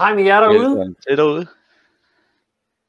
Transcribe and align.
Hej 0.00 0.14
med 0.14 0.24
jer 0.24 0.40
derude. 0.40 0.58
Velkommen 0.58 0.94
til 1.08 1.16
derude. 1.16 1.46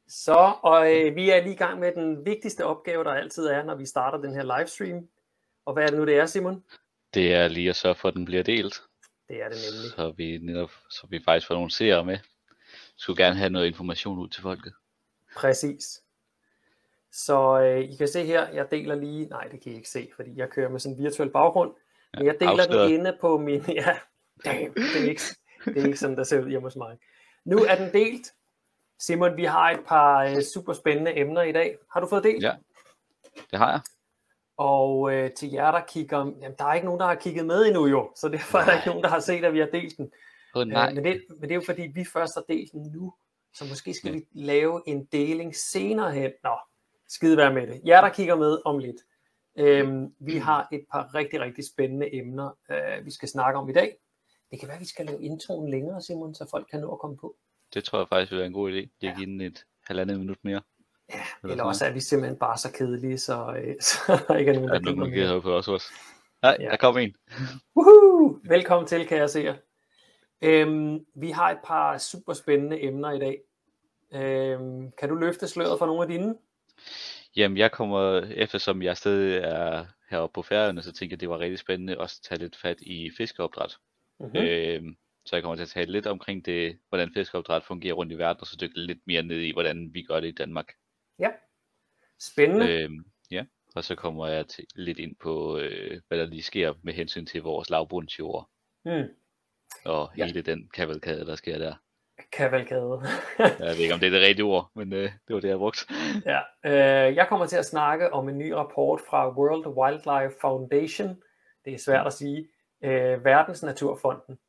Så, 0.07 0.53
og 0.61 0.95
øh, 0.95 1.15
vi 1.15 1.29
er 1.29 1.41
lige 1.43 1.53
i 1.53 1.57
gang 1.57 1.79
med 1.79 1.91
den 1.95 2.25
vigtigste 2.25 2.65
opgave, 2.65 3.03
der 3.03 3.11
altid 3.11 3.45
er, 3.45 3.63
når 3.63 3.75
vi 3.75 3.85
starter 3.85 4.17
den 4.17 4.33
her 4.33 4.57
livestream. 4.57 5.07
Og 5.65 5.73
hvad 5.73 5.83
er 5.83 5.87
det 5.87 5.99
nu, 5.99 6.05
det 6.05 6.17
er, 6.17 6.25
Simon? 6.25 6.63
Det 7.13 7.33
er 7.33 7.47
lige 7.47 7.69
at 7.69 7.75
sørge 7.75 7.95
for, 7.95 8.07
at 8.07 8.13
den 8.13 8.25
bliver 8.25 8.43
delt, 8.43 8.81
Det 9.29 9.41
er 9.41 9.49
det 9.49 9.57
nemlig. 9.71 9.91
så 9.95 10.13
vi, 10.17 10.37
netop, 10.37 10.71
så 10.89 11.07
vi 11.09 11.21
faktisk 11.25 11.47
får 11.47 11.55
nogle 11.55 11.71
seere 11.71 12.05
med. 12.05 12.17
Skulle 12.97 13.23
gerne 13.23 13.35
have 13.35 13.49
noget 13.49 13.67
information 13.67 14.19
ud 14.19 14.29
til 14.29 14.41
folket. 14.41 14.73
Præcis. 15.35 16.01
Så 17.11 17.61
øh, 17.61 17.79
I 17.79 17.95
kan 17.95 18.07
se 18.07 18.23
her, 18.23 18.49
jeg 18.49 18.71
deler 18.71 18.95
lige, 18.95 19.25
nej 19.25 19.43
det 19.43 19.61
kan 19.61 19.71
I 19.71 19.75
ikke 19.75 19.89
se, 19.89 20.11
fordi 20.15 20.31
jeg 20.35 20.49
kører 20.49 20.69
med 20.69 20.79
sådan 20.79 20.97
en 20.97 21.03
virtuel 21.03 21.29
baggrund. 21.29 21.73
Men 22.17 22.25
jeg 22.25 22.35
deler 22.39 22.51
afsløret. 22.51 22.89
den 22.89 22.99
inde 22.99 23.17
på 23.21 23.37
min, 23.37 23.61
ja, 23.81 23.97
damn, 24.45 24.73
det 24.73 25.03
er 25.03 25.09
ikke, 25.09 25.21
det 25.65 25.77
er 25.77 25.85
ikke 25.85 25.97
sådan, 25.97 26.17
der 26.17 26.23
ser 26.23 26.41
ud 26.41 26.49
hjemme 26.49 26.65
hos 26.65 26.75
mig. 26.75 26.97
Nu 27.45 27.57
er 27.57 27.75
den 27.75 27.93
delt. 27.93 28.33
Simon, 28.99 29.37
vi 29.37 29.45
har 29.45 29.71
et 29.71 29.79
par 29.87 30.23
øh, 30.23 30.41
super 30.53 30.73
spændende 30.73 31.17
emner 31.17 31.41
i 31.41 31.51
dag. 31.51 31.77
Har 31.93 31.99
du 31.99 32.07
fået 32.07 32.23
delt? 32.23 32.43
Ja, 32.43 32.55
det 33.51 33.59
har 33.59 33.71
jeg. 33.71 33.81
Og 34.57 35.13
øh, 35.13 35.31
til 35.31 35.51
jer, 35.51 35.71
der 35.71 35.81
kigger, 35.87 36.17
jamen, 36.17 36.55
der 36.57 36.65
er 36.65 36.73
ikke 36.73 36.85
nogen, 36.85 36.99
der 36.99 37.07
har 37.07 37.15
kigget 37.15 37.45
med 37.45 37.65
endnu 37.65 37.87
jo, 37.87 38.11
så 38.15 38.29
derfor 38.29 38.57
er 38.57 38.65
der 38.65 38.73
ikke 38.73 38.87
nogen, 38.87 39.03
der 39.03 39.09
har 39.09 39.19
set, 39.19 39.45
at 39.45 39.53
vi 39.53 39.59
har 39.59 39.65
delt 39.65 39.97
den. 39.97 40.11
Oh, 40.55 40.67
nej, 40.67 40.89
Øh, 40.89 40.95
men, 40.95 41.03
det, 41.03 41.21
men 41.29 41.41
det 41.41 41.51
er 41.51 41.55
jo 41.55 41.63
fordi, 41.65 41.81
vi 41.81 42.05
først 42.13 42.35
har 42.35 42.43
delt 42.49 42.71
den 42.71 42.81
nu, 42.81 43.13
så 43.53 43.65
måske 43.69 43.93
skal 43.93 44.13
vi 44.13 44.25
lave 44.31 44.81
en 44.87 45.05
deling 45.05 45.55
senere 45.55 46.11
hen. 46.11 46.31
Nå, 46.43 46.57
skide 47.07 47.37
være 47.37 47.53
med 47.53 47.67
det. 47.67 47.81
Jer, 47.85 48.01
der 48.01 48.09
kigger 48.09 48.35
med 48.35 48.57
om 48.65 48.77
lidt. 48.79 48.97
Øhm, 49.57 50.13
vi 50.19 50.37
har 50.37 50.67
et 50.71 50.85
par 50.91 51.15
rigtig, 51.15 51.39
rigtig 51.39 51.63
spændende 51.73 52.15
emner, 52.15 52.57
øh, 52.71 53.05
vi 53.05 53.11
skal 53.11 53.29
snakke 53.29 53.59
om 53.59 53.69
i 53.69 53.73
dag. 53.73 53.97
Det 54.51 54.59
kan 54.59 54.67
være, 54.67 54.75
at 54.75 54.81
vi 54.81 54.85
skal 54.87 55.05
lave 55.05 55.23
introen 55.23 55.71
længere, 55.71 56.01
Simon, 56.01 56.35
så 56.35 56.47
folk 56.51 56.67
kan 56.71 56.79
nå 56.79 56.91
at 56.93 56.99
komme 56.99 57.17
på. 57.17 57.35
det 57.73 57.83
tror 57.83 57.99
jeg 57.99 58.07
faktisk 58.07 58.31
vil 58.31 58.37
være 58.39 58.47
en 58.47 58.53
god 58.53 58.71
idé. 58.71 58.75
Jeg 58.75 58.89
Ja. 59.01 59.13
giver 59.15 59.25
den 59.25 59.41
et 59.41 59.65
halvandet 59.87 60.19
minut 60.19 60.37
mere. 60.43 60.61
Ja, 61.09 61.19
Eller 61.43 61.51
eller 61.51 61.63
også 61.63 61.85
er 61.85 61.91
vi 61.91 61.99
simpelthen 61.99 62.39
bare 62.39 62.57
så 62.57 62.71
kedelige, 62.71 63.17
så, 63.17 63.55
øh, 63.63 63.75
så 63.89 64.23
der 64.27 64.35
ikke 64.37 64.51
er 64.51 64.55
nogen, 64.55 64.69
Er 64.69 64.73
der 64.73 64.79
gider 64.79 64.95
nogen, 64.95 65.13
gider 65.13 65.39
på 65.41 65.55
os 65.57 65.67
også? 65.67 65.85
Nej, 66.41 66.57
Ja. 66.59 66.65
der 66.69 66.77
kom 66.77 66.97
en. 66.97 67.15
Woohoo! 67.75 68.39
Velkommen 68.43 68.87
til, 68.87 69.07
kan 69.07 69.17
jeg 69.17 69.29
se 69.29 69.55
øhm, 70.41 71.05
Vi 71.15 71.31
har 71.31 71.51
et 71.51 71.59
par 71.65 71.97
super 71.97 72.33
spændende 72.33 72.83
emner 72.83 73.11
i 73.11 73.19
dag. 73.19 73.41
Øhm, 74.13 74.91
kan 74.91 75.09
du 75.09 75.15
løfte 75.15 75.47
sløret 75.47 75.79
for 75.79 75.85
nogle 75.85 76.01
af 76.01 76.07
dine? 76.07 76.35
Jamen, 77.35 77.57
jeg 77.57 77.71
kommer, 77.71 78.19
eftersom 78.35 78.81
jeg 78.81 78.97
stadig 78.97 79.37
er 79.37 79.85
heroppe 80.09 80.33
på 80.33 80.41
færøerne, 80.41 80.81
så 80.81 80.91
tænker 80.91 81.13
jeg, 81.15 81.21
det 81.21 81.29
var 81.29 81.39
rigtig 81.39 81.59
spændende 81.59 81.97
også 81.97 82.19
at 82.23 82.27
tage 82.29 82.39
lidt 82.39 82.55
fat 82.55 82.77
i 82.81 83.11
fiskeopdræt. 83.17 83.77
Mm-hmm. 84.21 84.39
Mm. 84.39 84.45
Øhm, 84.87 84.95
så 85.25 85.35
jeg 85.35 85.43
kommer 85.43 85.55
til 85.55 85.63
at 85.63 85.69
tale 85.69 85.91
lidt 85.91 86.07
omkring 86.07 86.45
det, 86.45 86.77
hvordan 86.89 87.11
fiskeopdræt 87.13 87.63
fungerer 87.63 87.93
rundt 87.93 88.11
i 88.11 88.17
verden, 88.17 88.41
og 88.41 88.47
så 88.47 88.57
dykke 88.61 88.79
lidt 88.79 88.99
mere 89.07 89.23
ned 89.23 89.39
i, 89.39 89.51
hvordan 89.53 89.89
vi 89.93 90.01
gør 90.01 90.19
det 90.19 90.27
i 90.27 90.31
Danmark. 90.31 90.65
Ja. 91.19 91.29
Spændende. 92.19 92.71
Øhm, 92.83 93.05
ja, 93.31 93.45
og 93.75 93.83
så 93.83 93.95
kommer 93.95 94.27
jeg 94.27 94.47
til, 94.47 94.65
lidt 94.75 94.99
ind 94.99 95.15
på, 95.21 95.57
øh, 95.57 96.01
hvad 96.07 96.17
der 96.17 96.25
lige 96.25 96.43
sker 96.43 96.73
med 96.83 96.93
hensyn 96.93 97.25
til 97.25 97.41
vores 97.41 97.69
lavbundsjord, 97.69 98.49
Mm. 98.85 99.03
og 99.85 100.09
Ja. 100.17 100.25
hele 100.25 100.41
den 100.41 100.69
kavalkade, 100.73 101.25
der 101.25 101.35
sker 101.35 101.57
der. 101.57 101.75
Kavalkade. 102.31 103.01
Jeg 103.39 103.59
ved 103.59 103.75
ikke, 103.77 103.93
om 103.93 103.99
det 103.99 104.07
er 104.07 104.11
det 104.11 104.21
rigtige 104.27 104.43
ord, 104.45 104.71
men 104.75 104.93
øh, 104.93 105.03
det 105.27 105.33
var 105.33 105.39
det, 105.39 105.49
jeg 105.49 105.57
brugte. 105.57 105.79
ja. 106.25 106.39
øh, 106.65 107.15
jeg 107.15 107.27
kommer 107.29 107.45
til 107.45 107.57
at 107.57 107.65
snakke 107.65 108.13
om 108.13 108.29
en 108.29 108.37
ny 108.37 108.49
rapport 108.51 109.01
fra 109.09 109.29
World 109.37 109.67
Wildlife 109.67 110.39
Foundation. 110.41 111.21
Det 111.65 111.73
er 111.73 111.77
svært 111.77 112.07
at 112.07 112.13
sige. 112.13 112.47
Øh, 112.83 113.25
Verdens 113.25 113.63
Naturfonden. 113.63 114.39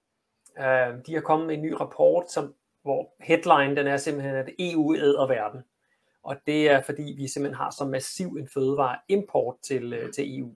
Øh, 0.59 0.95
de 1.07 1.15
har 1.15 1.21
kommet 1.21 1.47
med 1.47 1.55
en 1.55 1.63
ny 1.63 1.73
rapport, 1.73 2.31
som, 2.31 2.55
hvor 2.83 3.15
headline 3.21 3.77
den 3.77 3.87
er 3.87 3.97
simpelthen, 3.97 4.35
at 4.37 4.49
EU 4.59 4.95
æder 4.95 5.27
verden. 5.27 5.61
Og 6.23 6.37
det 6.47 6.71
er 6.71 6.81
fordi, 6.83 7.15
vi 7.17 7.29
simpelthen 7.29 7.57
har 7.57 7.71
så 7.71 7.85
massiv 7.85 8.29
en 8.29 8.49
fødevare 8.49 8.99
import 9.09 9.57
til, 9.63 9.93
øh, 9.93 10.13
til 10.13 10.39
EU. 10.41 10.55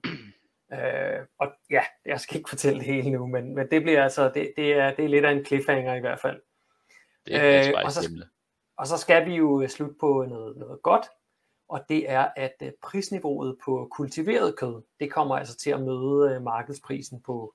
Øh, 0.73 1.19
og 1.39 1.47
ja, 1.71 1.81
jeg 2.05 2.19
skal 2.19 2.37
ikke 2.37 2.49
fortælle 2.49 2.79
det 2.79 2.85
hele 2.87 3.09
nu, 3.11 3.27
men, 3.27 3.55
men 3.55 3.71
det 3.71 3.81
bliver 3.81 4.03
altså, 4.03 4.31
det, 4.33 4.53
det, 4.57 4.73
er, 4.73 4.95
det 4.95 5.05
er 5.05 5.09
lidt 5.09 5.25
af 5.25 5.31
en 5.31 5.45
cliffhanger 5.45 5.95
i 5.95 5.99
hvert 5.99 6.19
fald. 6.19 6.41
Det 7.25 7.35
er 7.35 7.67
Øh, 7.77 7.85
og 7.85 7.91
så- 7.91 8.09
emne. 8.09 8.25
Og 8.77 8.87
så 8.87 8.97
skal 8.97 9.25
vi 9.25 9.35
jo 9.35 9.61
øh, 9.61 9.69
slutte 9.69 9.95
på 9.99 10.25
noget, 10.29 10.57
noget 10.57 10.81
godt, 10.81 11.05
og 11.69 11.85
det 11.89 12.09
er, 12.11 12.27
at 12.35 12.53
øh, 12.63 12.71
prisniveauet 12.83 13.57
på 13.65 13.87
kultiveret 13.91 14.55
kød, 14.57 14.81
det 14.99 15.11
kommer 15.11 15.35
altså 15.35 15.57
til 15.57 15.69
at 15.69 15.81
møde 15.81 16.33
øh, 16.35 16.41
markedsprisen 16.41 17.21
på, 17.21 17.53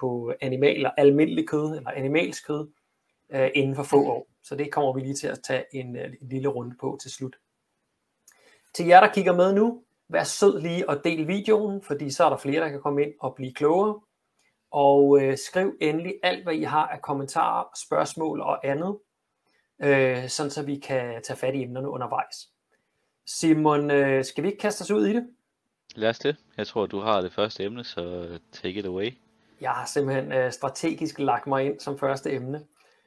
på 0.00 0.32
animaler, 0.40 0.90
almindelig 0.96 1.48
kød, 1.48 1.76
eller 1.76 1.90
animalsk 1.90 2.46
kød, 2.46 2.68
øh, 3.32 3.50
inden 3.54 3.76
for 3.76 3.82
få 3.82 4.06
år. 4.06 4.26
Så 4.42 4.54
det 4.56 4.72
kommer 4.72 4.92
vi 4.92 5.00
lige 5.00 5.14
til 5.14 5.26
at 5.26 5.40
tage 5.44 5.64
en, 5.72 5.96
øh, 5.96 6.12
en 6.20 6.28
lille 6.28 6.48
runde 6.48 6.76
på 6.80 6.98
til 7.02 7.10
slut. 7.10 7.36
Til 8.74 8.86
jer, 8.86 9.00
der 9.00 9.12
kigger 9.12 9.36
med 9.36 9.54
nu, 9.54 9.82
vær 10.08 10.24
sød 10.24 10.60
lige 10.60 10.88
og 10.88 11.04
del 11.04 11.28
videoen, 11.28 11.82
fordi 11.82 12.10
så 12.10 12.24
er 12.24 12.28
der 12.28 12.36
flere, 12.36 12.60
der 12.60 12.68
kan 12.68 12.80
komme 12.80 13.02
ind 13.02 13.12
og 13.20 13.34
blive 13.34 13.52
klogere. 13.52 14.00
Og 14.70 15.22
øh, 15.22 15.38
skriv 15.38 15.76
endelig 15.80 16.14
alt, 16.22 16.42
hvad 16.42 16.54
I 16.54 16.62
har 16.62 16.86
af 16.86 17.02
kommentarer, 17.02 17.64
spørgsmål 17.76 18.40
og 18.40 18.68
andet, 18.68 18.98
øh, 19.82 20.28
sådan 20.28 20.50
så 20.50 20.62
vi 20.62 20.78
kan 20.78 21.22
tage 21.22 21.36
fat 21.36 21.54
i 21.54 21.62
emnerne 21.62 21.88
undervejs. 21.88 22.50
Simon, 23.26 23.90
øh, 23.90 24.24
skal 24.24 24.44
vi 24.44 24.48
ikke 24.48 24.60
kaste 24.60 24.82
os 24.82 24.90
ud 24.90 25.06
i 25.06 25.12
det? 25.12 25.28
Lad 25.94 26.08
os 26.08 26.18
det. 26.18 26.36
Jeg 26.56 26.66
tror, 26.66 26.86
du 26.86 27.00
har 27.00 27.20
det 27.20 27.32
første 27.32 27.64
emne, 27.64 27.84
så 27.84 28.28
take 28.52 28.78
it 28.78 28.86
away. 28.86 29.12
Jeg 29.60 29.70
har 29.70 29.86
simpelthen 29.86 30.32
øh, 30.32 30.52
strategisk 30.52 31.18
lagt 31.18 31.46
mig 31.46 31.64
ind 31.66 31.80
som 31.80 31.98
første 31.98 32.32
emne. 32.32 32.64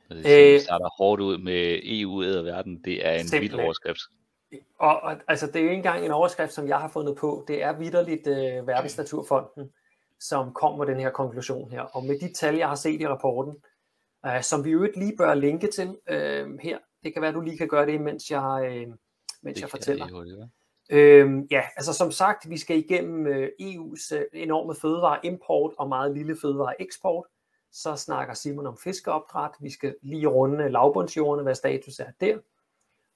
Det 0.10 0.56
Øh, 0.56 0.62
starter 0.62 0.90
hårdt 0.98 1.22
ud 1.22 1.38
med 1.38 1.80
EU 1.84 2.24
æder 2.24 2.44
verden. 2.44 2.82
Det 2.86 3.08
er 3.08 3.12
en 3.12 3.42
vild 3.42 3.54
overskrift. 3.54 4.00
Og, 4.80 5.02
og 5.02 5.16
altså, 5.28 5.48
det 5.48 5.56
er 5.56 5.60
jo 5.60 5.66
ikke 5.70 5.78
engang 5.78 6.06
en 6.06 6.12
overskrift, 6.12 6.54
som 6.54 6.68
jeg 6.68 6.78
har 6.78 6.88
fundet 6.88 7.16
på. 7.18 7.46
Det 7.48 7.64
er 7.64 7.74
vidderligt 7.74 8.28
øh, 8.28 8.68
Verdensnaturfonden, 8.68 9.70
som 10.20 10.54
kom 10.54 10.78
med 10.78 10.88
den 10.88 11.00
her 11.00 11.10
konklusion 11.10 11.72
her. 11.72 11.82
Og 11.82 12.04
med 12.06 12.20
de 12.20 12.34
tal, 12.34 12.56
jeg 12.56 12.68
har 12.68 12.76
set 12.76 13.02
i 13.02 13.08
rapporten, 13.08 13.56
øh, 14.26 14.42
som 14.44 14.66
vi 14.66 14.72
jo 14.72 14.84
ikke 14.84 15.00
lige 15.00 15.18
bør 15.18 15.34
linke 15.34 15.68
til 15.68 15.98
øh, 16.10 16.60
her. 16.62 16.78
Det 17.04 17.14
kan 17.14 17.22
være, 17.22 17.32
du 17.32 17.42
lige 17.42 17.58
kan 17.58 17.68
gøre 17.68 17.86
det, 17.86 18.02
mens 18.02 18.32
jeg, 18.32 18.62
øh, 18.66 18.88
mens 19.44 19.56
Det 19.56 19.62
jeg 19.62 19.70
fortæller. 19.70 20.06
lige 20.06 20.16
hurtigt, 20.16 20.36
hva'? 20.36 20.63
Øhm, 20.94 21.48
ja, 21.52 21.64
altså 21.76 21.94
som 21.94 22.12
sagt, 22.12 22.50
vi 22.50 22.58
skal 22.58 22.78
igennem 22.78 23.28
øh, 23.28 23.50
EU's 23.62 24.16
øh, 24.16 24.26
enorme 24.34 24.76
fødevareimport 24.76 25.74
og 25.78 25.90
meget 25.90 26.18
lille 26.18 26.38
fødevareeksport. 26.42 27.26
Så 27.72 27.96
snakker 27.96 28.34
Simon 28.34 28.68
om 28.68 28.78
fiskeopdræt. 28.84 29.52
Vi 29.60 29.70
skal 29.70 29.96
lige 30.02 30.28
runde 30.28 30.70
lavbundsjordene, 30.70 31.44
hvad 31.44 31.56
status 31.56 32.00
er 32.00 32.12
der. 32.22 32.38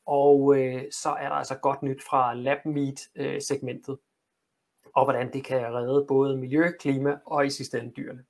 Og 0.06 0.58
øh, 0.58 0.84
så 0.92 1.10
er 1.10 1.30
der 1.30 1.36
altså 1.36 1.56
godt 1.56 1.84
nyt 1.84 2.04
fra 2.04 2.34
LabMeat-segmentet, 2.34 3.94
øh, 3.94 4.90
og 4.96 5.04
hvordan 5.04 5.34
det 5.34 5.44
kan 5.44 5.74
redde 5.74 6.06
både 6.08 6.38
miljø, 6.38 6.72
klima 6.80 7.18
og 7.26 7.46
i 7.46 7.50
sidste 7.50 7.80
ende 7.80 7.94
dyrene. 7.98 8.26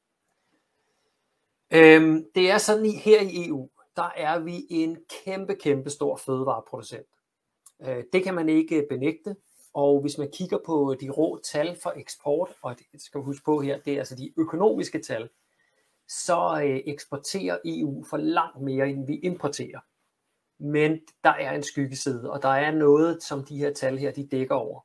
Øhm, 1.74 2.26
det 2.36 2.52
er 2.52 2.58
sådan, 2.58 2.86
i 2.86 2.96
her 2.96 3.22
i 3.22 3.48
EU, 3.48 3.70
der 3.96 4.10
er 4.16 4.40
vi 4.40 4.68
en 4.70 4.98
kæmpe, 5.26 5.56
kæmpe 5.56 5.90
stor 5.90 6.16
fødevareproducent. 6.16 7.08
Øh, 7.82 8.04
det 8.14 8.24
kan 8.24 8.34
man 8.34 8.50
ikke 8.50 8.86
benægte, 8.90 9.36
og 9.74 10.02
hvis 10.02 10.18
man 10.18 10.32
kigger 10.34 10.58
på 10.66 10.96
de 11.02 11.10
rå 11.10 11.40
tal 11.44 11.78
for 11.84 11.94
eksport, 11.96 12.50
og 12.62 12.76
det 12.94 13.02
skal 13.02 13.22
vi 13.22 13.26
huske 13.26 13.46
på 13.46 13.62
her, 13.62 13.80
det 13.86 13.94
er 13.94 13.98
altså 13.98 14.16
de 14.16 14.34
økonomiske 14.38 15.02
tal, 15.02 15.30
så 16.08 16.62
øh, 16.64 16.80
eksporterer 16.86 17.58
EU 17.66 18.04
for 18.10 18.18
langt 18.18 18.62
mere, 18.62 18.90
end 18.90 19.08
vi 19.08 19.16
importerer. 19.16 19.80
Men 20.60 21.00
der 21.24 21.30
er 21.30 21.52
en 21.52 21.64
skyggeside, 21.64 22.32
og 22.32 22.42
der 22.42 22.50
er 22.50 22.72
noget, 22.72 23.24
som 23.24 23.44
de 23.44 23.58
her 23.58 23.74
tal 23.74 23.98
her, 23.98 24.12
de 24.12 24.28
dækker 24.28 24.56
over. 24.56 24.82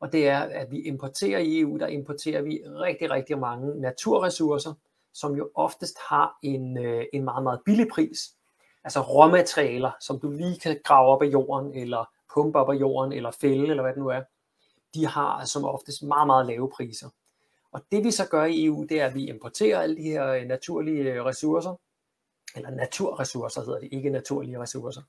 Og 0.00 0.12
det 0.12 0.28
er, 0.28 0.38
at 0.38 0.70
vi 0.70 0.80
importerer 0.80 1.38
i 1.38 1.60
EU, 1.60 1.76
der 1.76 1.86
importerer 1.86 2.42
vi 2.42 2.62
rigtig, 2.66 3.10
rigtig 3.10 3.38
mange 3.38 3.80
naturressourcer, 3.80 4.74
som 5.14 5.34
jo 5.36 5.50
oftest 5.54 5.96
har 6.08 6.38
en, 6.42 6.78
øh, 6.78 7.04
en 7.12 7.24
meget, 7.24 7.42
meget 7.42 7.60
billig 7.64 7.88
pris. 7.92 8.18
Altså 8.84 9.00
råmaterialer, 9.00 9.90
som 10.00 10.20
du 10.20 10.30
lige 10.30 10.60
kan 10.60 10.80
grave 10.84 11.08
op 11.08 11.22
af 11.22 11.26
jorden, 11.26 11.74
eller 11.74 12.10
pumpe 12.36 12.58
op 12.58 12.70
af 12.70 12.74
jorden, 12.74 13.12
eller 13.12 13.30
fælde, 13.30 13.68
eller 13.68 13.82
hvad 13.82 13.92
det 13.92 14.02
nu 14.02 14.08
er. 14.08 14.22
De 14.94 15.06
har 15.06 15.44
som 15.44 15.64
oftest 15.64 16.02
meget, 16.02 16.26
meget 16.26 16.46
lave 16.46 16.70
priser. 16.70 17.08
Og 17.72 17.80
det 17.92 18.04
vi 18.04 18.10
så 18.10 18.28
gør 18.28 18.44
i 18.44 18.64
EU, 18.64 18.84
det 18.88 19.00
er, 19.00 19.06
at 19.06 19.14
vi 19.14 19.28
importerer 19.28 19.80
alle 19.80 19.96
de 19.96 20.02
her 20.02 20.26
øh, 20.26 20.42
naturlige 20.42 21.12
øh, 21.12 21.24
ressourcer, 21.24 21.80
eller 22.56 22.70
naturressourcer 22.70 23.60
hedder 23.64 23.80
det, 23.80 23.88
ikke 23.92 24.10
naturlige 24.10 24.60
ressourcer. 24.60 25.02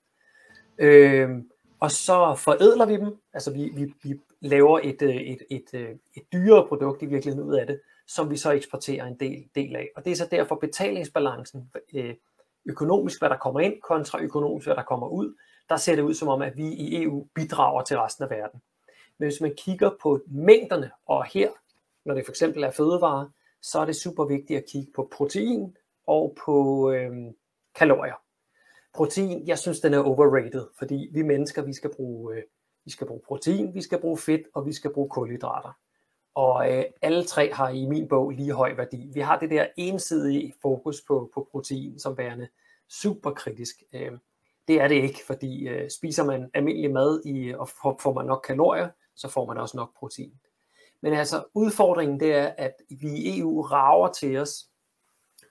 Øhm, 0.77 1.49
og 1.79 1.91
så 1.91 2.35
forædler 2.37 2.85
vi 2.85 2.97
dem, 2.97 3.17
altså 3.33 3.53
vi, 3.53 3.71
vi, 3.75 3.93
vi 4.03 4.19
laver 4.41 4.79
et, 4.83 5.01
øh, 5.01 5.15
et, 5.15 5.41
et, 5.49 5.97
et 6.15 6.23
dyrere 6.33 6.67
produkt 6.67 7.01
i 7.01 7.05
virkeligheden 7.05 7.49
ud 7.49 7.55
af 7.55 7.67
det, 7.67 7.81
som 8.07 8.29
vi 8.31 8.37
så 8.37 8.51
eksporterer 8.51 9.05
en 9.05 9.19
del, 9.19 9.45
del 9.55 9.75
af. 9.75 9.89
Og 9.95 10.05
det 10.05 10.11
er 10.11 10.15
så 10.15 10.27
derfor 10.31 10.55
betalingsbalancen, 10.55 11.71
øh, 11.95 12.15
økonomisk 12.65 13.21
hvad 13.21 13.29
der 13.29 13.37
kommer 13.37 13.59
ind, 13.59 13.81
kontra 13.81 14.21
økonomisk 14.21 14.67
hvad 14.67 14.75
der 14.75 14.83
kommer 14.83 15.07
ud, 15.07 15.35
der 15.69 15.77
ser 15.77 15.95
det 15.95 16.01
ud 16.01 16.13
som 16.13 16.27
om, 16.27 16.41
at 16.41 16.57
vi 16.57 16.67
i 16.67 17.03
EU 17.03 17.27
bidrager 17.33 17.83
til 17.83 17.99
resten 17.99 18.23
af 18.23 18.29
verden. 18.29 18.61
Men 19.17 19.29
hvis 19.29 19.41
man 19.41 19.55
kigger 19.57 19.91
på 20.01 20.21
mængderne, 20.27 20.91
og 21.05 21.25
her, 21.25 21.49
når 22.05 22.13
det 22.13 22.25
for 22.25 22.31
eksempel 22.31 22.63
er 22.63 22.71
fødevarer, 22.71 23.29
så 23.61 23.79
er 23.79 23.85
det 23.85 23.95
super 23.95 24.25
vigtigt 24.25 24.57
at 24.57 24.65
kigge 24.65 24.91
på 24.95 25.09
protein 25.11 25.77
og 26.07 26.37
på 26.45 26.91
øh, 26.91 27.11
kalorier. 27.75 28.21
protein, 28.93 29.47
jeg 29.47 29.59
synes, 29.59 29.79
den 29.79 29.93
er 29.93 29.99
overrated, 29.99 30.67
fordi 30.77 31.09
vi 31.11 31.21
mennesker, 31.21 31.61
vi 31.61 31.73
skal 31.73 31.95
bruge, 31.95 32.35
øh, 32.35 32.43
vi 32.85 32.91
skal 32.91 33.07
bruge 33.07 33.21
protein, 33.27 33.73
vi 33.73 33.81
skal 33.81 34.01
bruge 34.01 34.17
fedt, 34.17 34.41
og 34.53 34.65
vi 34.65 34.73
skal 34.73 34.93
bruge 34.93 35.09
kulhydrater. 35.09 35.77
Og 36.35 36.73
øh, 36.73 36.85
alle 37.01 37.25
tre 37.25 37.53
har 37.53 37.69
i 37.69 37.85
min 37.85 38.07
bog 38.07 38.29
lige 38.29 38.53
høj 38.53 38.73
værdi. 38.75 39.09
Vi 39.13 39.19
har 39.19 39.39
det 39.39 39.49
der 39.49 39.67
ensidige 39.77 40.53
fokus 40.61 41.01
på, 41.07 41.31
på 41.33 41.47
protein 41.51 41.99
som 41.99 42.17
værende 42.17 42.47
super 42.89 43.31
kritisk. 43.31 43.83
Øh, 43.93 44.11
det 44.67 44.81
er 44.81 44.87
det 44.87 44.95
ikke, 44.95 45.19
fordi 45.27 45.67
øh, 45.67 45.89
spiser 45.89 46.23
man 46.23 46.49
almindelig 46.53 46.91
mad 46.91 47.21
i, 47.25 47.53
og 47.53 47.69
får, 47.69 47.97
får 48.01 48.13
man 48.13 48.25
nok 48.25 48.43
kalorier, 48.47 48.89
så 49.15 49.29
får 49.29 49.45
man 49.45 49.57
også 49.57 49.77
nok 49.77 49.97
protein. 49.99 50.33
Men 51.01 51.13
altså 51.13 51.43
udfordringen 51.53 52.19
det 52.19 52.35
er, 52.35 52.53
at 52.57 52.73
vi 52.89 53.09
i 53.09 53.39
EU 53.39 53.61
rager 53.61 54.11
til 54.11 54.37
os, 54.37 54.65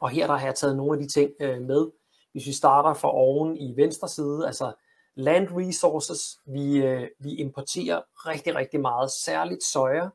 og 0.00 0.10
her 0.10 0.26
der 0.26 0.36
har 0.36 0.46
jeg 0.46 0.54
taget 0.54 0.76
nogle 0.76 0.98
af 0.98 1.02
de 1.02 1.08
ting 1.08 1.30
øh, 1.40 1.62
med. 1.62 1.90
Hvis 2.32 2.46
vi 2.46 2.52
starter 2.52 2.94
fra 2.94 3.14
oven 3.14 3.56
i 3.56 3.76
venstre 3.76 4.08
side, 4.08 4.46
altså 4.46 4.72
land 5.14 5.48
resources, 5.50 6.38
vi, 6.46 6.76
øh, 6.76 7.08
vi 7.18 7.34
importerer 7.34 8.02
rigtig, 8.16 8.54
rigtig 8.54 8.80
meget, 8.80 9.10
særligt 9.10 9.62
soja, 9.64 10.08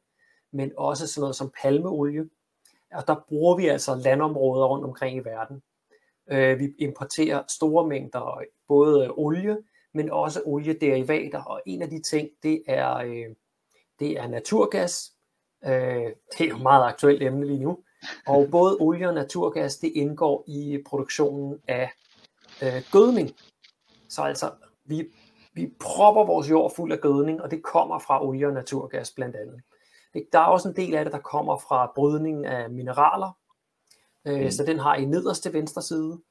men 0.51 0.71
også 0.77 1.07
sådan 1.07 1.21
noget 1.21 1.35
som 1.35 1.51
palmeolie. 1.61 2.29
Og 2.93 3.07
der 3.07 3.15
bruger 3.27 3.55
vi 3.55 3.67
altså 3.67 3.95
landområder 3.95 4.67
rundt 4.67 4.85
omkring 4.85 5.17
i 5.17 5.19
verden. 5.19 5.61
Øh, 6.31 6.59
vi 6.59 6.73
importerer 6.79 7.43
store 7.47 7.87
mængder 7.87 8.41
både 8.67 9.05
øh, 9.05 9.09
olie, 9.17 9.57
men 9.93 10.09
også 10.09 10.41
oliederivater. 10.45 11.43
Og 11.43 11.61
en 11.65 11.81
af 11.81 11.89
de 11.89 12.01
ting, 12.01 12.29
det 12.43 12.63
er, 12.67 12.95
øh, 12.95 13.35
det 13.99 14.11
er 14.11 14.27
naturgas. 14.27 15.11
Øh, 15.65 15.71
det 16.37 16.45
er 16.45 16.49
jo 16.49 16.57
meget 16.57 16.85
aktuelt 16.85 17.23
emne 17.23 17.45
lige 17.45 17.59
nu. 17.59 17.77
Og 18.27 18.47
både 18.51 18.77
olie 18.79 19.07
og 19.07 19.13
naturgas, 19.13 19.77
det 19.77 19.91
indgår 19.95 20.43
i 20.47 20.83
produktionen 20.85 21.59
af 21.67 21.91
øh, 22.63 22.83
gødning. 22.91 23.31
Så 24.09 24.21
altså, 24.21 24.51
vi, 24.85 25.07
vi 25.53 25.73
propper 25.79 26.23
vores 26.25 26.49
jord 26.49 26.75
fuld 26.75 26.91
af 26.91 26.99
gødning, 26.99 27.41
og 27.41 27.51
det 27.51 27.63
kommer 27.63 27.99
fra 27.99 28.25
olie 28.25 28.47
og 28.47 28.53
naturgas 28.53 29.11
blandt 29.11 29.35
andet. 29.35 29.61
Der 30.33 30.39
er 30.39 30.45
også 30.45 30.69
en 30.69 30.75
del 30.75 30.95
af 30.95 31.05
det, 31.05 31.13
der 31.13 31.19
kommer 31.19 31.57
fra 31.57 31.91
brydningen 31.95 32.45
af 32.45 32.69
mineraler, 32.69 33.37
øh, 34.27 34.43
mm. 34.43 34.51
så 34.51 34.63
den 34.65 34.79
har 34.79 34.95
i 34.95 35.05
nederste 35.05 35.53
venstre 35.53 35.81
side. 35.81 36.21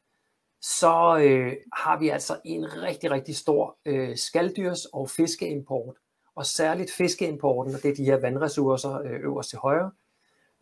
Så 0.63 1.19
øh, 1.23 1.53
har 1.73 1.99
vi 1.99 2.09
altså 2.09 2.41
en 2.45 2.83
rigtig, 2.83 3.11
rigtig 3.11 3.37
stor 3.37 3.79
øh, 3.85 4.11
skalddyrs- 4.17 4.91
og 4.93 5.11
fiskeimport, 5.11 5.97
og 6.35 6.47
særligt 6.47 6.93
fiskeimporten, 6.93 7.75
og 7.75 7.83
det 7.83 7.91
er 7.91 7.95
de 7.95 8.05
her 8.05 8.17
vandressourcer 8.17 9.01
øh, 9.01 9.21
øverst 9.21 9.51
til 9.51 9.59
højre. 9.59 9.91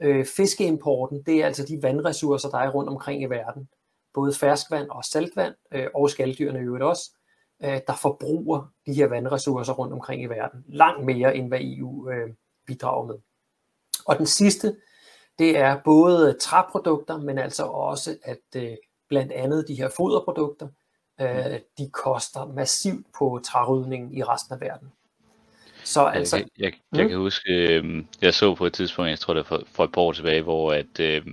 Øh, 0.02 0.26
fiskeimporten, 0.26 1.22
det 1.22 1.42
er 1.42 1.46
altså 1.46 1.64
de 1.68 1.82
vandressourcer, 1.82 2.48
der 2.48 2.58
er 2.58 2.70
rundt 2.70 2.90
omkring 2.90 3.22
i 3.22 3.26
verden. 3.26 3.68
Både 4.14 4.34
ferskvand 4.34 4.88
og 4.88 5.04
saltvand, 5.04 5.54
øh, 5.72 5.86
og 5.94 6.10
skaldyrene 6.10 6.58
i 6.58 6.62
øvrigt 6.62 6.84
også, 6.84 7.10
øh, 7.64 7.80
der 7.86 7.94
forbruger 8.02 8.72
de 8.86 8.94
her 8.94 9.06
vandressourcer 9.06 9.72
rundt 9.72 9.92
omkring 9.92 10.22
i 10.22 10.26
verden. 10.26 10.64
Langt 10.68 11.04
mere, 11.04 11.36
end 11.36 11.48
hvad 11.48 11.60
EU 11.62 12.10
øh, 12.10 12.30
bidrager 12.66 13.06
med. 13.06 13.16
Og 14.06 14.18
den 14.18 14.26
sidste, 14.26 14.76
det 15.38 15.58
er 15.58 15.80
både 15.84 16.36
træprodukter, 16.40 17.18
men 17.18 17.38
altså 17.38 17.64
også, 17.64 18.16
at 18.22 18.62
øh, 18.62 18.76
blandt 19.08 19.32
andet 19.32 19.68
de 19.68 19.74
her 19.74 19.88
foderprodukter, 19.96 20.68
øh, 21.20 21.60
de 21.78 21.90
koster 21.92 22.46
massivt 22.46 23.06
på 23.18 23.40
trærydningen 23.44 24.14
i 24.14 24.22
resten 24.22 24.54
af 24.54 24.60
verden. 24.60 24.92
Så 25.84 26.04
altså, 26.04 26.36
jeg, 26.36 26.46
jeg, 26.58 26.72
jeg 26.92 27.02
mm. 27.02 27.08
kan 27.08 27.18
huske, 27.18 27.52
øh, 27.52 28.04
jeg 28.22 28.34
så 28.34 28.54
på 28.54 28.66
et 28.66 28.72
tidspunkt, 28.72 29.10
jeg 29.10 29.18
tror 29.18 29.34
det 29.34 29.50
var 29.50 29.56
for, 29.58 29.62
for 29.72 29.84
et 29.84 29.92
par 29.92 30.00
år 30.00 30.12
tilbage, 30.12 30.42
hvor 30.42 30.72
at 30.72 31.00
øh, 31.00 31.26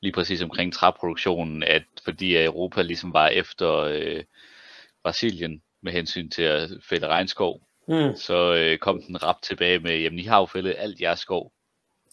lige 0.00 0.12
præcis 0.12 0.42
omkring 0.42 0.72
træproduktionen, 0.72 1.62
at 1.62 1.84
fordi 2.04 2.44
Europa 2.44 2.82
ligesom 2.82 3.12
var 3.12 3.28
efter 3.28 3.74
øh, 3.74 4.24
Brasilien 5.02 5.62
med 5.82 5.92
hensyn 5.92 6.30
til 6.30 6.42
at 6.42 6.70
fælde 6.88 7.06
regnskov, 7.06 7.60
mm. 7.88 8.16
så 8.16 8.54
øh, 8.54 8.78
kom 8.78 9.02
den 9.02 9.22
rap 9.22 9.42
tilbage 9.42 9.78
med, 9.78 9.98
jamen 9.98 10.18
I 10.18 10.22
har 10.22 10.38
jo 10.38 10.46
fældet 10.46 10.74
alt 10.78 11.00
jeres 11.00 11.20
skov. 11.20 11.52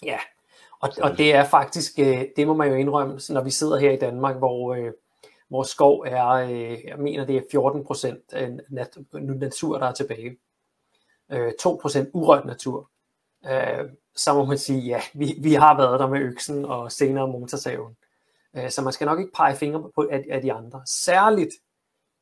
Ja, 0.03 0.17
og, 0.85 1.11
og 1.11 1.17
det 1.17 1.33
er 1.33 1.45
faktisk, 1.45 1.99
øh, 1.99 2.25
det 2.35 2.47
må 2.47 2.53
man 2.53 2.69
jo 2.69 2.75
indrømme, 2.75 3.19
når 3.29 3.41
vi 3.41 3.51
sidder 3.51 3.77
her 3.77 3.91
i 3.91 3.97
Danmark, 3.97 4.37
hvor, 4.37 4.73
øh, 4.73 4.91
hvor 5.47 5.63
skov 5.63 6.03
er, 6.07 6.27
øh, 6.27 6.85
jeg 6.85 6.97
mener 6.97 7.25
det 7.25 7.37
er 7.37 7.41
14 7.51 7.85
procent 7.85 8.33
nat, 8.69 8.97
natur, 9.13 9.77
der 9.77 9.85
er 9.85 9.93
tilbage. 9.93 10.37
2 11.59 11.79
procent 11.81 12.09
urørt 12.13 12.45
natur. 12.45 12.89
Så 14.15 14.33
må 14.33 14.45
man 14.45 14.57
sige, 14.57 14.79
ja, 14.79 15.01
vi, 15.13 15.35
vi 15.41 15.53
har 15.53 15.77
været 15.77 15.99
der 15.99 16.07
med 16.07 16.19
øksen 16.19 16.65
og 16.65 16.91
senere 16.91 17.27
motorsaven. 17.27 17.97
Så 18.69 18.81
man 18.81 18.93
skal 18.93 19.05
nok 19.05 19.19
ikke 19.19 19.31
pege 19.35 19.55
fingre 19.55 19.91
på 19.95 20.07
af, 20.11 20.25
af 20.29 20.41
de 20.41 20.53
andre. 20.53 20.81
Særligt 20.85 21.51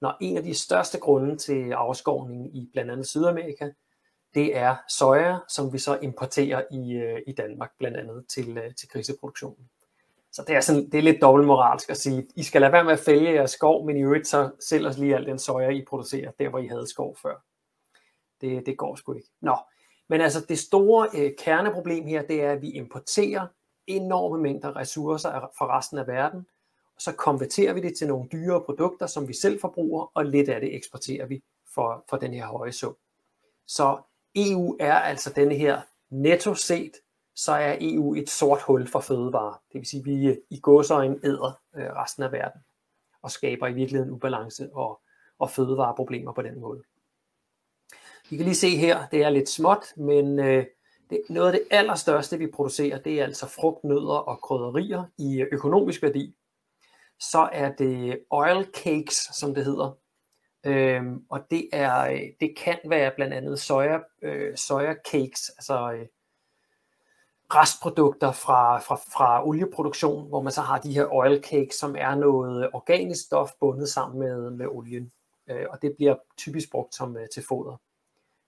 når 0.01 0.18
en 0.21 0.38
af 0.38 0.44
de 0.44 0.54
største 0.54 1.00
grunde 1.00 1.38
til 1.38 1.71
afskovning 1.71 2.57
i 2.57 2.69
blandt 2.74 2.92
andet 2.92 3.07
Sydamerika, 3.07 3.69
det 4.36 4.58
er 4.58 4.76
soja, 4.90 5.38
som 5.48 5.74
vi 5.74 5.78
så 5.78 6.00
importerer 6.02 6.64
i, 6.72 6.94
øh, 6.94 7.22
i 7.28 7.32
Danmark 7.32 7.72
blandt 7.78 7.98
andet 7.98 8.26
til, 8.28 8.58
øh, 8.58 8.76
til 8.76 8.90
griseproduktionen. 8.90 9.70
Så 10.32 10.44
det 10.48 10.56
er, 10.56 10.62
sådan, 10.62 10.90
det 10.90 10.98
er 10.98 11.02
lidt 11.02 11.22
dobbeltmoralsk 11.22 11.90
at 11.90 11.98
sige, 11.98 12.28
I 12.36 12.44
skal 12.44 12.62
lade 12.62 12.74
være 12.74 12.84
med 12.84 12.94
at 12.94 13.00
fælge 13.00 13.34
jeres 13.34 13.52
skov, 13.52 13.86
men 13.86 13.98
i 13.98 14.04
øvrigt 14.04 14.28
så 14.28 14.52
sælger 14.60 14.90
os 14.90 14.98
lige 14.98 15.16
al 15.16 15.26
den 15.26 15.40
soja, 15.40 15.70
I 15.70 15.86
producerer, 15.86 16.32
der 16.40 16.50
hvor 16.50 16.60
I 16.60 16.68
havde 16.68 16.88
skov 16.88 17.18
før. 17.22 17.36
Det, 18.42 18.66
det 18.66 18.78
går 18.78 18.96
sgu 18.96 19.14
ikke. 19.14 19.30
Nå, 19.42 19.58
men 20.10 20.22
altså 20.22 20.46
det 20.50 20.60
store 20.60 21.10
øh, 21.16 21.32
kerneproblem 21.38 22.06
her, 22.06 22.22
det 22.22 22.44
er, 22.44 22.52
at 22.52 22.62
vi 22.62 22.70
importerer 22.70 23.48
enorme 23.88 24.42
mængder 24.42 24.76
ressourcer 24.76 25.50
fra 25.58 25.78
resten 25.78 25.98
af 25.98 26.08
verden, 26.08 26.48
og 26.96 27.02
så 27.02 27.12
konverterer 27.12 27.74
vi 27.74 27.82
det 27.82 27.98
til 27.98 28.08
nogle 28.08 28.30
dyre 28.32 28.62
produkter, 28.62 29.08
som 29.08 29.28
vi 29.28 29.34
selv 29.34 29.60
forbruger, 29.62 30.12
og 30.14 30.26
lidt 30.26 30.50
af 30.50 30.62
det 30.62 30.76
eksporterer 30.76 31.26
vi 31.26 31.44
for, 31.74 32.06
for 32.10 32.18
den 32.18 32.34
her 32.34 32.46
høje 32.46 32.72
sum. 32.72 32.96
Så 33.68 33.98
EU 34.36 34.78
er 34.80 34.94
altså 34.94 35.34
denne 35.36 35.56
her 35.56 35.82
netto 36.10 36.56
set, 36.56 36.92
så 37.36 37.52
er 37.52 37.78
EU 37.82 38.16
et 38.16 38.30
sort 38.30 38.62
hul 38.62 38.88
for 38.88 39.00
fødevarer. 39.00 39.62
Det 39.74 39.80
vil 39.80 39.86
sige, 39.86 40.00
at 40.00 40.06
vi 40.06 40.40
i 40.50 40.60
gåsøjne 40.60 41.20
æder 41.24 41.62
øh, 41.76 41.86
resten 41.86 42.24
af 42.24 42.32
verden 42.32 42.62
og 43.22 43.32
skaber 43.32 43.68
i 43.68 43.74
virkeligheden 43.74 44.12
ubalance 44.12 44.70
og, 44.74 45.02
og 45.40 45.52
fødevareproblemer 45.52 46.34
på 46.34 46.42
den 46.42 46.60
måde. 46.60 46.84
Vi 48.30 48.38
kan 48.38 48.46
lige 48.46 48.56
se 48.56 48.78
her, 48.78 49.08
det 49.08 49.24
er 49.24 49.30
lidt 49.30 49.50
småt, 49.50 49.98
men 49.98 50.40
øh, 50.40 50.66
det, 51.10 51.22
noget 51.30 51.48
af 51.48 51.60
det 51.60 51.68
allerstørste, 51.72 52.38
vi 52.38 52.48
producerer, 52.48 52.98
det 52.98 53.20
er 53.20 53.24
altså 53.24 53.48
frugtnødder 53.48 54.16
og 54.16 54.42
krydderier 54.42 55.04
i 55.18 55.42
økonomisk 55.52 56.02
værdi 56.04 56.36
så 57.32 57.50
er 57.52 57.72
det 57.72 58.24
oil 58.30 58.68
cakes, 58.74 59.30
som 59.40 59.56
det 59.56 59.66
hedder. 59.66 59.98
Øhm, 60.65 61.25
og 61.29 61.46
det 61.51 61.70
er 61.74 62.29
det 62.39 62.58
kan 62.58 62.79
være 62.86 63.12
blandt 63.15 63.34
andet 63.34 63.60
soja, 63.60 64.00
øh, 64.22 64.58
soja 64.58 64.93
cakes, 65.12 65.50
altså 65.50 65.91
øh, 65.91 66.05
restprodukter 67.55 68.32
fra, 68.32 68.79
fra, 68.79 68.96
fra 68.96 69.48
olieproduktion, 69.48 70.27
hvor 70.27 70.41
man 70.41 70.51
så 70.51 70.62
har 70.62 70.79
de 70.79 70.93
her 70.93 71.13
oil 71.13 71.43
cakes, 71.43 71.75
som 71.75 71.96
er 71.96 72.15
noget 72.15 72.70
organisk 72.74 73.25
stof 73.25 73.51
bundet 73.60 73.89
sammen 73.89 74.20
med, 74.20 74.50
med 74.50 74.67
olien. 74.67 75.12
Øh, 75.50 75.65
og 75.70 75.82
det 75.82 75.96
bliver 75.96 76.15
typisk 76.38 76.72
brugt 76.72 76.96
som 76.96 77.17
øh, 77.17 77.27
til 77.34 77.43
foder. 77.48 77.82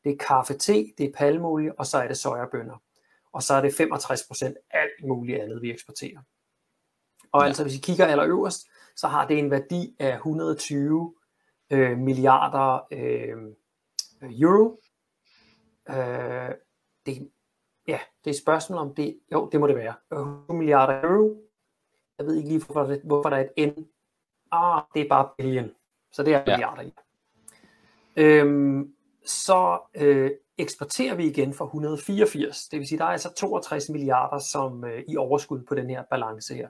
Det 0.04 0.12
er 0.12 0.18
kaffe, 0.18 0.54
te, 0.54 0.94
det 0.98 1.06
er 1.06 1.12
palmeolie, 1.18 1.80
og 1.80 1.86
så 1.86 1.98
er 1.98 2.08
det 2.08 2.18
sojabønner. 2.18 2.82
Og 3.34 3.44
så 3.44 3.54
er 3.54 3.62
det 3.62 3.82
65% 3.82 4.68
alt 4.72 5.08
muligt 5.08 5.42
andet, 5.42 5.62
vi 5.62 5.72
eksporterer. 5.72 6.20
Og 7.32 7.42
ja. 7.42 7.48
altså 7.48 7.64
hvis 7.64 7.76
I 7.76 7.80
kigger 7.80 8.06
allerøverst, 8.06 8.68
så 8.96 9.08
har 9.08 9.28
det 9.28 9.40
en 9.40 9.52
værdi 9.52 9.96
af 10.00 10.16
120 10.16 11.14
øh, 11.70 11.98
milliarder 11.98 12.88
øh, 12.92 13.38
euro. 14.22 14.82
Øh, 15.90 16.56
det, 17.06 17.32
ja, 17.88 18.00
det 18.24 18.30
er 18.30 18.30
et 18.30 18.42
spørgsmål 18.42 18.80
om 18.80 18.96
det. 18.96 19.20
Jo, 19.32 19.50
det 19.52 19.60
må 19.60 19.68
det 19.68 19.76
være. 19.76 19.94
100 20.12 20.54
milliarder 20.54 21.10
euro. 21.10 21.42
Jeg 22.18 22.26
ved 22.26 22.36
ikke 22.36 22.50
lige, 22.50 22.66
hvorfor, 22.66 22.84
det, 22.84 23.02
hvorfor 23.04 23.30
der 23.30 23.38
er 23.38 23.48
et 23.58 23.78
N. 23.78 23.86
Ah, 24.52 24.84
det 24.94 25.02
er 25.02 25.10
bare 25.10 25.30
billion. 25.38 25.72
Så 26.12 26.24
det 26.24 26.34
er 26.34 26.44
ja. 26.48 26.58
milliarder. 26.58 26.90
Øhm, 28.16 28.94
så 29.26 29.80
øh, 29.96 30.32
eksporterer 30.58 31.16
vi 31.16 31.26
igen 31.28 31.54
for 31.54 31.66
184. 31.66 32.68
Det 32.68 32.80
vil 32.80 32.88
sige, 32.88 33.00
der 33.00 33.06
er 33.06 33.10
altså 33.10 33.34
62 33.34 33.90
milliarder 33.90 34.40
som 34.40 34.86
øh, 34.86 35.04
i 35.08 35.18
overskud 35.18 35.64
på 35.64 35.76
den 35.76 35.90
her 35.90 36.04
balance 36.10 36.56
her. 36.56 36.70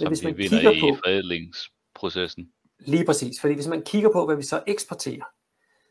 Men 0.00 0.08
hvis 0.08 0.24
man 0.24 0.34
kigger 0.34 0.70
i 0.70 0.80
på 0.80 0.86
forædlingsprocessen. 1.04 2.52
Lige 2.78 3.04
præcis, 3.04 3.40
fordi 3.40 3.54
hvis 3.54 3.68
man 3.68 3.82
kigger 3.82 4.12
på, 4.12 4.26
hvad 4.26 4.36
vi 4.36 4.42
så 4.42 4.62
eksporterer, 4.66 5.24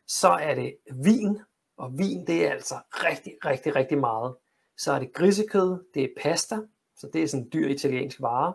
så 0.07 0.29
er 0.29 0.55
det 0.55 0.77
vin, 0.91 1.39
og 1.77 1.97
vin 1.97 2.27
det 2.27 2.47
er 2.47 2.51
altså 2.51 2.75
rigtig, 2.91 3.33
rigtig, 3.45 3.75
rigtig 3.75 3.97
meget. 3.97 4.35
Så 4.77 4.91
er 4.91 4.99
det 4.99 5.13
grisekød, 5.13 5.83
det 5.93 6.03
er 6.03 6.07
pasta, 6.21 6.59
så 6.95 7.09
det 7.13 7.23
er 7.23 7.27
sådan 7.27 7.43
en 7.43 7.49
dyr 7.53 7.67
italiensk 7.67 8.21
vare. 8.21 8.53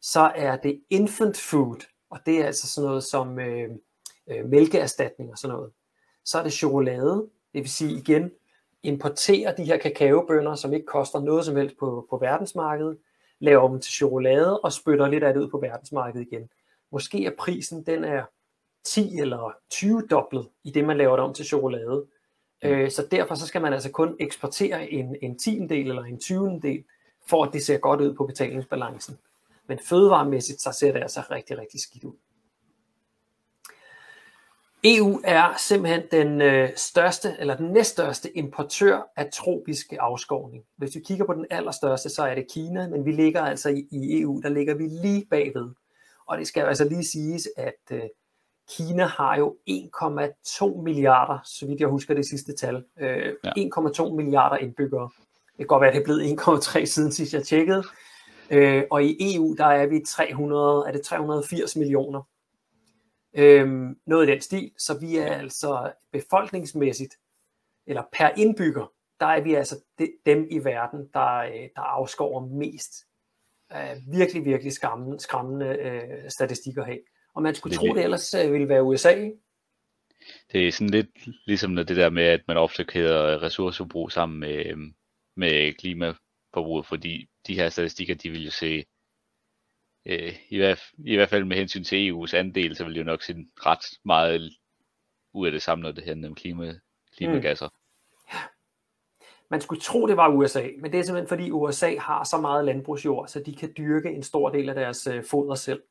Så 0.00 0.32
er 0.34 0.56
det 0.56 0.82
infant 0.90 1.36
food, 1.36 1.86
og 2.10 2.18
det 2.26 2.40
er 2.40 2.46
altså 2.46 2.68
sådan 2.68 2.88
noget 2.88 3.04
som 3.04 3.38
øh, 3.38 3.70
øh, 4.30 4.44
mælkeerstatning 4.44 5.30
og 5.30 5.38
sådan 5.38 5.56
noget. 5.56 5.72
Så 6.24 6.38
er 6.38 6.42
det 6.42 6.52
chokolade, 6.52 7.28
det 7.52 7.60
vil 7.60 7.70
sige 7.70 7.98
igen, 7.98 8.30
importere 8.82 9.54
de 9.56 9.64
her 9.64 9.76
kakaobønner, 9.76 10.54
som 10.54 10.72
ikke 10.72 10.86
koster 10.86 11.20
noget 11.20 11.44
som 11.44 11.56
helst 11.56 11.76
på, 11.76 12.06
på 12.10 12.16
verdensmarkedet, 12.16 12.98
laver 13.38 13.68
dem 13.68 13.80
til 13.80 13.92
chokolade 13.92 14.60
og 14.60 14.72
spytter 14.72 15.08
lidt 15.08 15.24
af 15.24 15.34
det 15.34 15.40
ud 15.40 15.48
på 15.48 15.58
verdensmarkedet 15.58 16.26
igen. 16.26 16.48
Måske 16.92 17.24
er 17.26 17.30
prisen, 17.38 17.82
den 17.86 18.04
er 18.04 18.22
10 18.84 19.18
eller 19.18 19.52
20 19.70 20.06
dobblet 20.10 20.48
i 20.64 20.70
det, 20.70 20.84
man 20.84 20.96
laver 20.96 21.16
det 21.16 21.24
om 21.24 21.34
til 21.34 21.44
chokolade. 21.44 22.06
Øh, 22.64 22.90
så 22.90 23.06
derfor 23.10 23.34
så 23.34 23.46
skal 23.46 23.62
man 23.62 23.72
altså 23.72 23.90
kun 23.90 24.16
eksportere 24.20 24.90
en, 24.90 25.16
en 25.22 25.38
tiendedel 25.38 25.88
eller 25.88 26.04
en 26.04 26.20
tyvendedel, 26.20 26.84
for 27.26 27.44
at 27.44 27.52
det 27.52 27.62
ser 27.62 27.78
godt 27.78 28.00
ud 28.00 28.14
på 28.14 28.26
betalingsbalancen. 28.26 29.18
Men 29.66 29.78
fødevaremæssigt, 29.78 30.60
så 30.60 30.72
ser 30.72 30.92
det 30.92 31.02
altså 31.02 31.22
rigtig, 31.30 31.58
rigtig 31.58 31.80
skidt 31.80 32.04
ud. 32.04 32.14
EU 34.84 35.20
er 35.24 35.54
simpelthen 35.58 36.02
den 36.10 36.40
øh, 36.40 36.68
største, 36.76 37.36
eller 37.38 37.56
den 37.56 37.66
næststørste 37.66 38.36
importør 38.36 39.10
af 39.16 39.30
tropiske 39.32 40.00
afskovning. 40.00 40.64
Hvis 40.76 40.94
vi 40.94 41.00
kigger 41.00 41.24
på 41.24 41.34
den 41.34 41.46
allerstørste, 41.50 42.08
så 42.08 42.22
er 42.22 42.34
det 42.34 42.46
Kina, 42.52 42.88
men 42.88 43.04
vi 43.04 43.12
ligger 43.12 43.42
altså 43.42 43.68
i, 43.68 43.88
i 43.90 44.20
EU, 44.20 44.40
der 44.40 44.48
ligger 44.48 44.74
vi 44.74 44.86
lige 44.86 45.26
bagved. 45.30 45.68
Og 46.30 46.38
det 46.38 46.46
skal 46.46 46.64
altså 46.64 46.84
lige 46.84 47.04
siges, 47.04 47.48
at 47.56 47.80
øh, 47.92 48.02
Kina 48.70 49.06
har 49.06 49.38
jo 49.38 49.56
1,2 49.70 50.82
milliarder, 50.82 51.38
så 51.44 51.66
vidt 51.66 51.80
jeg 51.80 51.88
husker 51.88 52.14
det 52.14 52.26
sidste 52.26 52.56
tal, 52.56 52.84
øh, 53.00 53.34
ja. 53.44 53.50
1,2 53.50 54.14
milliarder 54.14 54.56
indbyggere. 54.56 55.10
Det 55.26 55.56
kan 55.58 55.66
godt 55.66 55.80
være, 55.80 55.90
at 55.90 55.94
det 55.94 56.00
er 56.00 56.04
blevet 56.04 56.40
1,3 56.40 56.84
siden 56.84 57.12
sidst 57.12 57.34
jeg 57.34 57.42
tjekkede. 57.42 57.84
Øh, 58.50 58.84
og 58.90 59.04
i 59.04 59.34
EU, 59.34 59.54
der 59.58 59.66
er 59.66 59.86
vi 59.86 60.00
300, 60.06 60.84
er 60.88 60.92
det 60.92 61.02
380 61.02 61.76
millioner. 61.76 62.22
Øhm, 63.34 63.96
noget 64.06 64.28
i 64.28 64.32
den 64.32 64.40
stil, 64.40 64.70
så 64.78 64.98
vi 64.98 65.16
er 65.16 65.32
altså 65.32 65.92
befolkningsmæssigt, 66.12 67.14
eller 67.86 68.02
per 68.12 68.28
indbygger, 68.36 68.92
der 69.20 69.26
er 69.26 69.40
vi 69.40 69.54
altså 69.54 69.76
de, 69.98 70.12
dem 70.26 70.46
i 70.50 70.58
verden, 70.64 71.08
der, 71.14 71.36
øh, 71.36 71.68
der 71.76 71.82
afskover 71.82 72.40
mest. 72.40 72.92
Øh, 73.74 74.12
virkelig, 74.12 74.44
virkelig 74.44 74.72
skræmmende, 74.72 75.20
skræmmende 75.20 75.66
øh, 75.66 76.30
statistikker 76.30 76.84
her. 76.84 76.98
Og 77.34 77.42
man 77.42 77.54
skulle 77.54 77.70
det, 77.70 77.78
tro, 77.78 77.94
det 77.94 78.04
ellers 78.04 78.34
øh, 78.34 78.52
ville 78.52 78.68
være 78.68 78.82
USA. 78.82 79.30
Det 80.52 80.68
er 80.68 80.72
sådan 80.72 80.90
lidt 80.90 81.10
ligesom 81.46 81.76
det 81.76 81.88
der 81.88 82.10
med, 82.10 82.24
at 82.24 82.40
man 82.48 82.56
ofte 82.56 82.84
kæder 82.84 83.42
ressourceforbrug 83.42 84.12
sammen 84.12 84.40
med, 84.40 84.92
med 85.36 85.72
klimaforbruget, 85.72 86.86
fordi 86.86 87.28
de 87.46 87.54
her 87.54 87.68
statistikker, 87.68 88.14
de 88.14 88.30
vil 88.30 88.44
jo 88.44 88.50
se 88.50 88.84
øh, 90.06 90.36
i, 90.48 90.56
hvert, 90.56 90.82
i 90.98 91.16
hvert 91.16 91.28
fald 91.28 91.44
med 91.44 91.56
hensyn 91.56 91.84
til 91.84 92.10
EU's 92.10 92.36
andel, 92.36 92.76
så 92.76 92.84
vil 92.84 92.94
det 92.94 93.00
jo 93.00 93.04
nok 93.04 93.22
se 93.22 93.34
ret 93.56 93.98
meget 94.04 94.52
ud 95.34 95.46
af 95.46 95.52
det 95.52 95.62
samme, 95.62 95.82
når 95.82 95.92
det 95.92 96.04
handler 96.04 96.28
om 96.28 96.34
klima, 96.34 96.74
klimagasser. 97.16 97.68
Mm. 97.68 97.79
Man 99.50 99.60
skulle 99.60 99.80
tro, 99.80 100.06
det 100.06 100.16
var 100.16 100.28
USA, 100.28 100.68
men 100.78 100.92
det 100.92 101.00
er 101.00 101.04
simpelthen 101.04 101.28
fordi 101.28 101.50
USA 101.50 101.96
har 101.98 102.24
så 102.24 102.38
meget 102.38 102.64
landbrugsjord, 102.64 103.28
så 103.28 103.40
de 103.40 103.54
kan 103.54 103.72
dyrke 103.76 104.10
en 104.10 104.22
stor 104.22 104.48
del 104.48 104.68
af 104.68 104.74
deres 104.74 105.06
øh, 105.06 105.24
foder 105.24 105.54
selv. 105.54 105.82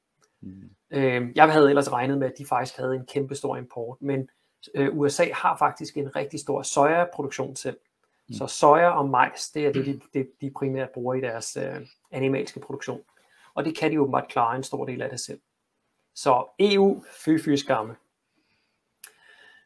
Mm. 0.41 0.69
Øh, 0.91 1.29
jeg 1.35 1.51
havde 1.51 1.69
ellers 1.69 1.91
regnet 1.91 2.17
med, 2.17 2.27
at 2.27 2.37
de 2.37 2.45
faktisk 2.45 2.77
havde 2.77 2.95
en 2.95 3.05
kæmpe 3.05 3.35
stor 3.35 3.57
import, 3.57 3.97
men 4.01 4.29
øh, 4.75 4.97
USA 4.97 5.25
har 5.33 5.57
faktisk 5.57 5.97
en 5.97 6.15
rigtig 6.15 6.39
stor 6.39 6.61
sojaproduktion 6.61 7.55
selv. 7.55 7.77
Mm. 8.27 8.33
Så 8.33 8.47
soja 8.47 8.89
og 8.89 9.09
majs, 9.09 9.49
det 9.49 9.67
er 9.67 9.73
det, 9.73 9.85
de, 9.85 9.99
de, 10.13 10.27
de 10.41 10.51
primært 10.51 10.89
bruger 10.89 11.13
i 11.13 11.21
deres 11.21 11.57
øh, 11.57 11.87
animalske 12.11 12.59
produktion 12.59 13.01
og 13.59 13.65
det 13.65 13.77
kan 13.77 13.91
de 13.91 14.01
åbenbart 14.01 14.27
klare 14.27 14.55
en 14.55 14.63
stor 14.63 14.85
del 14.85 15.01
af 15.01 15.09
det 15.09 15.19
selv. 15.19 15.39
Så 16.15 16.45
EU, 16.59 17.03
fy 17.25 17.29
fy 17.45 17.55
skamme. 17.55 17.95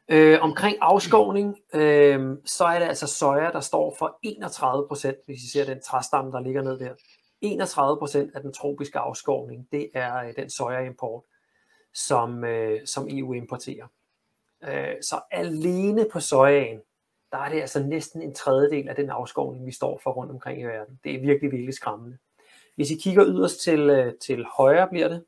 Øh, 0.08 0.38
omkring 0.42 0.76
afskovning, 0.80 1.56
øh, 1.74 2.36
så 2.44 2.64
er 2.64 2.78
det 2.78 2.86
altså 2.86 3.06
soja, 3.06 3.50
der 3.50 3.60
står 3.60 3.94
for 3.98 4.18
31 4.22 4.88
procent, 4.88 5.16
hvis 5.26 5.42
I 5.42 5.50
ser 5.50 5.64
den 5.64 5.80
træstamme, 5.80 6.32
der 6.32 6.40
ligger 6.40 6.62
ned 6.62 6.78
der. 6.78 6.94
31 7.40 7.98
procent 7.98 8.34
af 8.34 8.40
den 8.40 8.52
tropiske 8.52 8.98
afskovning, 8.98 9.68
det 9.72 9.90
er 9.94 10.16
øh, 10.16 10.36
den 10.36 10.50
sojaimport, 10.50 11.22
som, 11.94 12.44
øh, 12.44 12.86
som 12.86 13.08
EU 13.10 13.32
importerer. 13.32 13.86
Øh, 14.64 14.94
så 15.02 15.20
alene 15.30 16.06
på 16.12 16.20
sojaen, 16.20 16.80
der 17.32 17.38
er 17.38 17.48
det 17.48 17.60
altså 17.60 17.82
næsten 17.82 18.22
en 18.22 18.34
tredjedel 18.34 18.88
af 18.88 18.96
den 18.96 19.10
afskovning, 19.10 19.66
vi 19.66 19.72
står 19.72 20.00
for 20.02 20.10
rundt 20.10 20.32
omkring 20.32 20.60
i 20.60 20.64
verden. 20.64 21.00
Det 21.04 21.14
er 21.14 21.20
virkelig, 21.20 21.52
virkelig 21.52 21.74
skræmmende. 21.74 22.18
Hvis 22.76 22.90
I 22.90 22.94
kigger 22.94 23.26
yderst 23.26 23.60
til, 23.60 23.80
øh, 23.90 24.12
til 24.26 24.44
højre 24.44 24.88
bliver 24.88 25.08
det, 25.08 25.24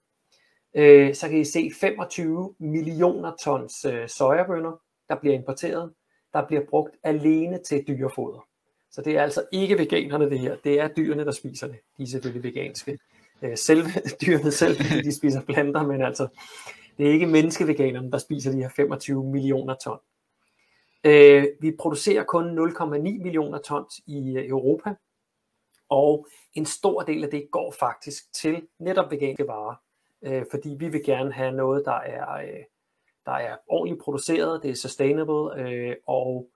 øh, 0.76 1.14
så 1.14 1.28
kan 1.28 1.38
I 1.38 1.44
se 1.44 1.70
25 1.80 2.54
millioner 2.58 3.32
tons 3.40 3.84
øh, 3.84 4.08
sojabønner, 4.08 4.80
der 5.08 5.16
bliver 5.20 5.34
importeret, 5.34 5.92
der 6.32 6.46
bliver 6.46 6.62
brugt 6.70 6.96
alene 7.02 7.58
til 7.58 7.84
dyrefoder. 7.88 8.46
Så 8.90 9.02
det 9.02 9.16
er 9.16 9.22
altså 9.22 9.44
ikke 9.52 9.78
veganerne 9.78 10.30
det 10.30 10.38
her, 10.38 10.56
det 10.64 10.80
er 10.80 10.88
dyrene, 10.88 11.24
der 11.24 11.32
spiser 11.32 11.66
det. 11.66 11.76
De 11.98 12.02
er 12.02 12.06
selvfølgelig 12.06 12.42
veganske. 12.42 12.98
Øh, 13.42 13.56
selv, 13.56 13.86
dyrene 14.26 14.50
selv, 14.50 14.76
de 15.04 15.16
spiser 15.16 15.42
planter, 15.42 15.86
men 15.86 16.02
altså, 16.02 16.28
det 16.98 17.06
er 17.08 17.12
ikke 17.12 17.26
menneskeveganerne, 17.26 18.10
der 18.10 18.18
spiser 18.18 18.52
de 18.52 18.58
her 18.58 18.68
25 18.68 19.24
millioner 19.24 19.74
ton. 19.74 19.98
Øh, 21.04 21.46
vi 21.60 21.72
producerer 21.78 22.24
kun 22.24 22.58
0,9 22.58 22.98
millioner 22.98 23.58
tons 23.58 24.00
i 24.06 24.36
øh, 24.36 24.48
Europa, 24.48 24.94
og 25.88 26.26
en 26.54 26.66
stor 26.66 27.02
del 27.02 27.24
af 27.24 27.30
det 27.30 27.48
går 27.50 27.74
faktisk 27.78 28.32
til 28.32 28.66
netop 28.78 29.10
veganske 29.10 29.46
varer, 29.46 29.74
øh, 30.24 30.44
fordi 30.50 30.76
vi 30.78 30.88
vil 30.88 31.04
gerne 31.04 31.32
have 31.32 31.52
noget, 31.52 31.82
der 31.84 32.00
er, 32.00 32.32
øh, 32.32 32.64
der 33.26 33.32
er 33.32 33.56
ordentligt 33.68 34.02
produceret, 34.02 34.62
det 34.62 34.70
er 34.70 34.74
sustainable 34.74 35.60
øh, 35.60 35.96
og 36.06 36.50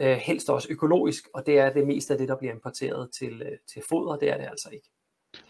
øh, 0.00 0.16
helst 0.16 0.50
også 0.50 0.68
økologisk, 0.70 1.28
og 1.34 1.46
det 1.46 1.58
er 1.58 1.72
det 1.72 1.86
meste 1.86 2.14
af 2.14 2.18
det, 2.18 2.28
der 2.28 2.36
bliver 2.36 2.54
importeret 2.54 3.10
til, 3.18 3.42
øh, 3.42 3.58
til 3.72 3.82
foder, 3.88 4.16
det 4.16 4.30
er 4.30 4.36
det 4.36 4.46
altså 4.46 4.68
ikke. 4.72 4.88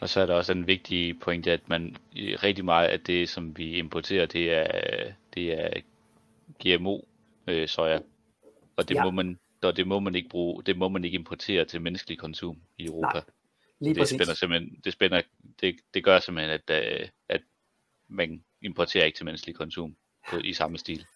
Og 0.01 0.09
så 0.09 0.21
er 0.21 0.27
der 0.27 0.35
også 0.35 0.53
en 0.53 0.67
vigtig 0.67 1.21
pointe, 1.21 1.53
at 1.53 1.69
man 1.69 1.97
rigtig 2.15 2.65
meget 2.65 2.89
af 2.89 3.01
det, 3.01 3.29
som 3.29 3.59
vi 3.59 3.79
importerer, 3.79 4.27
det 4.27 4.53
er, 4.55 5.13
det 5.35 5.53
er 5.53 5.81
GMO 6.63 7.01
øh, 7.47 7.69
soja, 7.69 7.99
og 8.77 8.89
det 8.89 8.95
ja. 8.95 9.05
må 9.05 9.11
man 9.11 9.39
og 9.63 9.77
det 9.77 9.87
må 9.87 10.01
man 10.01 10.15
ikke 10.15 10.29
bruge, 10.29 10.63
det 10.63 10.79
må 10.79 10.89
man 10.89 11.05
ikke 11.05 11.19
importere 11.19 11.65
til 11.65 11.83
menneskelig 11.83 12.19
konsum 12.19 12.57
i 12.79 12.87
Europa. 12.87 13.19
Nej, 13.19 13.25
lige 13.81 13.95
det 13.95 14.09
spænder 14.09 14.35
simpelthen, 14.35 14.81
det, 14.85 14.93
spænder, 14.93 15.23
det, 15.61 15.77
det 15.95 16.05
gør 16.05 16.19
simpelthen, 16.19 16.51
at, 16.51 17.01
øh, 17.01 17.09
at 17.29 17.41
man 18.09 18.45
importerer 18.63 19.05
ikke 19.05 19.17
til 19.17 19.25
menneskelig 19.25 19.57
konsum 19.57 19.97
på, 20.31 20.37
i 20.37 20.53
samme 20.53 20.79
stil. 20.79 21.07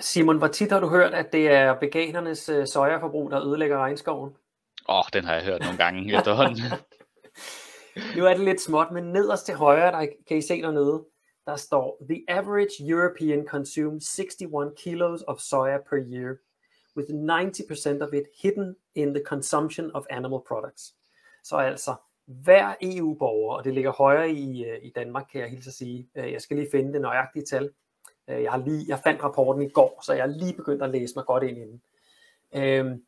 Simon, 0.00 0.38
hvor 0.38 0.46
tit 0.46 0.72
har 0.72 0.80
du 0.80 0.88
hørt, 0.88 1.14
at 1.14 1.32
det 1.32 1.48
er 1.48 1.76
veganernes 1.80 2.48
øh, 2.48 2.66
sojaforbrug, 2.66 3.30
der 3.30 3.48
ødelægger 3.48 3.78
regnskoven? 3.78 4.34
Åh, 4.88 4.98
oh, 4.98 5.04
den 5.12 5.24
har 5.24 5.34
jeg 5.34 5.44
hørt 5.44 5.60
nogle 5.60 5.78
gange 5.78 6.12
efterhånden. 6.18 6.62
nu 8.16 8.24
er 8.26 8.34
det 8.34 8.44
lidt 8.44 8.60
småt, 8.60 8.92
men 8.92 9.04
nederst 9.04 9.46
til 9.46 9.54
højre, 9.54 9.92
der 9.92 10.06
kan 10.28 10.36
I 10.36 10.42
se 10.42 10.62
dernede, 10.62 11.04
der 11.46 11.56
står, 11.56 12.06
The 12.10 12.24
average 12.28 12.88
European 12.90 13.46
consumes 13.46 14.04
61 14.18 14.72
kilos 14.76 15.22
of 15.22 15.38
soya 15.40 15.78
per 15.90 15.96
year 15.96 16.34
with 16.96 17.10
90% 17.10 18.02
of 18.02 18.12
it 18.12 18.26
hidden 18.42 18.76
in 18.94 19.14
the 19.14 19.22
consumption 19.26 19.90
of 19.94 20.04
animal 20.10 20.40
products. 20.48 20.94
Så 21.44 21.56
altså, 21.56 21.94
hver 22.26 22.74
EU-borger, 22.82 23.56
og 23.56 23.64
det 23.64 23.74
ligger 23.74 23.92
højere 23.92 24.30
i, 24.30 24.64
øh, 24.64 24.78
i 24.82 24.90
Danmark, 24.90 25.26
kan 25.32 25.40
jeg 25.40 25.50
hilse 25.50 25.68
at 25.68 25.74
sige, 25.74 26.08
øh, 26.14 26.32
jeg 26.32 26.40
skal 26.42 26.56
lige 26.56 26.70
finde 26.70 26.92
det 26.92 27.00
nøjagtige 27.00 27.44
tal. 27.44 27.70
Øh, 28.28 28.42
jeg, 28.42 28.52
har 28.52 28.58
lige, 28.58 28.84
jeg 28.88 28.98
fandt 28.98 29.22
rapporten 29.22 29.62
i 29.62 29.68
går, 29.68 30.02
så 30.02 30.12
jeg 30.12 30.22
har 30.22 30.28
lige 30.28 30.54
begyndt 30.54 30.82
at 30.82 30.90
læse 30.90 31.12
mig 31.16 31.24
godt 31.24 31.42
ind 31.42 31.58
i 31.58 31.60
den. 31.60 31.82
Øhm, 32.54 33.02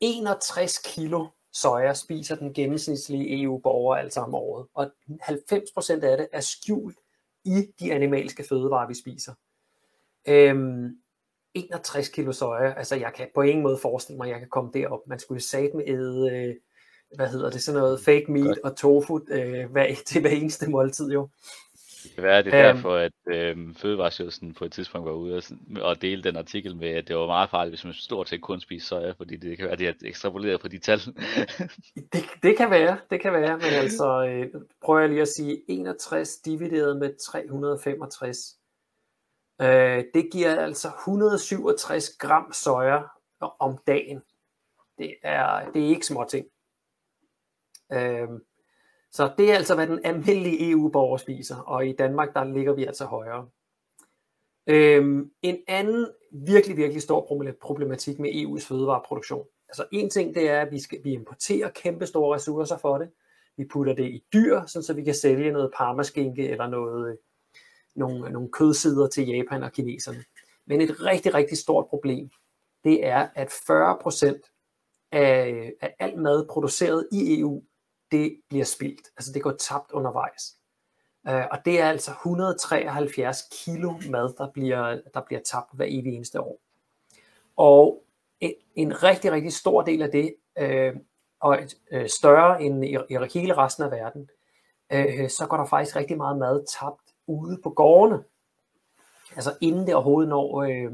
61 0.00 0.78
kilo 0.78 1.26
soja 1.52 1.94
spiser 1.94 2.36
den 2.36 2.54
gennemsnitlige 2.54 3.42
EU-borger 3.42 3.96
altså 3.96 4.20
om 4.20 4.34
året, 4.34 4.66
og 4.74 4.90
90% 5.22 6.04
af 6.04 6.16
det 6.16 6.28
er 6.32 6.40
skjult 6.40 6.98
i 7.44 7.66
de 7.80 7.92
animalske 7.92 8.44
fødevarer, 8.48 8.88
vi 8.88 8.94
spiser. 8.94 9.34
Øhm, 10.28 10.96
61 11.54 12.08
kilo 12.08 12.32
soja, 12.32 12.72
altså 12.78 12.96
jeg 12.96 13.12
kan 13.14 13.28
på 13.34 13.42
ingen 13.42 13.62
måde 13.62 13.78
forestille 13.78 14.16
mig, 14.16 14.26
at 14.26 14.30
jeg 14.30 14.38
kan 14.38 14.48
komme 14.48 14.70
derop. 14.74 15.00
Man 15.06 15.18
skulle 15.18 15.40
sat 15.40 15.70
med 15.74 15.84
æde, 15.86 16.30
øh, 16.30 16.54
hvad 17.16 17.28
hedder 17.28 17.50
det, 17.50 17.62
sådan 17.62 17.80
noget 17.80 18.00
fake 18.00 18.32
meat 18.32 18.46
Godt. 18.46 18.58
og 18.64 18.76
tofu 18.76 19.20
øh, 19.28 19.70
hver, 19.70 19.94
til 20.06 20.20
hver 20.20 20.30
eneste 20.30 20.70
måltid 20.70 21.10
jo. 21.12 21.28
Det 22.02 22.14
kan 22.14 22.24
være, 22.24 22.42
det 22.42 22.54
er 22.54 22.70
um, 22.70 22.76
derfor, 22.76 22.94
at 22.94 23.12
øh, 23.26 23.56
Fødevarestyrelsen 23.76 24.54
på 24.54 24.64
et 24.64 24.72
tidspunkt 24.72 25.06
var 25.06 25.12
ude 25.12 25.36
og, 25.36 25.42
og 25.82 26.02
dele 26.02 26.22
den 26.22 26.36
artikel 26.36 26.76
med, 26.76 26.88
at 26.88 27.08
det 27.08 27.16
var 27.16 27.26
meget 27.26 27.50
farligt, 27.50 27.70
hvis 27.70 27.84
man 27.84 27.94
stort 27.94 28.28
set 28.28 28.40
kun 28.40 28.60
spiser 28.60 28.86
soja, 28.86 29.10
fordi 29.10 29.36
det 29.36 29.56
kan 29.56 29.64
være, 29.64 29.72
at 29.72 29.78
de 29.78 29.84
har 29.84 29.94
ekstrapoleret 30.04 30.60
på 30.60 30.68
de 30.68 30.78
tal. 30.78 30.98
det, 32.12 32.24
det 32.42 32.56
kan 32.56 32.70
være, 32.70 32.98
det 33.10 33.20
kan 33.20 33.32
være, 33.32 33.56
men 33.56 33.72
altså 33.82 34.26
øh, 34.28 34.60
prøver 34.84 35.00
jeg 35.00 35.08
lige 35.08 35.22
at 35.22 35.28
sige 35.28 35.62
61 35.68 36.36
divideret 36.36 36.96
med 36.96 37.14
365 37.26 38.38
Øh, 39.62 40.04
det 40.14 40.28
giver 40.32 40.60
altså 40.60 40.88
167 40.88 42.16
gram 42.18 42.52
soja 42.52 43.02
om 43.40 43.78
dagen. 43.86 44.22
Det 44.98 45.14
er, 45.22 45.70
det 45.70 45.84
er 45.84 45.88
ikke 45.88 46.06
små 46.06 46.26
ting. 46.30 46.46
Øh, 47.92 48.28
så 49.12 49.30
det 49.38 49.50
er 49.50 49.54
altså, 49.54 49.74
hvad 49.74 49.86
den 49.86 50.00
almindelige 50.04 50.70
EU-borger 50.70 51.16
spiser, 51.16 51.56
og 51.56 51.86
i 51.86 51.92
Danmark, 51.92 52.34
der 52.34 52.44
ligger 52.44 52.72
vi 52.72 52.84
altså 52.84 53.04
højere. 53.04 53.48
Øhm, 54.66 55.30
en 55.42 55.58
anden 55.68 56.08
virkelig, 56.32 56.76
virkelig 56.76 57.02
stor 57.02 57.54
problematik 57.60 58.18
med 58.18 58.30
EU's 58.30 58.68
fødevareproduktion. 58.68 59.46
Altså 59.68 59.86
en 59.92 60.10
ting, 60.10 60.34
det 60.34 60.50
er, 60.50 60.60
at 60.60 60.72
vi, 60.72 60.80
skal, 60.80 61.04
vi 61.04 61.12
importerer 61.12 61.70
kæmpe 61.70 62.06
store 62.06 62.34
ressourcer 62.34 62.78
for 62.78 62.98
det. 62.98 63.10
Vi 63.56 63.64
putter 63.64 63.94
det 63.94 64.04
i 64.04 64.24
dyr, 64.32 64.66
sådan 64.66 64.82
så 64.82 64.92
vi 64.92 65.04
kan 65.04 65.14
sælge 65.14 65.52
noget 65.52 65.70
parmaskinke 65.76 66.48
eller 66.48 66.66
noget 66.66 67.10
øh, 67.10 67.16
nogle, 67.94 68.30
nogle 68.30 68.48
kødsider 68.52 69.08
til 69.08 69.28
Japan 69.28 69.62
og 69.62 69.72
kineserne. 69.72 70.24
Men 70.66 70.80
et 70.80 71.02
rigtig, 71.04 71.34
rigtig 71.34 71.58
stort 71.58 71.86
problem, 71.86 72.30
det 72.84 73.06
er, 73.06 73.28
at 73.34 73.48
40% 73.48 75.08
af, 75.12 75.50
øh, 75.50 75.70
af 75.80 75.94
al 75.98 76.18
mad 76.18 76.46
produceret 76.50 77.08
i 77.12 77.40
EU, 77.40 77.62
det 78.10 78.40
bliver 78.48 78.64
spildt. 78.64 79.08
Altså 79.16 79.32
det 79.32 79.42
går 79.42 79.52
tabt 79.52 79.92
undervejs. 79.92 80.56
Øh, 81.28 81.44
og 81.50 81.58
det 81.64 81.80
er 81.80 81.88
altså 81.88 82.10
173 82.10 83.42
kilo 83.52 83.94
mad, 84.10 84.34
der 84.38 84.50
bliver, 84.52 85.00
der 85.14 85.20
bliver 85.26 85.40
tabt 85.40 85.68
hver 85.72 85.86
evig 85.88 86.14
eneste 86.14 86.40
år. 86.40 86.60
Og 87.56 88.04
en, 88.40 88.54
en 88.74 89.02
rigtig, 89.02 89.32
rigtig 89.32 89.52
stor 89.52 89.82
del 89.82 90.02
af 90.02 90.10
det, 90.10 90.34
øh, 90.58 90.96
og 91.40 91.58
øh, 91.90 92.08
større 92.08 92.62
end 92.62 92.84
i, 92.84 92.96
i 93.10 93.16
hele 93.34 93.56
resten 93.56 93.84
af 93.84 93.90
verden, 93.90 94.30
øh, 94.92 95.30
så 95.30 95.46
går 95.46 95.56
der 95.56 95.66
faktisk 95.66 95.96
rigtig 95.96 96.16
meget 96.16 96.38
mad 96.38 96.64
tabt 96.80 97.14
ude 97.26 97.60
på 97.62 97.70
gårdene. 97.70 98.24
Altså 99.36 99.56
inden 99.60 99.86
det 99.86 99.94
overhovedet 99.94 100.28
når 100.28 100.62
øh, 100.62 100.92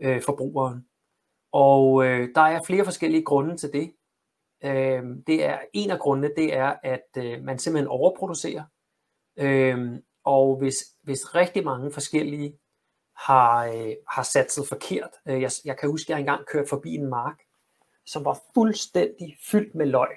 øh, 0.00 0.22
forbrugeren. 0.22 0.86
Og 1.52 2.06
øh, 2.06 2.28
der 2.34 2.40
er 2.40 2.62
flere 2.62 2.84
forskellige 2.84 3.24
grunde 3.24 3.56
til 3.56 3.72
det. 3.72 3.92
Øh, 4.64 5.02
det 5.26 5.44
er 5.44 5.58
en 5.72 5.90
af 5.90 5.98
grundene, 5.98 6.30
det 6.36 6.56
er, 6.56 6.74
at 6.82 7.08
øh, 7.16 7.42
man 7.42 7.58
simpelthen 7.58 7.88
overproducerer. 7.88 8.64
Øh, 9.36 9.98
og 10.24 10.56
hvis, 10.56 10.76
hvis 11.02 11.34
rigtig 11.34 11.64
mange 11.64 11.92
forskellige 11.92 12.58
har, 13.16 13.66
øh, 13.66 13.92
har 14.08 14.22
sat 14.22 14.52
sig 14.52 14.64
forkert. 14.68 15.10
Øh, 15.28 15.42
jeg, 15.42 15.50
jeg 15.64 15.78
kan 15.78 15.90
huske, 15.90 16.06
at 16.06 16.10
jeg 16.10 16.20
engang 16.20 16.46
kørte 16.46 16.68
forbi 16.68 16.94
en 16.94 17.06
mark, 17.06 17.38
som 18.06 18.24
var 18.24 18.40
fuldstændig 18.54 19.36
fyldt 19.50 19.74
med 19.74 19.86
løg. 19.86 20.08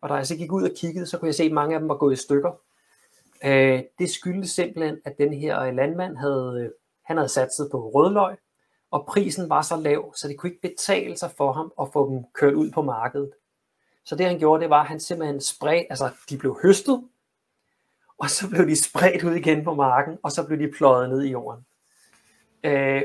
Og 0.00 0.08
da 0.08 0.14
jeg 0.14 0.26
så 0.26 0.36
gik 0.36 0.52
ud 0.52 0.62
og 0.62 0.76
kiggede, 0.76 1.06
så 1.06 1.18
kunne 1.18 1.26
jeg 1.26 1.34
se, 1.34 1.44
at 1.44 1.52
mange 1.52 1.74
af 1.74 1.80
dem 1.80 1.88
var 1.88 1.96
gået 1.96 2.12
i 2.12 2.22
stykker. 2.22 2.52
Øh, 3.44 3.82
det 3.98 4.10
skyldes 4.10 4.50
simpelthen, 4.50 5.00
at 5.04 5.18
den 5.18 5.34
her 5.34 5.60
øh, 5.60 5.74
landmand 5.74 6.16
havde, 6.16 6.60
øh, 6.60 6.70
han 7.04 7.16
havde 7.16 7.28
satset 7.28 7.68
på 7.70 7.90
rødløg, 7.94 8.36
og 8.90 9.06
prisen 9.06 9.48
var 9.48 9.62
så 9.62 9.76
lav, 9.76 10.14
så 10.14 10.28
det 10.28 10.38
kunne 10.38 10.50
ikke 10.50 10.68
betale 10.68 11.16
sig 11.16 11.30
for 11.36 11.52
ham 11.52 11.72
at 11.80 11.88
få 11.92 12.10
dem 12.10 12.24
kørt 12.34 12.54
ud 12.54 12.70
på 12.70 12.82
markedet. 12.82 13.30
Så 14.04 14.16
det 14.16 14.26
han 14.26 14.38
gjorde, 14.38 14.62
det 14.62 14.70
var, 14.70 14.80
at 14.80 14.88
han 14.88 15.00
simpelthen 15.00 15.40
spredte, 15.40 15.86
altså 15.90 16.10
de 16.30 16.38
blev 16.38 16.58
høstet, 16.62 17.08
og 18.18 18.30
så 18.30 18.48
blev 18.50 18.66
de 18.66 18.82
spredt 18.84 19.24
ud 19.24 19.34
igen 19.34 19.64
på 19.64 19.74
marken, 19.74 20.18
og 20.22 20.32
så 20.32 20.46
blev 20.46 20.58
de 20.58 20.72
pløjet 20.76 21.10
ned 21.10 21.22
i 21.22 21.30
jorden. 21.30 21.66
Øh, 22.64 23.02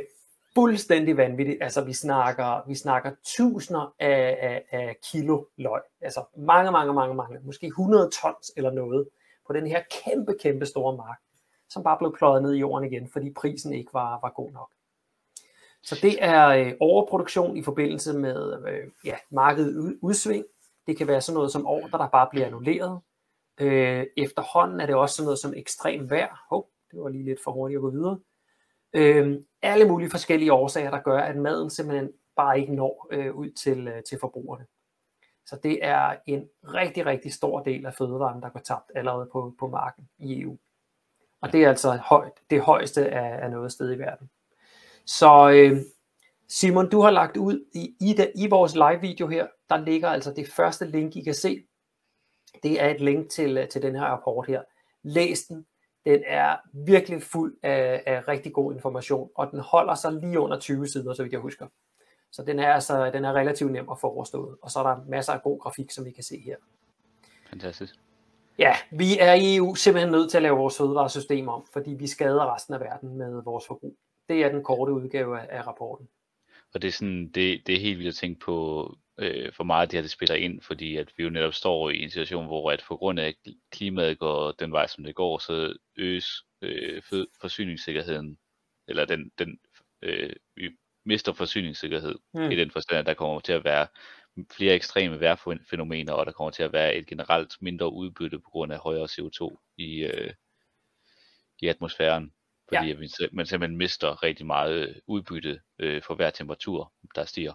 fuldstændig 0.55 1.17
vanvittigt. 1.17 1.63
Altså 1.63 1.83
vi 1.83 1.93
snakker, 1.93 2.67
vi 2.67 2.75
snakker 2.75 3.11
tusinder 3.23 3.93
af, 3.99 4.37
af, 4.41 4.65
af 4.71 4.97
kilo 5.11 5.45
løg. 5.57 5.81
Altså 6.01 6.23
mange, 6.37 6.71
mange, 6.71 6.93
mange, 6.93 7.15
mange. 7.15 7.39
Måske 7.43 7.67
100 7.67 8.09
tons 8.21 8.51
eller 8.57 8.71
noget 8.71 9.07
på 9.47 9.53
den 9.53 9.67
her 9.67 9.81
kæmpe, 10.03 10.35
kæmpe 10.39 10.65
store 10.65 10.97
mark, 10.97 11.17
som 11.69 11.83
bare 11.83 11.97
blev 11.97 12.15
pløjet 12.17 12.43
ned 12.43 12.53
i 12.53 12.59
jorden 12.59 12.93
igen, 12.93 13.09
fordi 13.13 13.33
prisen 13.33 13.73
ikke 13.73 13.93
var, 13.93 14.19
var 14.21 14.33
god 14.35 14.51
nok. 14.51 14.69
Så 15.83 15.99
det 16.01 16.23
er 16.23 16.47
øh, 16.47 16.73
overproduktion 16.79 17.57
i 17.57 17.63
forbindelse 17.63 18.13
med 18.13 18.67
øh, 18.67 18.91
ja, 19.05 19.15
markedet 19.29 19.97
udsving. 20.01 20.45
Det 20.87 20.97
kan 20.97 21.07
være 21.07 21.21
sådan 21.21 21.35
noget 21.35 21.51
som 21.51 21.65
ordre, 21.65 21.97
der 21.97 22.09
bare 22.09 22.27
bliver 22.31 22.45
annulleret. 22.45 23.01
Øh, 23.59 24.05
efterhånden 24.17 24.79
er 24.79 24.85
det 24.85 24.95
også 24.95 25.15
sådan 25.15 25.25
noget 25.25 25.39
som 25.39 25.53
ekstrem 25.55 26.09
vejr. 26.09 26.45
Hov, 26.49 26.69
det 26.91 26.99
var 26.99 27.09
lige 27.09 27.25
lidt 27.25 27.43
for 27.43 27.51
hurtigt 27.51 27.77
at 27.77 27.81
gå 27.81 27.89
videre. 27.89 28.19
Øh, 28.93 29.39
alle 29.61 29.87
mulige 29.87 30.09
forskellige 30.09 30.53
årsager, 30.53 30.91
der 30.91 30.99
gør, 30.99 31.19
at 31.19 31.35
maden 31.35 31.69
simpelthen 31.69 32.11
bare 32.35 32.59
ikke 32.59 32.75
når 32.75 33.07
øh, 33.11 33.35
ud 33.35 33.49
til, 33.49 33.87
øh, 33.87 34.03
til 34.03 34.17
forbrugerne. 34.19 34.65
Så 35.45 35.59
det 35.63 35.79
er 35.81 36.15
en 36.25 36.49
rigtig, 36.63 37.05
rigtig 37.05 37.33
stor 37.33 37.59
del 37.59 37.85
af 37.85 37.93
fødevaren, 37.93 38.41
der 38.41 38.49
går 38.49 38.59
tabt 38.59 38.91
allerede 38.95 39.29
på, 39.31 39.55
på 39.59 39.67
marken 39.67 40.09
i 40.19 40.41
EU. 40.41 40.57
Og 41.41 41.53
det 41.53 41.63
er 41.63 41.69
altså 41.69 41.91
højt, 41.91 42.31
det 42.49 42.61
højeste 42.61 43.09
af, 43.09 43.45
af 43.45 43.51
noget 43.51 43.71
sted 43.71 43.91
i 43.95 43.99
verden. 43.99 44.29
Så 45.05 45.49
øh, 45.49 45.81
Simon, 46.47 46.89
du 46.89 47.01
har 47.01 47.11
lagt 47.11 47.37
ud 47.37 47.65
i, 47.73 47.95
i, 47.99 48.13
den, 48.13 48.27
i 48.35 48.47
vores 48.47 48.75
live 48.75 49.01
video 49.01 49.27
her, 49.27 49.47
der 49.69 49.77
ligger 49.77 50.09
altså 50.09 50.33
det 50.33 50.51
første 50.51 50.85
link, 50.85 51.15
I 51.15 51.23
kan 51.23 51.33
se. 51.33 51.63
Det 52.63 52.81
er 52.81 52.89
et 52.89 53.01
link 53.01 53.29
til, 53.29 53.67
til 53.71 53.81
den 53.81 53.95
her 53.95 54.03
rapport 54.03 54.47
her. 54.47 54.61
Læs 55.03 55.43
den. 55.43 55.65
Den 56.05 56.23
er 56.25 56.57
virkelig 56.73 57.23
fuld 57.23 57.57
af, 57.63 58.03
af 58.05 58.27
rigtig 58.27 58.53
god 58.53 58.73
information, 58.73 59.29
og 59.35 59.51
den 59.51 59.59
holder 59.59 59.95
sig 59.95 60.13
lige 60.13 60.39
under 60.39 60.59
20 60.59 60.87
sider, 60.87 61.13
så 61.13 61.23
vidt 61.23 61.33
jeg 61.33 61.41
husker. 61.41 61.67
Så 62.31 62.43
den 62.43 62.59
er, 62.59 62.73
altså, 62.73 63.11
den 63.11 63.25
er 63.25 63.33
relativt 63.33 63.71
nem 63.71 63.89
at 63.89 63.99
få 63.99 64.07
overstået. 64.07 64.57
Og 64.61 64.71
så 64.71 64.79
er 64.79 64.83
der 64.83 65.03
masser 65.07 65.33
af 65.33 65.41
god 65.41 65.59
grafik, 65.59 65.91
som 65.91 66.05
vi 66.05 66.11
kan 66.11 66.23
se 66.23 66.39
her. 66.39 66.55
Fantastisk. 67.49 67.95
Ja, 68.59 68.75
vi 68.91 69.17
er 69.19 69.33
i 69.33 69.55
EU 69.55 69.75
simpelthen 69.75 70.11
nødt 70.11 70.31
til 70.31 70.37
at 70.37 70.43
lave 70.43 70.57
vores 70.57 70.77
fødevaresystem 70.77 71.47
om, 71.47 71.65
fordi 71.73 71.91
vi 71.91 72.07
skader 72.07 72.53
resten 72.55 72.73
af 72.73 72.79
verden 72.79 73.17
med 73.17 73.43
vores 73.43 73.67
forbrug. 73.67 73.97
Det 74.29 74.43
er 74.43 74.49
den 74.49 74.63
korte 74.63 74.93
udgave 74.93 75.39
af, 75.39 75.47
af 75.49 75.67
rapporten. 75.67 76.07
Og 76.73 76.81
det 76.81 76.87
er, 76.87 76.91
sådan, 76.91 77.27
det, 77.27 77.67
det 77.67 77.75
er 77.75 77.79
helt 77.79 77.97
vildt 77.97 78.09
at 78.09 78.15
tænke 78.15 78.39
på, 78.39 78.87
øh, 79.17 79.53
for 79.53 79.63
meget 79.63 79.91
det 79.91 79.97
her 79.97 80.01
det 80.01 80.11
spiller 80.11 80.35
ind, 80.35 80.61
fordi 80.61 80.95
at 80.95 81.11
vi 81.17 81.23
jo 81.23 81.29
netop 81.29 81.53
står 81.53 81.89
i 81.89 82.01
en 82.03 82.09
situation, 82.09 82.45
hvor 82.45 82.71
at 82.71 82.83
på 82.87 82.97
grund 82.97 83.19
af 83.19 83.35
klimaet 83.71 84.19
går 84.19 84.51
den 84.51 84.71
vej, 84.71 84.87
som 84.87 85.03
det 85.03 85.15
går, 85.15 85.37
så 85.37 85.77
øges 85.97 86.27
øh, 86.61 87.01
forsyningssikkerheden, 87.41 88.37
eller 88.87 89.05
den, 89.05 89.31
den 89.39 89.59
øh, 90.01 90.33
vi 90.55 90.69
mister 91.05 91.33
forsyningssikkerhed 91.33 92.15
mm. 92.33 92.51
i 92.51 92.55
den 92.55 92.71
forstand, 92.71 92.99
at 92.99 93.05
der 93.05 93.13
kommer 93.13 93.39
til 93.39 93.53
at 93.53 93.63
være 93.63 93.87
flere 94.51 94.75
ekstreme 94.75 95.19
vejrfænomener, 95.19 96.13
og 96.13 96.25
der 96.25 96.31
kommer 96.31 96.51
til 96.51 96.63
at 96.63 96.73
være 96.73 96.95
et 96.95 97.07
generelt 97.07 97.53
mindre 97.61 97.93
udbytte 97.93 98.39
på 98.39 98.49
grund 98.49 98.73
af 98.73 98.79
højere 98.79 99.07
CO2 99.11 99.73
i, 99.77 100.03
øh, 100.03 100.33
i 101.61 101.67
atmosfæren. 101.67 102.33
Fordi 102.69 102.87
ja. 102.87 102.95
man 103.31 103.45
simpelthen 103.45 103.77
mister 103.77 104.23
rigtig 104.23 104.45
meget 104.45 105.01
udbytte 105.07 105.61
øh, 105.79 106.01
for 106.03 106.15
hver 106.15 106.29
temperatur, 106.29 106.93
der 107.15 107.25
stiger. 107.25 107.53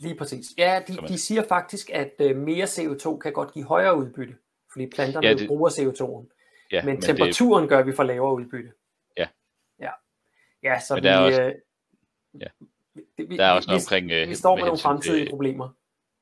Lige 0.00 0.16
præcis. 0.16 0.46
Ja, 0.58 0.82
de, 0.88 0.96
de 1.08 1.18
siger 1.18 1.42
faktisk, 1.42 1.90
at 1.90 2.14
øh, 2.18 2.36
mere 2.36 2.64
CO2 2.64 3.18
kan 3.18 3.32
godt 3.32 3.52
give 3.52 3.64
højere 3.64 3.96
udbytte, 3.96 4.34
fordi 4.72 4.86
planterne 4.86 5.26
ja, 5.26 5.34
det, 5.34 5.48
bruger 5.48 5.70
CO2'en. 5.70 6.34
Ja, 6.72 6.82
men, 6.82 6.94
men 6.94 7.02
temperaturen 7.02 7.62
det, 7.62 7.68
gør, 7.68 7.78
at 7.78 7.86
vi 7.86 7.92
får 7.92 8.02
lavere 8.02 8.34
udbytte. 8.34 8.72
Ja. 9.16 9.28
Ja, 9.80 9.90
ja 10.62 10.80
så 10.80 10.94
men 10.94 11.04
vi, 11.04 11.08
også, 11.08 11.42
øh, 11.42 11.54
ja. 12.40 12.46
vi, 13.16 13.36
der 13.36 13.44
er 13.44 13.52
også 13.52 13.68
noget 13.68 13.80
vi, 13.80 13.84
omkring... 13.84 14.10
Øh, 14.10 14.28
vi 14.28 14.34
står 14.34 14.54
med, 14.54 14.62
med 14.62 14.66
nogle 14.66 14.78
fremtidige 14.78 15.24
til, 15.24 15.30
problemer. 15.30 15.68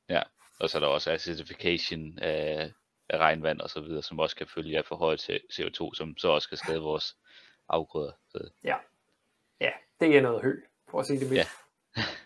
Ja, 0.08 0.22
og 0.60 0.70
så 0.70 0.78
er 0.78 0.80
der 0.80 0.88
også 0.88 1.12
acidification 1.12 2.18
af, 2.18 2.72
af 3.08 3.18
regnvand 3.18 3.60
og 3.60 3.70
så 3.70 3.80
videre, 3.80 4.02
som 4.02 4.18
også 4.18 4.36
kan 4.36 4.46
følge 4.46 4.78
af 4.78 4.84
for 4.84 4.96
højt 4.96 5.30
CO2, 5.30 5.94
som 5.94 6.16
så 6.16 6.28
også 6.28 6.48
kan 6.48 6.58
skade 6.58 6.80
vores 6.80 7.16
afgrøder. 7.68 8.12
Så. 8.28 8.48
Ja. 8.64 8.76
ja, 9.60 9.70
det 10.00 10.16
er 10.16 10.20
noget 10.20 10.42
hø, 10.42 10.60
for 10.90 11.00
at 11.00 11.06
sige 11.06 11.20
det 11.20 11.30
mildt. 11.30 11.48
Ja. 11.96 12.02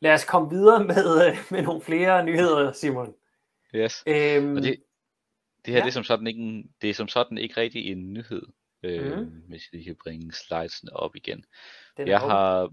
Lad 0.00 0.14
os 0.14 0.24
komme 0.24 0.50
videre 0.50 0.84
med, 0.84 1.26
øh, 1.26 1.36
med 1.50 1.62
nogle 1.62 1.80
flere 1.82 2.24
nyheder, 2.24 2.72
Simon. 2.72 3.14
Yes. 3.74 4.04
Øhm, 4.06 4.56
og 4.56 4.62
det, 4.62 4.76
det 5.64 5.74
her 5.74 5.78
ja. 5.78 5.80
det 5.80 5.88
er 5.88 5.92
som 5.92 6.04
sådan 6.04 6.26
ikke 6.26 6.40
en, 6.40 6.70
det 6.82 6.90
er 6.90 6.94
som 6.94 7.08
sådan 7.08 7.38
ikke 7.38 7.60
rigtig 7.60 7.92
en 7.92 8.12
nyhed, 8.12 8.42
øh, 8.82 9.18
mm. 9.18 9.42
hvis 9.48 9.62
jeg 9.72 9.78
lige 9.78 9.84
kan 9.84 9.96
bringe 10.02 10.32
slidesene 10.32 10.96
op 10.96 11.16
igen. 11.16 11.44
jeg 11.98 12.20
har, 12.20 12.72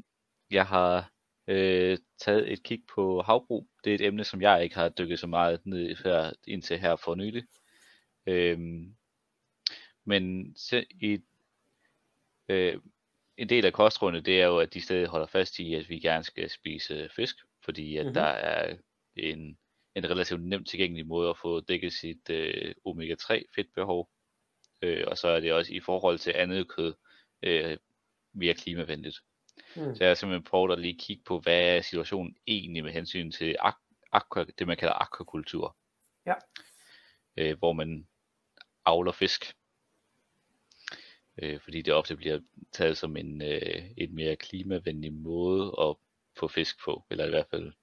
jeg 0.51 0.65
har 0.65 1.11
øh, 1.47 1.97
taget 2.17 2.51
et 2.51 2.63
kig 2.63 2.83
på 2.95 3.21
havbrug. 3.21 3.67
Det 3.83 3.91
er 3.91 3.95
et 3.95 4.01
emne, 4.01 4.23
som 4.23 4.41
jeg 4.41 4.63
ikke 4.63 4.75
har 4.75 4.89
dykket 4.89 5.19
så 5.19 5.27
meget 5.27 5.65
ned 5.65 5.89
i 5.89 5.95
her, 6.03 6.31
indtil 6.47 6.79
her 6.79 6.95
for 6.95 7.15
nylig. 7.15 7.43
Øh, 8.27 8.59
men 10.05 10.55
i, 11.01 11.19
øh, 12.49 12.77
en 13.37 13.49
del 13.49 13.65
af 13.65 13.73
kostrådene, 13.73 14.21
det 14.21 14.41
er 14.41 14.45
jo, 14.45 14.59
at 14.59 14.73
de 14.73 14.81
stadig 14.81 15.07
holder 15.07 15.27
fast 15.27 15.59
i, 15.59 15.73
at 15.73 15.89
vi 15.89 15.99
gerne 15.99 16.23
skal 16.23 16.49
spise 16.49 17.09
fisk, 17.15 17.35
fordi 17.63 17.97
at 17.97 18.05
mm-hmm. 18.05 18.13
der 18.13 18.21
er 18.21 18.77
en, 19.15 19.57
en 19.95 20.09
relativt 20.09 20.43
nemt 20.43 20.67
tilgængelig 20.67 21.07
måde 21.07 21.29
at 21.29 21.37
få 21.37 21.59
dækket 21.59 21.93
sit 21.93 22.29
øh, 22.29 22.75
omega-3 22.85 23.43
fedtbehov. 23.55 24.09
Øh, 24.81 25.03
og 25.07 25.17
så 25.17 25.27
er 25.27 25.39
det 25.39 25.53
også 25.53 25.73
i 25.73 25.79
forhold 25.79 26.19
til 26.19 26.33
andet 26.35 26.69
kød 26.69 26.93
øh, 27.43 27.77
mere 28.33 28.53
klimavenligt. 28.53 29.17
Mm. 29.75 29.95
Så 29.95 29.97
jeg 29.99 30.09
har 30.09 30.15
simpelthen 30.15 30.43
prøvet 30.43 30.71
at 30.71 30.79
lige 30.79 30.99
kigge 30.99 31.23
på, 31.23 31.39
hvad 31.39 31.77
er 31.77 31.81
situationen 31.81 32.35
egentlig 32.47 32.83
med 32.83 32.91
hensyn 32.91 33.31
til 33.31 33.55
ak- 33.61 34.07
aqua, 34.11 34.45
det, 34.59 34.67
man 34.67 34.77
kalder 34.77 35.01
akvakultur. 35.01 35.77
Ja. 36.25 36.33
Øh, 37.37 37.57
hvor 37.57 37.73
man 37.73 38.07
avler 38.85 39.11
fisk. 39.11 39.55
Øh, 41.41 41.59
fordi 41.59 41.81
det 41.81 41.93
ofte 41.93 42.15
bliver 42.15 42.39
taget 42.71 42.97
som 42.97 43.17
en, 43.17 43.41
øh, 43.41 43.83
en 43.97 44.15
mere 44.15 44.35
klimavenlig 44.35 45.13
måde 45.13 45.75
at 45.81 45.95
få 46.39 46.47
fisk 46.47 46.83
på, 46.85 47.03
eller 47.11 47.25
i 47.25 47.29
hvert 47.29 47.47
fald 47.51 47.73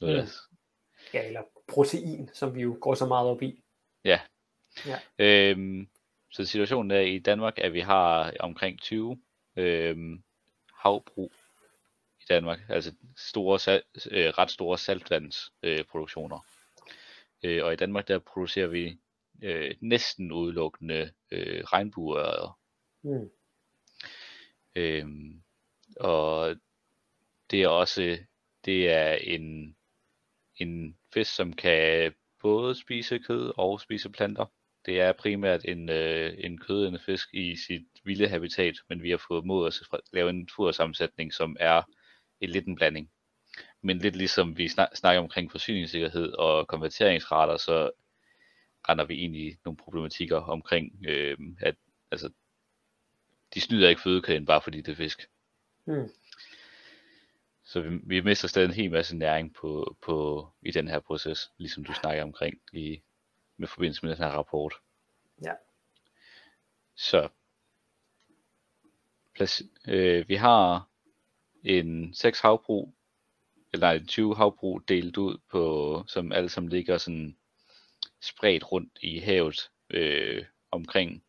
noget 0.00 0.24
mm. 0.24 0.56
Ja, 1.14 1.26
eller 1.26 1.42
protein, 1.68 2.30
som 2.34 2.54
vi 2.54 2.62
jo 2.62 2.78
går 2.80 2.94
så 2.94 3.06
meget 3.06 3.28
op 3.28 3.42
i. 3.42 3.62
Ja. 4.04 4.20
ja. 4.86 4.98
Øhm, 5.18 5.88
så 6.30 6.44
situationen 6.44 6.90
er 6.90 7.00
i 7.00 7.18
Danmark, 7.18 7.58
at 7.58 7.72
vi 7.72 7.80
har 7.80 8.34
omkring 8.40 8.80
20 8.80 9.22
øhm, 9.56 10.22
havbrug 10.74 11.32
i 12.20 12.24
Danmark, 12.28 12.60
altså 12.68 12.92
store, 13.16 13.58
sal, 13.58 13.82
øh, 14.10 14.28
ret 14.28 14.50
store 14.50 14.78
saltvandsproduktioner. 14.78 16.46
Øh, 17.44 17.56
øh, 17.56 17.64
og 17.64 17.72
i 17.72 17.76
Danmark 17.76 18.08
der 18.08 18.18
producerer 18.18 18.66
vi 18.66 18.98
øh, 19.42 19.74
næsten 19.80 20.32
udelukkende 20.32 21.10
øh, 21.30 21.64
regnbuer. 21.64 22.58
Mm. 23.02 23.30
Øhm, 24.76 25.42
og 26.00 26.56
det 27.50 27.62
er 27.62 27.68
også 27.68 28.18
det 28.64 28.92
er 28.92 29.12
en, 29.12 29.76
en 30.56 30.98
fisk, 31.14 31.34
som 31.34 31.52
kan 31.52 32.14
både 32.42 32.74
spise 32.74 33.18
kød 33.18 33.52
og 33.56 33.80
spise 33.80 34.10
planter. 34.10 34.46
Det 34.86 35.00
er 35.00 35.12
primært 35.12 35.64
en, 35.64 35.88
øh, 35.88 36.34
en 36.38 36.58
kødende 36.58 36.98
fisk 36.98 37.34
i 37.34 37.56
sit 37.56 37.86
vilde 38.04 38.28
habitat, 38.28 38.74
men 38.88 39.02
vi 39.02 39.10
har 39.10 39.22
fået 39.28 39.44
mod 39.44 39.66
at 39.66 40.00
lave 40.12 40.30
en 40.30 40.48
fodersammensætning, 40.56 41.34
som 41.34 41.56
er 41.60 41.82
en 42.40 42.50
lidt 42.50 42.66
en 42.66 42.76
blanding. 42.76 43.10
Men 43.82 43.98
lidt 43.98 44.16
ligesom 44.16 44.58
vi 44.58 44.68
snak, 44.68 44.88
snakker 44.96 45.22
omkring 45.22 45.50
forsyningssikkerhed 45.50 46.32
og 46.32 46.68
konverteringsrater, 46.68 47.56
så 47.56 47.90
render 48.88 49.04
vi 49.04 49.16
ind 49.16 49.36
i 49.36 49.56
nogle 49.64 49.76
problematikker 49.76 50.36
omkring, 50.36 51.04
øh, 51.08 51.38
at 51.60 51.74
altså, 52.10 52.30
de 53.54 53.60
snyder 53.60 53.88
ikke 53.88 54.02
fødekæden 54.02 54.46
bare 54.46 54.60
fordi 54.60 54.80
det 54.80 54.92
er 54.92 54.96
fisk. 54.96 55.28
Mm. 55.84 56.10
Så 57.64 57.80
vi, 57.80 57.98
vi 58.02 58.20
mister 58.20 58.48
stadig 58.48 58.66
en 58.66 58.74
hel 58.74 58.90
masse 58.90 59.16
næring 59.16 59.54
på, 59.54 59.96
på, 60.02 60.48
i 60.62 60.70
den 60.70 60.88
her 60.88 60.98
proces, 60.98 61.52
ligesom 61.58 61.84
du 61.84 61.92
snakker 61.92 62.22
omkring 62.22 62.60
i, 62.72 63.02
med 63.56 63.68
forbindelse 63.68 64.06
med 64.06 64.16
den 64.16 64.24
her 64.24 64.30
rapport. 64.30 64.74
Ja. 65.44 65.52
Så 66.94 67.28
plads, 69.34 69.62
øh, 69.88 70.28
vi 70.28 70.34
har 70.34 70.88
en 71.64 72.14
6 72.14 72.40
havbrug, 72.40 72.94
eller 73.72 73.90
en 73.90 74.06
20 74.06 74.36
havbrug 74.36 74.88
delt 74.88 75.16
ud 75.16 75.38
på, 75.50 76.04
som 76.06 76.32
alle 76.32 76.48
sammen 76.48 76.70
ligger 76.70 76.98
sådan 76.98 77.36
spredt 78.20 78.72
rundt 78.72 78.98
i 79.02 79.18
havet 79.18 79.70
øh, 79.90 80.44
omkring, 80.70 81.24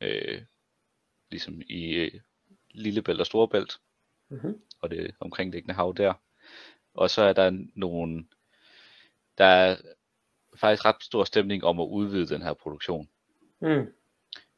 øh, 0.00 0.42
ligesom 1.30 1.62
i 1.68 1.92
øh, 1.92 2.20
Lillebælt 2.70 3.20
og 3.20 3.26
Storebælt, 3.26 3.80
mm-hmm. 4.28 4.60
og 4.80 4.90
det 4.90 5.14
omkringliggende 5.20 5.74
hav 5.74 5.94
der. 5.96 6.14
Og 6.94 7.10
så 7.10 7.22
er 7.22 7.32
der 7.32 7.66
nogle, 7.74 8.26
der 9.38 9.44
er 9.44 9.76
faktisk 10.56 10.84
ret 10.84 11.02
stor 11.02 11.24
stemning 11.24 11.64
om 11.64 11.80
at 11.80 11.86
udvide 11.86 12.28
den 12.28 12.42
her 12.42 12.54
produktion. 12.54 13.08
Mm. 13.60 13.86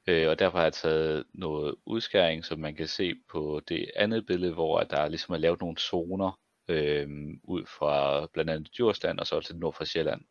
Øh, 0.06 0.28
og 0.28 0.38
derfor 0.38 0.58
har 0.58 0.64
jeg 0.64 0.72
taget 0.72 1.24
noget 1.32 1.74
udskæring, 1.86 2.44
som 2.44 2.58
man 2.58 2.74
kan 2.74 2.88
se 2.88 3.14
på 3.30 3.62
det 3.68 3.90
andet 3.96 4.26
billede, 4.26 4.52
hvor 4.52 4.80
der 4.80 5.08
ligesom 5.08 5.34
er 5.34 5.38
lavet 5.38 5.60
nogle 5.60 5.76
zoner 5.76 6.40
øh, 6.68 7.08
ud 7.42 7.66
fra 7.66 8.26
blandt 8.26 8.50
andet 8.50 8.68
Djursland 8.76 9.18
og 9.18 9.26
så 9.26 9.40
til 9.40 9.56
nord 9.56 9.74
for 9.74 9.84
Sjælland. 9.84 10.24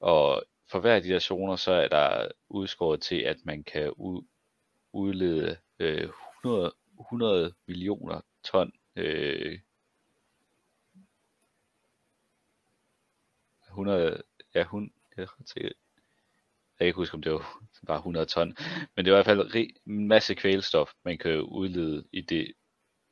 Og 0.00 0.42
for 0.70 0.80
hver 0.80 0.94
af 0.94 1.02
de 1.02 1.08
der 1.08 1.18
zoner, 1.18 1.56
så 1.56 1.72
er 1.72 1.88
der 1.88 2.28
udskåret 2.48 3.00
til, 3.00 3.20
at 3.20 3.36
man 3.44 3.64
kan 3.64 3.88
u- 3.88 4.31
udlede 4.92 5.56
øh, 5.78 6.08
100, 6.44 6.72
100 7.00 7.54
millioner 7.66 8.20
ton 8.44 8.72
øh, 8.96 9.58
100, 13.72 14.22
ja, 14.54 14.64
hun, 14.64 14.92
jeg, 15.16 15.26
jeg 15.56 15.70
kan 16.78 16.86
ikke 16.86 16.96
huske, 16.96 17.14
om 17.14 17.22
det 17.22 17.32
var 17.32 17.62
bare 17.86 17.98
100 17.98 18.26
ton, 18.26 18.56
men 18.96 19.04
det 19.04 19.12
var 19.12 19.18
i 19.18 19.22
hvert 19.22 19.50
fald 19.50 19.68
en 19.86 20.08
masse 20.08 20.34
kvælstof, 20.34 20.90
man 21.04 21.18
kan 21.18 21.40
udlede 21.40 22.04
i 22.12 22.20
det, 22.20 22.52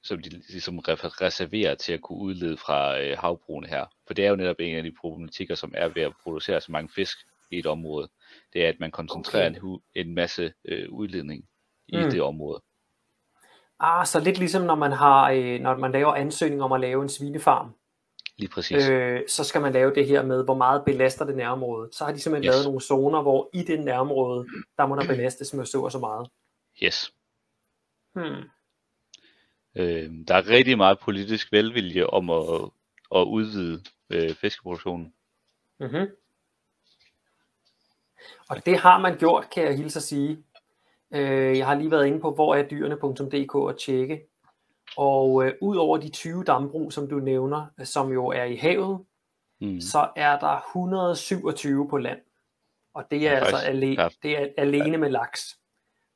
som 0.03 0.23
de 0.23 0.29
ligesom 0.29 0.79
reserverer 0.79 1.75
til 1.75 1.93
at 1.93 2.01
kunne 2.01 2.19
udlede 2.19 2.57
fra 2.57 3.01
øh, 3.01 3.19
havbrugene 3.19 3.69
her. 3.69 3.87
For 4.07 4.15
det 4.15 4.25
er 4.25 4.31
jo 4.31 4.37
netop 4.37 4.57
en 4.61 4.77
af 4.77 4.83
de 4.83 4.93
problematikker, 5.01 5.55
som 5.55 5.73
er 5.77 5.89
ved 5.89 6.03
at 6.03 6.17
producere 6.23 6.61
så 6.61 6.73
mange 6.73 6.91
fisk 6.95 7.19
i 7.51 7.59
et 7.59 7.67
område. 7.67 8.09
Det 8.53 8.65
er, 8.65 8.69
at 8.69 8.81
man 8.81 8.91
koncentrerer 8.91 9.51
okay. 9.51 9.61
en, 9.61 9.81
en 9.95 10.15
masse 10.15 10.53
øh, 10.65 10.93
udledning 10.93 11.50
i 11.93 12.05
mm. 12.05 12.11
det 12.11 12.23
område. 12.23 12.63
Ah, 13.81 14.07
så 14.07 14.21
lidt 14.21 14.39
ligesom 14.39 14.63
når 14.63 14.75
man 14.75 14.93
har, 14.93 15.31
øh, 15.31 15.61
når 15.61 15.77
man 15.77 15.93
laver 15.93 16.15
ansøgning 16.15 16.63
om 16.63 16.73
at 16.73 16.81
lave 16.81 17.03
en 17.03 17.09
svinefarm. 17.09 17.75
Lige 18.37 18.51
præcis. 18.51 18.89
Øh, 18.89 19.21
så 19.29 19.45
skal 19.45 19.61
man 19.61 19.73
lave 19.73 19.95
det 19.95 20.07
her 20.07 20.23
med, 20.23 20.45
hvor 20.45 20.55
meget 20.55 20.85
belaster 20.85 21.25
det 21.25 21.37
nærområde. 21.37 21.89
Så 21.93 22.05
har 22.05 22.13
de 22.13 22.21
simpelthen 22.21 22.49
yes. 22.49 22.55
lavet 22.55 22.65
nogle 22.65 22.81
zoner, 22.81 23.23
hvor 23.23 23.51
i 23.53 23.63
det 23.63 23.81
nærområde, 23.81 24.47
der 24.77 24.87
må 24.87 24.97
der 24.97 25.07
belastes 25.07 25.55
med 25.55 25.67
så 25.67 25.81
og 25.81 25.93
så 25.93 25.99
meget. 25.99 26.29
Yes. 26.83 27.13
Hmm. 28.13 28.43
Øh, 29.75 30.11
der 30.29 30.35
er 30.35 30.49
rigtig 30.49 30.77
meget 30.77 30.99
politisk 30.99 31.53
velvilje 31.53 32.07
om 32.07 32.31
at, 32.31 32.71
at 33.15 33.25
udvide 33.25 33.85
øh, 34.11 34.35
fiskeproduktionen. 34.35 35.15
Mm-hmm. 35.81 36.07
Og 38.49 38.67
det 38.67 38.79
har 38.79 39.01
man 39.01 39.19
gjort, 39.19 39.51
kan 39.51 39.65
jeg 39.65 39.77
hilse 39.77 39.99
at 39.99 40.03
sige. 40.03 40.45
Øh, 41.15 41.59
jeg 41.59 41.67
har 41.67 41.75
lige 41.75 41.91
været 41.91 42.07
inde 42.07 42.21
på, 42.21 42.35
hvor 42.35 42.55
er 42.55 42.69
dyrene.dk 42.69 43.55
og 43.55 43.79
tjekke. 43.79 44.21
Og 44.97 45.47
øh, 45.47 45.53
ud 45.61 45.77
over 45.77 45.99
de 45.99 46.09
20 46.09 46.45
dambrug, 46.45 46.93
som 46.93 47.09
du 47.09 47.19
nævner, 47.19 47.67
som 47.85 48.13
jo 48.13 48.27
er 48.27 48.45
i 48.45 48.57
havet, 48.57 49.05
mm. 49.61 49.81
så 49.81 50.09
er 50.17 50.39
der 50.39 50.61
127 50.71 51.89
på 51.89 51.99
land. 51.99 52.19
Og 52.95 53.05
det 53.11 53.27
er 53.27 53.33
ja, 53.33 53.39
altså 53.39 53.57
alene, 53.57 54.11
det 54.23 54.39
er 54.39 54.47
alene 54.59 54.97
med 54.97 55.11
laks. 55.11 55.59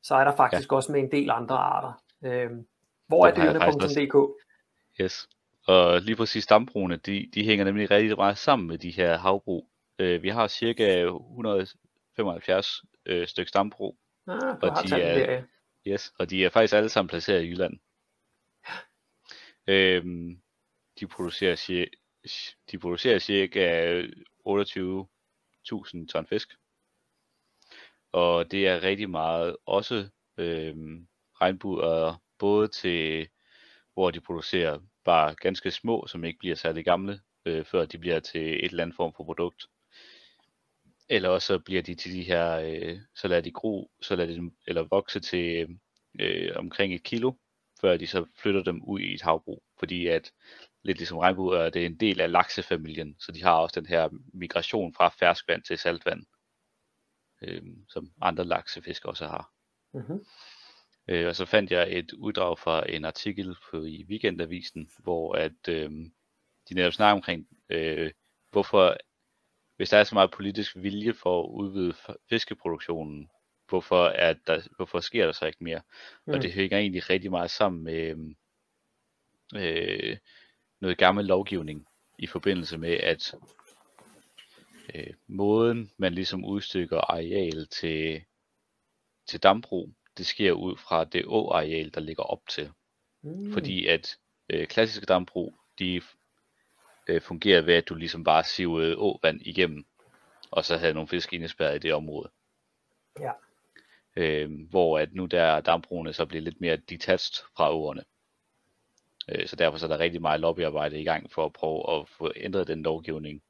Så 0.02 0.14
er 0.14 0.24
der 0.24 0.36
faktisk 0.36 0.72
ja. 0.72 0.76
også 0.76 0.92
med 0.92 1.00
en 1.00 1.10
del 1.10 1.30
andre 1.30 1.56
arter. 1.56 1.92
Øh, 2.24 2.50
hvor 3.06 3.26
er 3.26 3.34
dyrene.dk? 3.34 4.40
Yes. 5.00 5.28
Og 5.66 6.00
lige 6.00 6.16
præcis 6.16 6.46
dambrugene, 6.46 6.96
de, 6.96 7.30
de 7.34 7.44
hænger 7.44 7.64
nemlig 7.64 7.90
rigtig 7.90 8.16
meget 8.16 8.38
sammen 8.38 8.68
med 8.68 8.78
de 8.78 8.90
her 8.90 9.18
havbrug. 9.18 9.68
Øh, 9.98 10.22
vi 10.22 10.28
har 10.28 10.48
cirka 10.48 11.04
175 11.04 12.82
øh, 13.06 13.26
stykker 13.26 13.50
dambrug. 13.54 13.96
Ah, 14.26 14.58
og 14.62 14.88
de 14.88 14.94
er, 15.02 15.14
der, 15.14 15.32
ja. 15.32 15.42
yes, 15.86 16.12
og 16.18 16.30
de 16.30 16.44
er 16.44 16.50
faktisk 16.50 16.74
alle 16.74 16.88
sammen 16.88 17.08
placeret 17.08 17.42
i 17.42 17.48
Jylland. 17.48 17.78
Øhm, 19.66 20.42
de 21.00 21.06
producerer 21.06 21.56
cirka, 21.56 21.90
de 22.70 22.78
producerer 22.78 23.18
cirka 23.18 24.02
28.000 24.46 26.06
ton 26.06 26.26
fisk. 26.26 26.54
Og 28.12 28.50
det 28.50 28.68
er 28.68 28.82
rigtig 28.82 29.10
meget 29.10 29.56
også 29.66 30.08
øhm, 30.38 31.08
regnbuer, 31.40 32.22
både 32.38 32.68
til 32.68 33.28
hvor 33.94 34.10
de 34.10 34.20
producerer 34.20 34.78
bare 35.04 35.34
ganske 35.34 35.70
små, 35.70 36.06
som 36.06 36.24
ikke 36.24 36.38
bliver 36.38 36.54
særlig 36.54 36.84
gamle, 36.84 37.20
øh, 37.44 37.64
før 37.64 37.84
de 37.84 37.98
bliver 37.98 38.20
til 38.20 38.40
et 38.40 38.64
eller 38.64 38.82
andet 38.82 38.96
form 38.96 39.14
for 39.16 39.24
produkt. 39.24 39.66
Eller 41.08 41.28
også 41.28 41.58
bliver 41.58 41.82
de 41.82 41.94
til 41.94 42.12
de 42.12 42.22
her, 42.22 42.56
øh, 42.56 42.98
så 43.14 43.28
lader 43.28 43.42
de 43.42 43.50
gro, 43.50 43.90
så 44.02 44.16
lader 44.16 44.30
de 44.30 44.36
dem, 44.36 44.56
eller 44.66 44.82
vokse 44.90 45.20
til 45.20 45.78
øh, 46.20 46.52
omkring 46.56 46.94
et 46.94 47.02
kilo, 47.02 47.32
før 47.80 47.96
de 47.96 48.06
så 48.06 48.26
flytter 48.42 48.62
dem 48.62 48.82
ud 48.82 49.00
i 49.00 49.14
et 49.14 49.22
havbrug. 49.22 49.62
Fordi 49.78 50.06
at, 50.06 50.32
lidt 50.82 50.98
ligesom 50.98 51.18
regnbuer, 51.18 51.70
det 51.70 51.82
er 51.82 51.86
en 51.86 52.00
del 52.00 52.20
af 52.20 52.30
laksefamilien, 52.30 53.16
så 53.18 53.32
de 53.32 53.42
har 53.42 53.56
også 53.56 53.80
den 53.80 53.88
her 53.88 54.08
migration 54.34 54.94
fra 54.94 55.08
ferskvand 55.08 55.62
til 55.62 55.78
saltvand, 55.78 56.24
øh, 57.42 57.62
som 57.88 58.12
andre 58.20 58.44
laksefisk 58.44 59.04
også 59.04 59.26
har. 59.26 59.50
Mm-hmm. 59.94 60.24
Øh, 61.08 61.26
og 61.28 61.36
så 61.36 61.44
fandt 61.44 61.70
jeg 61.70 61.98
et 61.98 62.12
uddrag 62.12 62.58
fra 62.58 62.90
en 62.90 63.04
artikel 63.04 63.56
på, 63.70 63.84
i 63.84 64.04
Weekendavisen, 64.08 64.90
hvor 64.98 65.34
at 65.34 65.68
øh, 65.68 65.90
de 66.68 66.74
netop 66.74 66.92
snakker 66.92 67.14
omkring, 67.14 67.48
øh, 67.68 68.12
hvorfor, 68.50 68.96
hvis 69.76 69.90
der 69.90 69.98
er 69.98 70.04
så 70.04 70.14
meget 70.14 70.30
politisk 70.30 70.76
vilje 70.76 71.14
for 71.14 71.42
at 71.42 71.48
udvide 71.48 71.94
fiskeproduktionen, 72.28 73.30
hvorfor, 73.68 74.06
er 74.06 74.34
der, 74.46 74.68
hvorfor 74.76 75.00
sker 75.00 75.24
der 75.24 75.32
så 75.32 75.46
ikke 75.46 75.64
mere? 75.64 75.80
Mm. 76.26 76.32
Og 76.32 76.42
det 76.42 76.52
hænger 76.52 76.78
egentlig 76.78 77.10
rigtig 77.10 77.30
meget 77.30 77.50
sammen 77.50 77.84
med 77.84 78.34
øh, 79.54 80.16
noget 80.80 80.98
gammel 80.98 81.24
lovgivning 81.24 81.86
i 82.18 82.26
forbindelse 82.26 82.78
med, 82.78 82.92
at 82.92 83.34
øh, 84.94 85.14
måden 85.26 85.90
man 85.96 86.14
ligesom 86.14 86.44
udstykker 86.44 86.98
areal 86.98 87.66
til, 87.66 88.24
til 89.28 89.42
dambrug, 89.42 89.94
det 90.18 90.26
sker 90.26 90.52
ud 90.52 90.76
fra 90.76 91.04
det 91.04 91.24
åareal, 91.26 91.94
der 91.94 92.00
ligger 92.00 92.22
op 92.22 92.48
til. 92.48 92.70
Mm. 93.22 93.52
Fordi 93.52 93.86
at 93.86 94.18
øh, 94.50 94.66
klassiske 94.66 95.06
dambrug, 95.06 95.58
de 95.78 96.02
øh, 97.08 97.20
fungerer 97.20 97.62
ved, 97.62 97.74
at 97.74 97.88
du 97.88 97.94
ligesom 97.94 98.24
bare 98.24 98.44
sivede 98.44 98.96
åvand 98.96 99.40
igennem, 99.42 99.84
og 100.50 100.64
så 100.64 100.76
havde 100.76 100.94
nogle 100.94 101.08
fisk 101.08 101.32
indespærret 101.32 101.76
i 101.76 101.78
det 101.78 101.94
område. 101.94 102.30
Ja. 103.20 103.32
Øh, 104.16 104.68
hvor 104.70 104.98
at 104.98 105.14
nu 105.14 105.26
der 105.26 105.60
dambrugene 105.60 106.12
så 106.12 106.26
bliver 106.26 106.42
lidt 106.42 106.60
mere 106.60 106.76
detached 106.76 107.44
fra 107.56 107.74
åerne. 107.74 108.04
Øh, 109.28 109.46
så 109.46 109.56
derfor 109.56 109.78
så 109.78 109.86
er 109.86 109.88
der 109.88 109.98
rigtig 109.98 110.20
meget 110.20 110.40
lobbyarbejde 110.40 111.00
i 111.00 111.04
gang 111.04 111.32
for 111.32 111.44
at 111.44 111.52
prøve 111.52 112.00
at 112.00 112.08
få 112.08 112.32
ændret 112.36 112.66
den 112.66 112.82
lovgivning. 112.82 113.42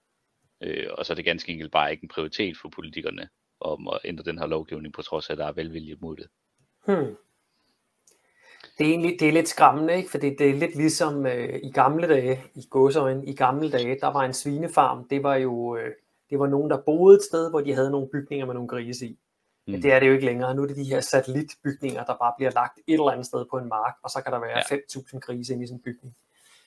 Øh, 0.61 0.87
og 0.91 1.07
så 1.07 1.13
er 1.13 1.15
det 1.15 1.25
ganske 1.25 1.53
enkelt 1.53 1.73
bare 1.73 1.91
ikke 1.93 2.05
en 2.05 2.09
prioritet 2.09 2.57
for 2.57 2.69
politikerne 2.69 3.29
om 3.61 3.89
at 3.89 4.01
ændre 4.05 4.25
den 4.25 4.39
her 4.39 4.47
lovgivning, 4.47 4.95
på 4.95 5.03
trods 5.03 5.29
af, 5.29 5.33
at 5.33 5.39
der 5.39 5.47
er 5.47 5.53
velvilje 5.53 5.97
mod 6.01 6.17
det. 6.17 6.29
Hmm. 6.87 7.17
Det 8.79 8.87
er, 8.87 8.91
egentlig, 8.91 9.17
det 9.21 9.29
er 9.29 9.33
lidt 9.33 9.49
skræmmende, 9.49 9.97
ikke? 9.97 10.11
fordi 10.11 10.37
det 10.37 10.51
er 10.51 10.55
lidt 10.55 10.77
ligesom 10.77 11.27
øh, 11.27 11.61
i 11.63 11.71
gamle 11.71 12.09
dage, 12.09 12.45
i 12.55 12.67
godsøjen, 12.71 13.29
i 13.29 13.35
gamle 13.35 13.71
dage, 13.71 13.99
der 14.01 14.13
var 14.13 14.23
en 14.23 14.33
svinefarm, 14.33 15.09
det 15.09 15.23
var 15.23 15.35
jo 15.35 15.77
øh, 15.77 15.93
det 16.31 16.39
var 16.39 16.47
nogen, 16.47 16.71
der 16.71 16.81
boede 16.87 17.17
et 17.17 17.23
sted, 17.23 17.51
hvor 17.51 17.61
de 17.61 17.75
havde 17.75 17.91
nogle 17.91 18.09
bygninger 18.13 18.47
med 18.47 18.55
nogle 18.55 18.69
grise 18.69 19.07
i. 19.07 19.19
Men 19.67 19.83
det 19.83 19.93
er 19.93 20.01
det 20.01 20.07
jo 20.07 20.13
ikke 20.13 20.25
længere. 20.25 20.55
Nu 20.55 20.63
er 20.63 20.67
det 20.67 20.77
de 20.77 20.85
her 20.85 21.01
satellitbygninger, 21.01 22.05
der 22.05 22.17
bare 22.17 22.33
bliver 22.37 22.51
lagt 22.51 22.79
et 22.87 22.93
eller 22.93 23.11
andet 23.11 23.27
sted 23.27 23.45
på 23.51 23.59
en 23.59 23.69
mark, 23.69 23.95
og 24.03 24.11
så 24.11 24.23
kan 24.23 24.33
der 24.33 24.41
være 24.41 24.63
ja. 24.71 24.77
5.000 24.77 25.19
grise 25.19 25.53
inde 25.53 25.65
i 25.65 25.67
sådan 25.67 25.79
en 25.79 25.83
bygning. 25.83 26.15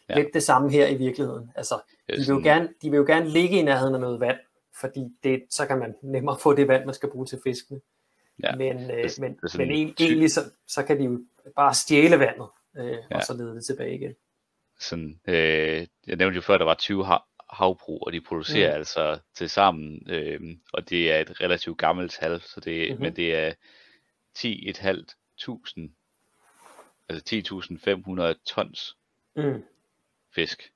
Ja. 0.09 0.15
Lidt 0.15 0.33
det 0.33 0.43
samme 0.43 0.71
her 0.71 0.87
i 0.87 0.95
virkeligheden. 0.95 1.51
Altså, 1.55 1.75
de, 2.09 2.15
vil 2.15 2.27
jo 2.27 2.41
gerne, 2.43 2.69
de 2.81 2.89
vil 2.89 2.97
jo 2.97 3.03
gerne 3.07 3.29
ligge 3.29 3.59
i 3.59 3.63
nærheden 3.63 3.95
af 3.95 4.01
noget 4.01 4.19
vand, 4.19 4.37
fordi 4.81 5.17
det, 5.23 5.43
så 5.49 5.65
kan 5.65 5.77
man 5.77 5.95
nemmere 6.01 6.37
få 6.39 6.53
det 6.53 6.67
vand, 6.67 6.85
man 6.85 6.95
skal 6.95 7.09
bruge 7.09 7.25
til 7.25 7.39
fiskene. 7.43 7.79
Ja. 8.43 8.55
Men, 8.55 8.91
øh, 8.91 9.03
det, 9.03 9.19
men, 9.19 9.39
det 9.43 9.57
men 9.57 9.71
egentlig 9.71 10.31
så, 10.31 10.41
så 10.67 10.83
kan 10.83 10.99
de 10.99 11.03
jo 11.03 11.25
bare 11.55 11.73
stjæle 11.73 12.19
vandet, 12.19 12.47
øh, 12.77 12.97
ja. 13.11 13.15
og 13.15 13.23
så 13.23 13.33
lede 13.33 13.55
det 13.55 13.65
tilbage 13.65 13.95
igen. 13.95 14.15
Sådan, 14.79 15.19
øh, 15.27 15.87
jeg 16.07 16.15
nævnte 16.15 16.35
jo 16.35 16.41
før, 16.41 16.53
at 16.53 16.59
der 16.59 16.65
var 16.65 16.75
20 16.75 17.05
havbrug, 17.49 18.03
og 18.05 18.13
de 18.13 18.21
producerer 18.21 18.71
mm. 18.71 18.77
altså 18.77 19.19
til 19.35 19.49
sammen, 19.49 20.09
øh, 20.09 20.41
og 20.73 20.89
det 20.89 21.11
er 21.11 21.19
et 21.19 21.41
relativt 21.41 21.77
gammelt 21.77 22.11
tal, 22.11 22.41
så 22.41 22.59
det, 22.59 22.89
mm-hmm. 22.89 23.03
men 23.03 23.15
det 23.15 23.35
er 23.35 23.53
10.500, 24.37 25.89
altså 27.09 27.35
10.500 28.35 28.43
tons 28.45 28.97
mm. 29.35 29.63
fisk. 30.35 30.71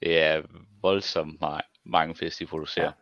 Det 0.00 0.18
er 0.18 0.42
voldsomt 0.82 1.40
meget, 1.40 1.64
mange 1.84 2.14
fisk, 2.14 2.38
de 2.38 2.46
producerer. 2.46 2.84
Ja. 2.84 2.92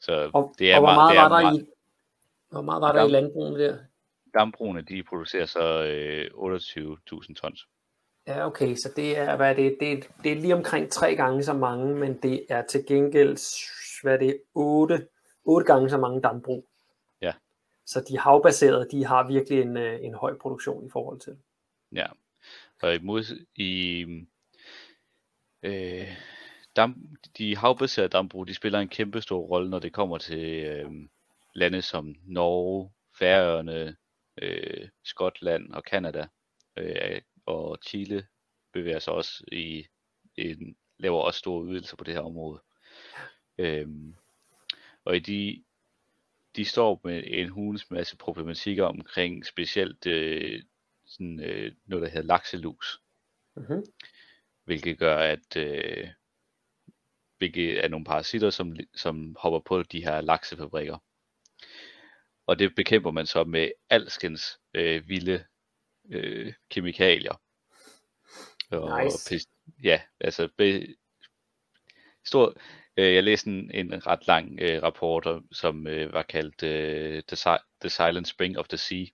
Så 0.00 0.30
og, 0.34 0.54
det 0.58 0.72
er 0.72 0.76
og 0.76 0.80
hvor 0.80 0.94
meget, 0.94 1.14
meget, 1.14 1.30
var 1.30 1.36
der 1.38 1.44
meget, 1.44 1.60
i, 1.60 1.66
hvor 2.50 2.62
meget 2.62 2.80
var 2.80 2.92
der 2.92 3.00
dam, 3.00 3.08
i 3.08 3.12
landbrugene 3.12 3.58
der? 3.64 3.78
Dambrugene, 4.34 4.82
de 4.82 5.02
producerer 5.02 5.46
så 5.46 5.84
øh, 5.84 6.30
28.000 6.34 7.34
tons. 7.34 7.66
Ja, 8.26 8.46
okay, 8.46 8.74
så 8.74 8.92
det 8.96 9.18
er, 9.18 9.36
hvad 9.36 9.50
er 9.50 9.54
det, 9.54 9.76
det, 9.80 9.92
er, 9.92 10.02
det 10.22 10.32
er 10.32 10.36
lige 10.36 10.54
omkring 10.54 10.90
tre 10.90 11.16
gange 11.16 11.42
så 11.42 11.52
mange, 11.52 11.94
men 11.94 12.18
det 12.22 12.46
er 12.48 12.62
til 12.62 12.86
gengæld, 12.86 13.38
hvad 14.02 14.14
er 14.14 14.18
det, 14.18 14.42
otte, 14.54 15.06
otte 15.44 15.72
gange 15.72 15.90
så 15.90 15.98
mange 15.98 16.20
dambrug. 16.20 16.68
Ja. 17.20 17.32
Så 17.86 18.04
de 18.08 18.18
havbaserede, 18.18 18.88
de 18.90 19.04
har 19.04 19.26
virkelig 19.26 19.60
en, 19.62 19.76
øh, 19.76 20.04
en 20.04 20.14
høj 20.14 20.38
produktion 20.38 20.86
i 20.86 20.90
forhold 20.90 21.20
til. 21.20 21.36
Ja, 21.92 22.06
og 22.82 22.94
imod 22.94 23.44
i 23.56 24.00
øh, 25.62 26.08
dam, 26.80 27.18
de 27.38 27.56
havbaserede 27.56 28.08
dambrug, 28.08 28.48
de 28.48 28.54
spiller 28.54 28.78
en 28.78 28.88
kæmpe 28.88 29.20
stor 29.20 29.40
rolle, 29.40 29.70
når 29.70 29.78
det 29.78 29.92
kommer 29.92 30.18
til 30.18 30.64
øh, 30.64 30.90
lande 31.54 31.82
som 31.82 32.14
Norge, 32.24 32.90
Færøerne, 33.18 33.96
øh, 34.42 34.88
Skotland 35.04 35.72
og 35.72 35.84
Kanada. 35.84 36.26
Øh, 36.76 37.20
og 37.46 37.78
Chile 37.86 38.26
bevæger 38.72 38.98
sig 38.98 39.12
også 39.12 39.44
i 39.52 39.86
en, 40.36 40.76
laver 40.98 41.20
også 41.20 41.38
store 41.38 41.66
ydelser 41.66 41.96
på 41.96 42.04
det 42.04 42.14
her 42.14 42.20
område. 42.20 42.62
Øhm, 43.58 44.14
og 45.04 45.16
i 45.16 45.18
de, 45.18 45.64
de 46.56 46.64
står 46.64 47.00
med 47.04 47.22
en 47.26 47.48
hulens 47.48 47.90
masse 47.90 48.16
problematikker 48.16 48.84
omkring 48.84 49.46
specielt 49.46 50.06
øh, 50.06 50.62
sådan, 51.06 51.40
øh, 51.40 51.72
noget, 51.86 52.02
der 52.02 52.08
hedder 52.08 52.26
lakselus. 52.26 53.02
Mm-hmm. 53.56 53.84
Hvilket 54.64 54.98
gør, 54.98 55.16
at 55.16 55.56
øh, 55.56 56.08
hvilket 57.40 57.84
er 57.84 57.88
nogle 57.88 58.04
parasitter, 58.04 58.50
som, 58.50 58.76
som 58.94 59.36
hopper 59.38 59.60
på 59.60 59.82
de 59.82 60.04
her 60.04 60.20
laksefabrikker. 60.20 60.98
Og 62.46 62.58
det 62.58 62.74
bekæmper 62.74 63.10
man 63.10 63.26
så 63.26 63.44
med 63.44 63.70
alskens 63.90 64.42
øh, 64.74 65.08
vilde 65.08 65.44
øh, 66.10 66.52
kemikalier. 66.70 67.40
Og 68.70 69.04
nice. 69.04 69.30
Pest, 69.30 69.48
ja, 69.84 70.00
altså 70.20 70.48
be, 70.56 70.86
stor, 72.24 72.54
øh, 72.96 73.14
jeg 73.14 73.24
læste 73.24 73.50
en, 73.50 73.70
en 73.74 74.06
ret 74.06 74.26
lang 74.26 74.60
øh, 74.60 74.82
rapport, 74.82 75.42
som 75.52 75.86
øh, 75.86 76.12
var 76.12 76.22
kaldt 76.22 76.62
øh, 76.62 77.22
the, 77.28 77.58
the 77.80 77.90
Silent 77.90 78.28
Spring 78.28 78.58
of 78.58 78.68
the 78.68 78.78
Sea. 78.78 79.04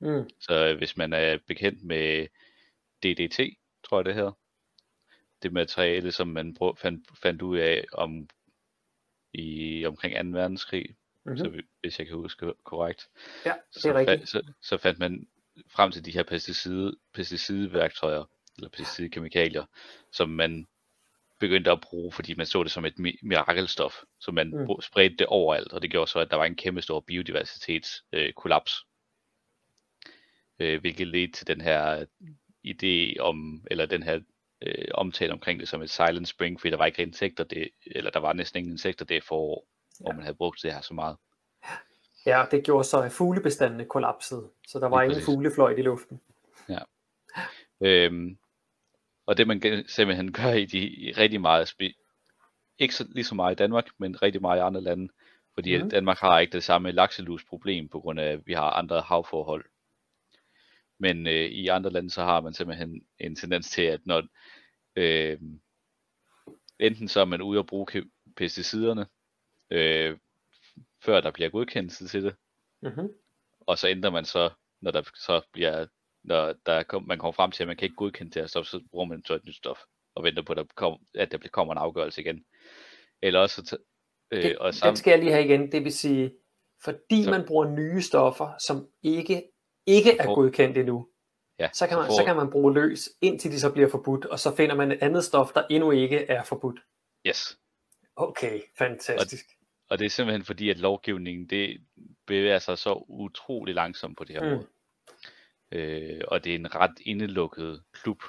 Mm. 0.00 0.30
Så 0.40 0.66
øh, 0.66 0.78
hvis 0.78 0.96
man 0.96 1.12
er 1.12 1.38
bekendt 1.46 1.84
med 1.84 2.26
DDT, 3.02 3.40
tror 3.84 3.98
jeg 3.98 4.04
det 4.04 4.14
hedder, 4.14 4.32
det 5.42 5.52
materiale, 5.52 6.12
som 6.12 6.28
man 6.28 6.54
brug, 6.54 6.78
fandt, 6.78 7.18
fandt 7.22 7.42
ud 7.42 7.58
af 7.58 7.84
om 7.92 8.28
i 9.32 9.86
omkring 9.86 10.32
2. 10.32 10.38
verdenskrig, 10.38 10.96
mm-hmm. 11.24 11.38
så, 11.38 11.62
hvis 11.80 11.98
jeg 11.98 12.06
kan 12.06 12.16
huske 12.16 12.52
korrekt. 12.64 13.08
Ja, 13.44 13.52
det 13.74 13.76
er 13.76 13.80
så, 13.80 13.94
rigtigt. 13.94 14.28
Så, 14.28 14.52
så 14.62 14.76
fandt 14.76 14.98
man 14.98 15.26
frem 15.68 15.90
til 15.90 16.04
de 16.04 16.12
her 16.12 16.22
pesticide, 16.22 16.96
pesticideværktøjer, 17.14 18.24
eller 18.56 18.68
pesticidekemikalier, 18.68 19.64
som 20.12 20.28
man 20.28 20.66
begyndte 21.40 21.70
at 21.70 21.80
bruge, 21.80 22.12
fordi 22.12 22.34
man 22.34 22.46
så 22.46 22.62
det 22.62 22.72
som 22.72 22.84
et 22.84 22.98
mirakelstof, 23.22 24.02
så 24.20 24.32
man 24.32 24.48
mm. 24.48 24.80
spredte 24.80 25.16
det 25.16 25.26
overalt, 25.26 25.72
og 25.72 25.82
det 25.82 25.90
gjorde 25.90 26.10
så, 26.10 26.18
at 26.18 26.30
der 26.30 26.36
var 26.36 26.44
en 26.44 26.56
kæmpe 26.56 26.82
stor 26.82 27.00
biodiversitetskollaps, 27.00 28.86
øh, 30.60 30.74
øh, 30.74 30.80
hvilket 30.80 31.06
ledte 31.06 31.32
til 31.32 31.46
den 31.46 31.60
her 31.60 32.06
idé 32.66 33.20
om, 33.20 33.66
eller 33.70 33.86
den 33.86 34.02
her 34.02 34.20
øh, 34.62 34.84
omtale 34.94 35.32
omkring 35.32 35.60
det 35.60 35.68
som 35.68 35.82
et 35.82 35.90
silent 35.90 36.28
spring, 36.28 36.60
fordi 36.60 36.70
der 36.70 36.76
var 36.76 36.86
ikke 36.86 37.02
insekter, 37.02 37.44
det, 37.44 37.68
eller 37.86 38.10
der 38.10 38.20
var 38.20 38.32
næsten 38.32 38.58
ingen 38.58 38.72
insekter 38.72 39.04
det 39.04 39.24
forår, 39.24 39.66
ja. 40.00 40.04
hvor 40.04 40.12
man 40.12 40.22
havde 40.22 40.36
brugt 40.36 40.62
det 40.62 40.72
her 40.72 40.80
så 40.80 40.94
meget. 40.94 41.16
Ja, 42.26 42.44
det 42.50 42.64
gjorde 42.64 42.84
så, 42.84 43.02
at 43.02 43.12
fuglebestandene 43.12 43.84
kollapsede, 43.84 44.48
så 44.68 44.78
der 44.78 44.88
var 44.88 45.02
ingen 45.02 45.22
fuglefløjt 45.22 45.78
i 45.78 45.82
luften. 45.82 46.20
Ja. 46.68 46.78
Øhm, 47.80 48.38
og 49.26 49.36
det 49.36 49.46
man 49.46 49.84
simpelthen 49.88 50.32
gør 50.32 50.52
i 50.52 50.64
de 50.64 50.78
i 50.78 51.12
rigtig 51.12 51.40
meget, 51.40 51.74
ikke 52.78 52.94
så, 52.94 53.06
lige 53.08 53.24
så 53.24 53.34
meget 53.34 53.52
i 53.52 53.56
Danmark, 53.56 53.86
men 53.98 54.22
rigtig 54.22 54.40
meget 54.40 54.58
i 54.58 54.60
andre 54.60 54.80
lande, 54.80 55.08
fordi 55.54 55.82
mm. 55.82 55.90
Danmark 55.90 56.18
har 56.18 56.38
ikke 56.38 56.52
det 56.52 56.64
samme 56.64 56.92
lakselusproblem, 56.92 57.88
på 57.88 58.00
grund 58.00 58.20
af, 58.20 58.32
at 58.32 58.46
vi 58.46 58.52
har 58.52 58.70
andre 58.70 59.00
havforhold. 59.00 59.64
Men 60.98 61.26
øh, 61.26 61.44
i 61.44 61.68
andre 61.68 61.90
lande, 61.90 62.10
så 62.10 62.22
har 62.22 62.40
man 62.40 62.54
simpelthen 62.54 63.02
en 63.18 63.36
tendens 63.36 63.70
til, 63.70 63.82
at 63.82 64.00
når 64.04 64.22
øh, 64.96 65.38
enten 66.78 67.08
så 67.08 67.20
er 67.20 67.24
man 67.24 67.42
ude 67.42 67.58
at 67.58 67.66
bruge 67.66 67.86
pesticiderne, 68.36 69.06
øh, 69.70 70.16
før 71.04 71.20
der 71.20 71.30
bliver 71.30 71.50
godkendelse 71.50 72.08
til 72.08 72.24
det. 72.24 72.34
Mm-hmm. 72.82 73.08
Og 73.60 73.78
så 73.78 73.88
ændrer 73.88 74.10
man 74.10 74.24
så, 74.24 74.50
når 74.80 74.90
der 74.90 75.02
så 75.14 75.40
bliver, 75.52 75.86
når 76.22 76.54
der 76.66 76.82
kom, 76.82 77.06
man 77.06 77.18
kommer 77.18 77.32
frem 77.32 77.50
til, 77.50 77.62
at 77.62 77.66
man 77.66 77.76
kan 77.76 77.86
ikke 77.86 77.96
godkende 77.96 78.30
det 78.30 78.42
her 78.42 78.46
stof, 78.46 78.66
så 78.66 78.80
bruger 78.90 79.06
man 79.06 79.24
så 79.24 79.34
et 79.34 79.44
nyt 79.44 79.56
stof, 79.56 79.78
og 80.14 80.24
venter 80.24 80.42
på, 80.42 80.52
at 80.52 80.56
der, 80.56 80.64
kom, 80.74 80.98
at 81.14 81.32
der 81.32 81.38
kommer 81.52 81.74
en 81.74 81.78
afgørelse 81.78 82.20
igen. 82.20 82.44
Eller 83.22 83.40
også, 83.40 83.78
øh, 84.30 84.42
det, 84.42 84.58
og 84.58 84.74
sammen, 84.74 84.90
den 84.90 84.96
skal 84.96 85.10
jeg 85.10 85.18
lige 85.18 85.32
have 85.32 85.44
igen, 85.44 85.72
det 85.72 85.84
vil 85.84 85.92
sige, 85.92 86.32
fordi 86.84 87.24
så, 87.24 87.30
man 87.30 87.46
bruger 87.46 87.70
nye 87.70 88.02
stoffer, 88.02 88.52
som 88.58 88.88
ikke, 89.02 89.42
ikke 89.86 90.18
er 90.18 90.34
godkendt 90.34 90.78
endnu, 90.78 91.08
ja, 91.58 91.68
så, 91.72 91.86
kan 91.86 91.98
man, 91.98 92.10
så, 92.10 92.22
kan 92.26 92.36
man 92.36 92.50
bruge 92.50 92.74
løs, 92.74 93.08
indtil 93.20 93.50
de 93.50 93.60
så 93.60 93.72
bliver 93.72 93.88
forbudt, 93.90 94.24
og 94.24 94.38
så 94.38 94.56
finder 94.56 94.74
man 94.74 94.92
et 94.92 94.98
andet 95.00 95.24
stof, 95.24 95.52
der 95.52 95.62
endnu 95.70 95.90
ikke 95.90 96.18
er 96.18 96.44
forbudt. 96.44 96.80
Yes. 97.26 97.58
Okay, 98.16 98.60
fantastisk. 98.78 99.46
Og 99.88 99.98
det 99.98 100.04
er 100.04 100.10
simpelthen 100.10 100.44
fordi, 100.44 100.70
at 100.70 100.78
lovgivningen 100.78 101.46
det 101.46 101.80
bevæger 102.26 102.58
sig 102.58 102.78
så 102.78 103.04
utrolig 103.08 103.74
langsomt 103.74 104.18
på 104.18 104.24
det 104.24 104.34
her 104.34 104.44
mm. 104.44 104.50
måde. 104.50 104.66
Øh, 105.72 106.20
og 106.28 106.44
det 106.44 106.50
er 106.50 106.56
en 106.56 106.74
ret 106.74 107.00
indelukket 107.00 107.82
klub 107.92 108.22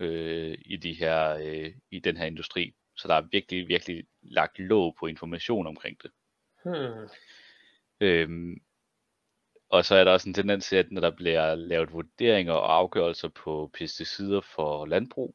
øh, 0.00 0.58
i, 0.60 0.76
de 0.76 0.92
her, 0.92 1.30
øh, 1.30 1.72
i 1.90 1.98
den 1.98 2.16
her 2.16 2.26
industri. 2.26 2.74
Så 2.96 3.08
der 3.08 3.14
er 3.14 3.22
virkelig, 3.32 3.68
virkelig 3.68 4.04
lagt 4.22 4.58
låg 4.58 4.96
på 5.00 5.06
information 5.06 5.66
omkring 5.66 6.02
det. 6.02 6.10
Hmm. 6.64 7.08
Øhm, 8.00 8.62
og 9.72 9.84
så 9.84 9.94
er 9.94 10.04
der 10.04 10.12
også 10.12 10.28
en 10.28 10.34
tendens 10.34 10.66
til, 10.66 10.76
at 10.76 10.92
når 10.92 11.00
der 11.00 11.10
bliver 11.10 11.54
lavet 11.54 11.92
vurderinger 11.92 12.52
og 12.52 12.74
afgørelser 12.76 13.28
på 13.28 13.70
pesticider 13.74 14.40
for 14.40 14.86
landbrug, 14.86 15.34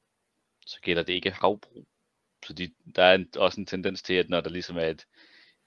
så 0.65 0.81
gælder 0.81 1.03
det 1.03 1.13
ikke 1.13 1.31
havbrug. 1.31 1.87
Så 2.45 2.53
de, 2.53 2.73
der 2.95 3.03
er 3.03 3.15
en, 3.15 3.27
også 3.37 3.61
en 3.61 3.65
tendens 3.65 4.01
til, 4.01 4.13
at 4.13 4.29
når 4.29 4.41
der 4.41 4.49
ligesom 4.49 4.77
er 4.77 4.85
et, 4.85 5.05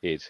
et, 0.03 0.23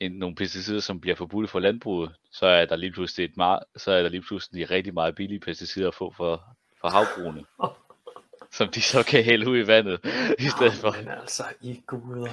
en, 0.00 0.12
nogle 0.12 0.36
pesticider, 0.36 0.80
som 0.80 1.00
bliver 1.00 1.16
forbudt 1.16 1.50
for 1.50 1.60
landbruget, 1.60 2.14
så 2.30 2.46
er 2.46 2.64
der 2.64 2.76
lige 2.76 2.92
pludselig 2.92 3.24
et 3.24 3.36
meget, 3.36 3.62
så 3.76 3.92
er 3.92 4.02
der 4.02 4.08
lige 4.08 4.22
pludselig 4.22 4.70
rigtig 4.70 4.94
meget 4.94 5.14
billige 5.14 5.40
pesticider 5.40 5.88
at 5.88 5.94
få 5.94 6.12
for, 6.16 6.42
for 6.80 6.88
havbrugene. 6.88 7.44
som 8.58 8.68
de 8.68 8.82
så 8.82 9.02
kan 9.02 9.24
hælde 9.24 9.50
ud 9.50 9.58
i 9.58 9.66
vandet 9.66 10.00
i 10.38 10.48
stedet 10.48 10.72
for. 10.72 10.96
Men 10.96 11.08
altså, 11.08 11.44
i 11.60 11.82
guder. 11.86 12.32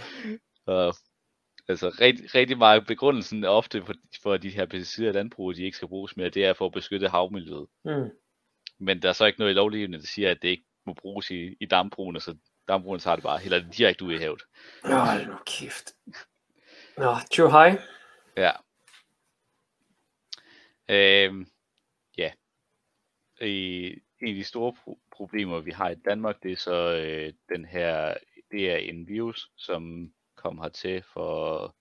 Og, 0.65 0.95
altså 1.67 1.89
rigtig, 1.89 2.35
rigtig 2.35 2.57
meget 2.57 2.87
begrundelsen 2.87 3.43
er 3.43 3.49
ofte 3.49 3.85
for, 3.85 3.93
for 4.23 4.37
de 4.37 4.49
her 4.49 4.65
pesticider 4.65 5.09
i 5.09 5.13
landbruget, 5.13 5.57
de 5.57 5.63
ikke 5.63 5.77
skal 5.77 5.87
bruges 5.87 6.17
mere, 6.17 6.29
det 6.29 6.45
er 6.45 6.53
for 6.53 6.65
at 6.65 6.71
beskytte 6.71 7.09
havmiljøet. 7.09 7.67
Mm. 7.85 8.09
Men 8.79 9.01
der 9.01 9.09
er 9.09 9.13
så 9.13 9.25
ikke 9.25 9.39
noget 9.39 9.51
i 9.51 9.55
lovgivningen, 9.55 9.99
der 10.01 10.07
siger, 10.07 10.31
at 10.31 10.41
det 10.41 10.47
ikke 10.47 10.65
må 10.85 10.93
bruges 10.93 11.31
i, 11.31 11.55
i 11.59 11.65
dambrugene, 11.65 12.19
så 12.19 12.35
dambrugene 12.67 12.99
tager 12.99 13.15
det 13.15 13.23
bare 13.23 13.39
helt 13.39 13.77
direkte 13.77 14.05
ud 14.05 14.13
i 14.13 14.17
havet. 14.17 14.41
Nå, 14.83 15.31
nu 15.31 15.37
kæft. 15.45 15.91
Nå, 16.97 17.15
too 17.31 17.49
high. 17.49 17.79
Ja. 18.37 18.51
Øhm, 20.89 21.47
ja. 22.17 22.31
I, 23.41 23.87
en 24.21 24.27
af 24.27 24.33
de 24.35 24.43
store 24.43 24.73
pro- 24.77 24.99
problemer, 25.11 25.59
vi 25.59 25.71
har 25.71 25.89
i 25.89 25.95
Danmark, 25.95 26.43
det 26.43 26.51
er 26.51 26.55
så 26.55 26.95
øh, 26.95 27.33
den 27.49 27.65
her, 27.65 28.17
det 28.51 28.71
er 28.71 28.77
en 28.77 29.07
virus, 29.07 29.51
som 29.57 30.13
kom 30.41 30.57
hertil 30.57 31.03
for 31.03 31.75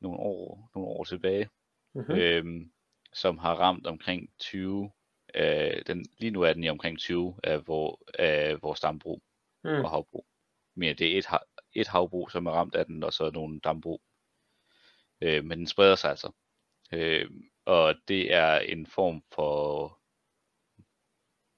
nogle 0.00 0.18
år, 0.18 0.70
nogle 0.74 0.88
år 0.88 1.04
tilbage, 1.04 1.48
mm-hmm. 1.94 2.14
øhm, 2.14 2.72
som 3.12 3.38
har 3.38 3.54
ramt 3.54 3.86
omkring 3.86 4.30
20, 4.38 4.90
øh, 5.34 5.82
den, 5.86 6.06
lige 6.18 6.30
nu 6.30 6.42
er 6.42 6.52
den 6.52 6.64
i 6.64 6.68
omkring 6.68 6.98
20 6.98 7.34
af, 7.44 7.60
hvor, 7.60 8.00
af 8.18 8.62
vores 8.62 8.80
dambrug 8.80 9.22
mm. 9.64 9.70
og 9.70 9.90
havbrug. 9.90 10.26
Men 10.74 10.96
det 10.96 11.14
er 11.14 11.18
et, 11.18 11.26
et 11.72 11.88
havbrug, 11.88 12.30
som 12.30 12.46
er 12.46 12.50
ramt 12.50 12.74
af 12.74 12.86
den, 12.86 13.02
og 13.02 13.12
så 13.12 13.30
nogle 13.30 13.60
dambrug. 13.60 14.02
Øh, 15.20 15.44
men 15.44 15.58
den 15.58 15.66
spreder 15.66 15.96
sig 15.96 16.10
altså. 16.10 16.32
Øh, 16.92 17.30
og 17.64 17.94
det 18.08 18.32
er 18.34 18.58
en 18.58 18.86
form 18.86 19.22
for 19.32 19.98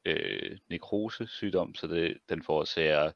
øh, 0.04 0.58
nekrose-sygdom, 0.68 1.74
så 1.74 1.86
det, 1.86 2.18
den 2.28 2.42
forårsager 2.42 3.12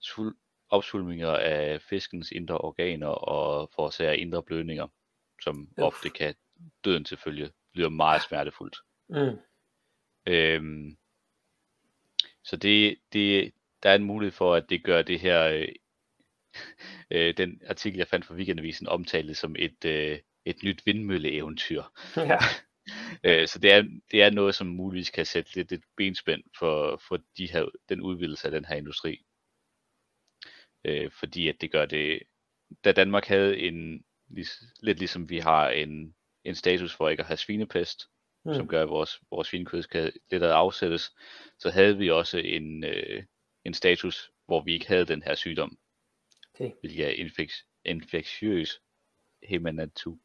sul, 0.00 0.36
opsvulminger 0.70 1.30
af 1.30 1.82
fiskens 1.82 2.30
indre 2.30 2.58
organer 2.58 3.06
og 3.06 3.70
forårsager 3.74 4.12
indre 4.12 4.42
blødninger, 4.42 4.86
som 5.42 5.68
Uff. 5.70 5.78
ofte 5.78 6.10
kan 6.10 6.34
døden 6.84 7.04
til 7.04 7.16
følge, 7.16 7.50
bliver 7.72 7.88
meget 7.88 8.22
smertefuldt. 8.22 8.76
Mm. 9.08 9.38
Øhm, 10.26 10.96
så 12.44 12.56
det, 12.56 12.96
det, 13.12 13.52
der 13.82 13.90
er 13.90 13.94
en 13.94 14.04
mulighed 14.04 14.32
for, 14.32 14.54
at 14.54 14.70
det 14.70 14.84
gør 14.84 15.02
det 15.02 15.20
her, 15.20 15.44
øh, 15.44 15.68
øh, 17.10 17.36
den 17.36 17.62
artikel, 17.68 17.98
jeg 17.98 18.08
fandt 18.08 18.26
fra 18.26 18.34
Weekendavisen, 18.34 18.88
omtalt 18.88 19.36
som 19.36 19.56
et, 19.58 19.84
øh, 19.84 20.18
et 20.44 20.62
nyt 20.62 20.86
vindmølleeventyr. 20.86 21.82
Ja. 22.16 22.38
øh, 23.24 23.48
så 23.48 23.58
det 23.58 23.72
er, 23.72 23.82
det 24.10 24.22
er 24.22 24.30
noget, 24.30 24.54
som 24.54 24.66
muligvis 24.66 25.10
kan 25.10 25.26
sætte 25.26 25.54
lidt 25.54 25.72
et 25.72 25.82
benspænd 25.96 26.42
for, 26.58 27.00
for 27.08 27.18
de 27.38 27.50
her, 27.52 27.68
den 27.88 28.00
udvidelse 28.00 28.46
af 28.46 28.50
den 28.50 28.64
her 28.64 28.76
industri. 28.76 29.24
Øh, 30.84 31.10
fordi 31.10 31.48
at 31.48 31.60
det 31.60 31.72
gør 31.72 31.86
det, 31.86 32.22
da 32.84 32.92
Danmark 32.92 33.26
havde 33.26 33.58
en, 33.58 34.04
lidt 34.80 34.98
ligesom 34.98 35.30
vi 35.30 35.38
har 35.38 35.68
en, 35.68 36.14
en 36.44 36.54
status 36.54 36.94
for 36.94 37.08
ikke 37.08 37.20
at 37.20 37.26
have 37.26 37.36
svinepest, 37.36 38.08
mm. 38.44 38.54
som 38.54 38.68
gør, 38.68 38.82
at 38.82 38.88
vores, 38.88 39.20
vores 39.30 39.48
svinekød 39.48 39.82
skal 39.82 40.12
lidt 40.30 40.42
at 40.42 40.50
afsættes, 40.50 41.12
så 41.58 41.70
havde 41.70 41.98
vi 41.98 42.10
også 42.10 42.38
en, 42.38 42.84
øh, 42.84 43.22
en 43.64 43.74
status, 43.74 44.30
hvor 44.46 44.60
vi 44.60 44.72
ikke 44.72 44.88
havde 44.88 45.04
den 45.04 45.22
her 45.22 45.34
sygdom, 45.34 45.78
okay. 46.54 46.70
hvilket 46.80 47.06
er 47.06 47.24
infek- 47.24 47.80
infektiøs 47.84 48.80
hematopoie. 49.42 50.18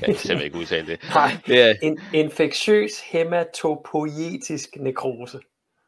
Jeg 0.00 0.04
kan 0.04 0.14
simpelthen 0.14 0.44
ikke 0.44 0.58
udtale 0.58 0.86
det. 0.86 1.02
Nej, 1.14 1.30
det 1.46 1.60
er... 1.60 1.74
en 1.82 2.00
infektiøs 2.14 3.00
hematopoietisk 3.00 4.76
nekrose. 4.76 5.40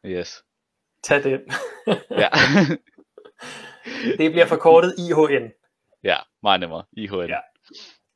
Yes. 0.05 0.43
Tag 1.07 1.23
den. 1.23 1.41
ja. 2.23 2.29
det 4.19 4.31
bliver 4.31 4.45
forkortet 4.45 4.95
IHN. 4.97 5.51
Ja, 6.03 6.17
meget 6.43 6.59
nemmere. 6.59 6.83
IHN. 6.91 7.29
Ja. 7.29 7.39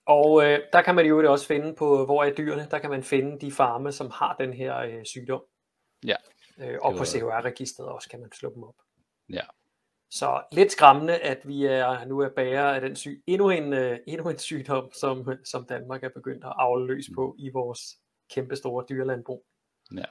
Og 0.06 0.44
øh, 0.46 0.60
der 0.74 0.82
kan 0.82 0.96
man 0.96 1.06
jo 1.06 1.32
også 1.32 1.48
finde 1.48 1.76
på, 1.76 2.06
hvor 2.06 2.24
er 2.24 2.34
dyrene, 2.34 2.68
der 2.72 2.80
kan 2.80 2.90
man 2.90 3.04
finde 3.04 3.40
de 3.40 3.52
farme, 3.52 3.92
som 3.92 4.12
har 4.14 4.36
den 4.40 4.54
her 4.54 4.78
øh, 4.78 5.06
sygdom. 5.06 5.42
Ja. 6.06 6.16
Øh, 6.58 6.78
og 6.82 6.98
på 6.98 7.06
CHR-registret 7.06 7.88
også 7.88 8.10
kan 8.10 8.20
man 8.20 8.32
slå 8.32 8.54
dem 8.56 8.64
op. 8.64 8.76
Ja. 9.34 9.44
Så 10.10 10.44
lidt 10.52 10.72
skræmmende, 10.72 11.18
at 11.18 11.48
vi 11.48 11.66
er 11.66 12.06
nu 12.06 12.20
er 12.20 12.30
bærer 12.36 12.74
af 12.74 12.82
den 12.82 12.96
syg, 12.96 13.24
endnu 13.28 13.50
en, 13.50 13.74
øh, 13.74 14.00
endnu 14.08 14.30
en 14.30 14.38
sygdom, 14.38 14.92
som, 14.94 15.30
som 15.46 15.66
Danmark 15.66 16.04
er 16.04 16.10
begyndt 16.10 16.44
at 16.44 16.54
afløse 16.56 17.12
mm. 17.12 17.16
på 17.16 17.36
i 17.40 17.50
vores 17.50 17.80
kæmpe 18.34 18.56
store 18.56 18.86
dyrlandbrug. 18.90 19.46
Ja, 19.96 20.06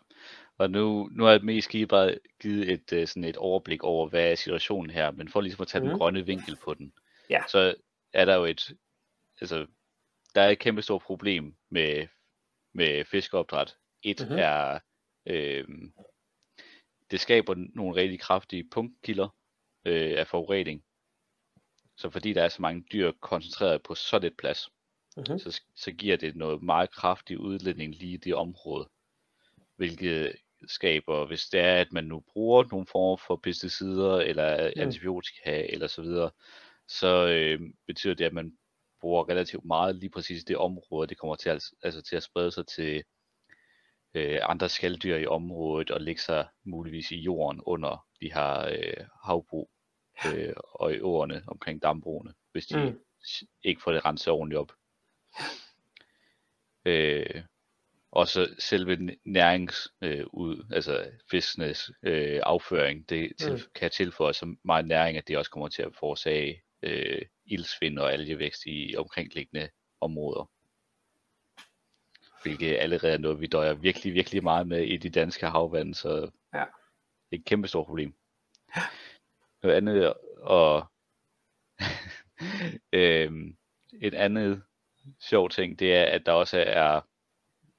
og 0.60 0.70
nu, 0.70 1.08
nu 1.12 1.24
har 1.24 1.30
jeg 1.30 1.44
mest 1.44 1.68
givet, 1.68 1.88
bare 1.88 2.18
givet 2.40 2.70
et, 2.70 2.92
øh, 2.92 3.06
sådan 3.06 3.24
et 3.24 3.36
overblik 3.36 3.82
over, 3.82 4.08
hvad 4.08 4.30
er 4.30 4.34
situationen 4.34 4.90
her, 4.90 5.10
men 5.10 5.28
for 5.28 5.40
ligesom 5.40 5.62
at 5.62 5.68
tage 5.68 5.82
mm. 5.84 5.88
den 5.88 5.98
grønne 5.98 6.26
vinkel 6.26 6.56
på 6.56 6.74
den, 6.74 6.92
ja. 7.30 7.42
så 7.48 7.74
er 8.12 8.24
der 8.24 8.34
jo 8.34 8.44
et, 8.44 8.72
altså, 9.40 9.66
der 10.34 10.40
er 10.40 10.48
et 10.48 10.58
kæmpe 10.58 10.82
stort 10.82 11.02
problem 11.02 11.56
med, 11.70 12.06
med 12.72 13.04
fiskeopdræt. 13.04 13.76
Et 14.02 14.20
mm-hmm. 14.20 14.38
er, 14.38 14.78
øh, 15.26 15.64
det 17.10 17.20
skaber 17.20 17.54
nogle 17.74 17.96
rigtig 17.96 18.20
kraftige 18.20 18.68
punktkilder 18.70 19.28
øh, 19.84 20.18
af 20.18 20.26
forurening. 20.26 20.84
Så 21.96 22.10
fordi 22.10 22.32
der 22.32 22.42
er 22.42 22.48
så 22.48 22.62
mange 22.62 22.84
dyr 22.92 23.12
koncentreret 23.20 23.82
på 23.82 23.94
så 23.94 24.18
lidt 24.18 24.36
plads, 24.36 24.70
mm-hmm. 25.16 25.38
så, 25.38 25.60
så 25.74 25.92
giver 25.92 26.16
det 26.16 26.36
noget 26.36 26.62
meget 26.62 26.90
kraftig 26.90 27.38
udledning 27.38 27.94
lige 27.94 28.14
i 28.14 28.16
det 28.16 28.34
område. 28.34 28.88
Hvilket 29.76 30.36
skaber, 30.66 31.26
hvis 31.26 31.48
det 31.48 31.60
er, 31.60 31.76
at 31.76 31.92
man 31.92 32.04
nu 32.04 32.20
bruger 32.32 32.64
nogle 32.70 32.86
former 32.86 33.16
for 33.16 33.36
pesticider 33.36 34.16
eller 34.16 34.72
mm. 34.76 34.82
antibiotika 34.82 35.66
eller 35.68 35.86
så 35.86 36.02
videre, 36.02 36.30
så 36.88 37.26
øh, 37.26 37.60
betyder 37.86 38.14
det, 38.14 38.24
at 38.24 38.32
man 38.32 38.52
bruger 39.00 39.28
relativt 39.28 39.64
meget 39.64 39.96
lige 39.96 40.10
præcis 40.10 40.44
det 40.44 40.56
område. 40.56 41.08
Det 41.08 41.18
kommer 41.18 41.36
til 41.36 41.50
at, 41.50 41.62
altså 41.82 42.02
til 42.02 42.16
at 42.16 42.22
sprede 42.22 42.50
sig 42.50 42.66
til 42.66 43.04
øh, 44.14 44.38
andre 44.42 44.68
skalddyr 44.68 45.16
i 45.16 45.26
området 45.26 45.90
og 45.90 46.00
lægge 46.00 46.20
sig 46.20 46.48
muligvis 46.64 47.10
i 47.10 47.16
jorden 47.16 47.60
under 47.66 48.06
de 48.20 48.32
her 48.32 48.68
øh, 48.68 49.06
havbrug 49.24 49.70
øh, 50.26 50.52
og 50.56 50.94
i 50.94 51.00
åerne 51.00 51.42
omkring 51.46 51.82
dambrugene, 51.82 52.34
hvis 52.52 52.66
de 52.66 52.90
mm. 52.90 53.00
ikke 53.62 53.82
får 53.82 53.92
det 53.92 54.04
renset 54.04 54.32
ordentligt 54.32 54.58
op. 54.58 54.72
Øh, 56.84 57.42
og 58.12 58.28
så 58.28 58.54
selve 58.58 59.16
nærings 59.24 59.88
øh, 60.02 60.26
ud, 60.32 60.66
altså 60.72 61.10
fiskenes 61.30 61.90
øh, 62.02 62.40
afføring, 62.42 63.08
det 63.08 63.32
til, 63.38 63.52
mm. 63.52 63.58
kan 63.74 63.90
tilføje 63.90 64.34
så 64.34 64.56
meget 64.64 64.86
næring, 64.86 65.16
at 65.16 65.28
det 65.28 65.38
også 65.38 65.50
kommer 65.50 65.68
til 65.68 65.82
at 65.82 65.96
forårsage 65.98 66.62
øh, 66.82 67.22
ildsvind 67.46 67.98
og 67.98 68.12
algevækst 68.12 68.62
i 68.66 68.96
omkringliggende 68.96 69.68
områder. 70.00 70.50
Hvilket 72.42 72.76
allerede 72.76 73.12
er 73.12 73.18
noget, 73.18 73.40
vi 73.40 73.46
døjer 73.46 73.74
virkelig, 73.74 74.14
virkelig 74.14 74.42
meget 74.42 74.68
med 74.68 74.82
i 74.82 74.96
de 74.96 75.10
danske 75.10 75.46
havvand, 75.46 75.94
så 75.94 76.30
ja. 76.54 76.64
det 77.30 77.36
er 77.36 77.36
et 77.36 77.44
kæmpe 77.44 77.68
stort 77.68 77.86
problem. 77.86 78.14
Noget 79.62 79.76
andet, 79.76 80.14
og 80.36 80.86
øhm, 82.92 83.56
et 84.02 84.14
andet 84.14 84.62
sjov 85.20 85.48
ting, 85.48 85.78
det 85.78 85.96
er, 85.96 86.04
at 86.04 86.26
der 86.26 86.32
også 86.32 86.64
er 86.66 87.00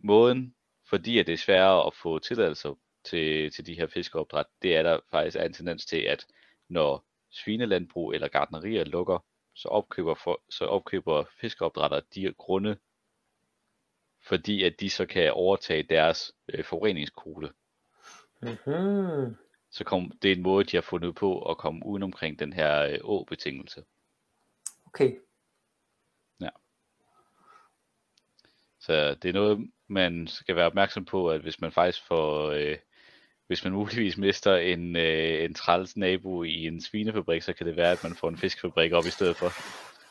måden, 0.03 0.55
fordi 0.89 1.19
at 1.19 1.27
det 1.27 1.33
er 1.33 1.37
sværere 1.37 1.87
at 1.87 1.93
få 1.95 2.19
tilladelser 2.19 2.75
til, 3.03 3.51
til 3.51 3.65
de 3.65 3.75
her 3.75 3.87
fiskeopdræt, 3.87 4.45
det 4.61 4.75
er 4.75 4.83
der 4.83 4.99
faktisk 5.11 5.37
er 5.37 5.43
en 5.43 5.53
tendens 5.53 5.85
til, 5.85 5.97
at 5.97 6.25
når 6.69 7.05
svinelandbrug 7.29 8.13
eller 8.13 8.27
gardnerier 8.27 8.83
lukker, 8.83 9.25
så 9.53 9.67
opkøber, 9.67 10.13
for, 10.13 10.41
så 10.49 10.65
opkøber 10.65 11.23
fiskeopdrætter 11.41 12.01
de 12.15 12.33
grunde, 12.37 12.77
fordi 14.21 14.63
at 14.63 14.79
de 14.79 14.89
så 14.89 15.05
kan 15.05 15.33
overtage 15.33 15.83
deres 15.83 16.31
øh, 16.47 16.65
forureningskvote. 16.65 17.51
Mm-hmm. 18.41 19.35
Så 19.71 19.83
kom, 19.83 20.11
det 20.21 20.31
er 20.31 20.35
en 20.35 20.41
måde, 20.41 20.65
de 20.65 20.77
har 20.77 20.81
fundet 20.81 21.15
på 21.15 21.49
at 21.49 21.57
komme 21.57 21.85
uden 21.85 22.03
omkring 22.03 22.39
den 22.39 22.53
her 22.53 22.81
øh, 22.81 22.99
å-betingelse. 23.03 23.83
Okay. 24.85 25.15
Ja. 26.41 26.49
Så 28.79 29.15
det 29.15 29.29
er 29.29 29.33
noget, 29.33 29.71
man 29.91 30.27
skal 30.27 30.56
være 30.56 30.65
opmærksom 30.65 31.06
på, 31.06 31.30
at 31.30 31.41
hvis 31.41 31.62
man 31.62 31.71
faktisk 31.71 32.08
får, 32.08 32.49
øh, 32.49 32.77
hvis 33.47 33.63
man 33.63 33.73
muligvis 33.73 34.17
mister 34.17 34.56
en, 34.56 34.95
øh, 34.95 35.43
en 35.43 35.54
træls 35.54 35.97
nabo 35.97 36.43
i 36.43 36.67
en 36.67 36.82
svinefabrik, 36.82 37.41
så 37.41 37.54
kan 37.54 37.67
det 37.67 37.75
være, 37.75 37.91
at 37.91 38.04
man 38.04 38.15
får 38.15 38.30
en 38.30 38.38
fiskefabrik 38.38 38.91
op 38.91 39.06
i 39.06 39.10
stedet 39.10 39.36
for. 39.36 39.45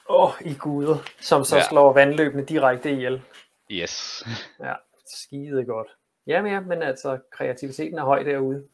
Åh, 0.08 0.24
oh, 0.24 0.52
i 0.52 0.54
guder, 0.54 0.96
som 1.20 1.44
så 1.44 1.56
ja. 1.56 1.62
slår 1.68 1.92
vandløbene 1.92 2.44
direkte 2.44 2.92
ihjel. 2.92 3.22
Yes. 3.70 4.24
ja, 4.64 4.74
skide 5.06 5.64
godt. 5.64 5.88
Jamen 6.26 6.52
ja, 6.52 6.60
men 6.60 6.82
altså, 6.82 7.18
kreativiteten 7.32 7.98
er 7.98 8.04
høj 8.04 8.22
derude. 8.22 8.64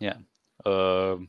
Ja, 0.00 0.12
og 0.58 1.20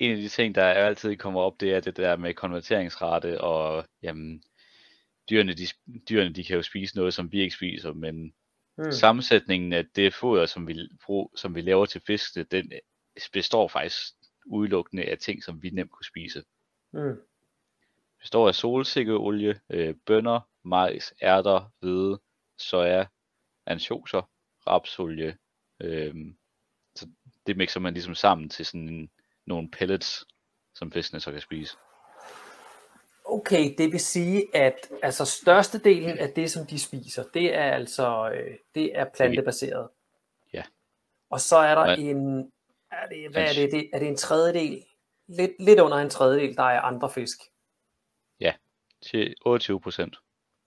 en 0.00 0.10
af 0.10 0.16
de 0.16 0.28
ting, 0.28 0.54
der 0.54 0.64
altid 0.64 1.16
kommer 1.16 1.40
op, 1.40 1.60
det 1.60 1.74
er 1.74 1.80
det 1.80 1.96
der 1.96 2.16
med 2.16 2.34
konverteringsrate, 2.34 3.40
og 3.40 3.84
jamen, 4.02 4.42
dyrene, 5.30 5.54
de, 5.54 5.66
dyrene 6.08 6.34
de 6.34 6.44
kan 6.44 6.56
jo 6.56 6.62
spise 6.62 6.96
noget, 6.96 7.14
som 7.14 7.32
vi 7.32 7.40
ikke 7.40 7.54
spiser, 7.54 7.92
men 7.92 8.34
mm. 8.78 8.92
sammensætningen 8.92 9.72
af 9.72 9.86
det 9.96 10.14
foder, 10.14 10.46
som 10.46 10.68
vi, 10.68 10.88
som 11.36 11.54
vi 11.54 11.60
laver 11.60 11.86
til 11.86 12.00
fiskene, 12.06 12.44
den 12.44 12.72
består 13.32 13.68
faktisk 13.68 14.14
udelukkende 14.46 15.04
af 15.04 15.18
ting, 15.18 15.44
som 15.44 15.62
vi 15.62 15.70
nemt 15.70 15.90
kunne 15.90 16.06
spise. 16.06 16.44
Mm. 16.92 17.20
Består 18.20 18.48
af 18.48 18.54
solsikkeolie, 18.54 19.60
øh, 19.70 19.94
bønner, 20.06 20.40
majs, 20.64 21.14
ærter, 21.22 21.72
hvede, 21.80 22.20
soja, 22.58 23.06
ansjoser, 23.66 24.30
rapsolie. 24.66 25.38
Øh, 25.80 26.14
så 26.94 27.08
det 27.46 27.56
mixer 27.56 27.80
man 27.80 27.94
ligesom 27.94 28.14
sammen 28.14 28.48
til 28.48 28.66
sådan 28.66 28.88
en, 28.88 29.10
nogle 29.46 29.70
pellets, 29.70 30.26
som 30.74 30.92
fiskene 30.92 31.20
så 31.20 31.32
kan 31.32 31.40
spise. 31.40 31.76
Okay, 33.38 33.74
det 33.78 33.92
vil 33.92 34.00
sige, 34.00 34.56
at 34.56 34.90
altså 35.02 35.24
størstedelen 35.24 36.18
af 36.18 36.30
det, 36.30 36.50
som 36.50 36.66
de 36.66 36.78
spiser, 36.78 37.24
det 37.34 37.54
er 37.54 37.70
altså 37.72 38.30
øh, 38.34 38.56
det 38.74 38.98
er 38.98 39.04
plantebaseret. 39.14 39.88
Ja. 40.52 40.62
Og 41.30 41.40
så 41.40 41.56
er 41.56 41.74
der 41.74 41.90
ja. 41.90 41.96
en, 41.96 42.52
er 42.90 43.06
det, 43.06 43.30
hvad 43.30 43.42
er 43.42 43.52
det, 43.54 43.72
det, 43.72 43.90
er 43.92 43.98
det 43.98 44.08
en 44.08 44.16
tredjedel, 44.16 44.84
lidt, 45.26 45.52
lidt 45.58 45.80
under 45.80 45.96
en 45.96 46.10
tredjedel, 46.10 46.56
der 46.56 46.62
er 46.62 46.80
andre 46.80 47.10
fisk. 47.10 47.38
til 49.02 49.34
28 49.46 49.80
procent. 49.80 50.16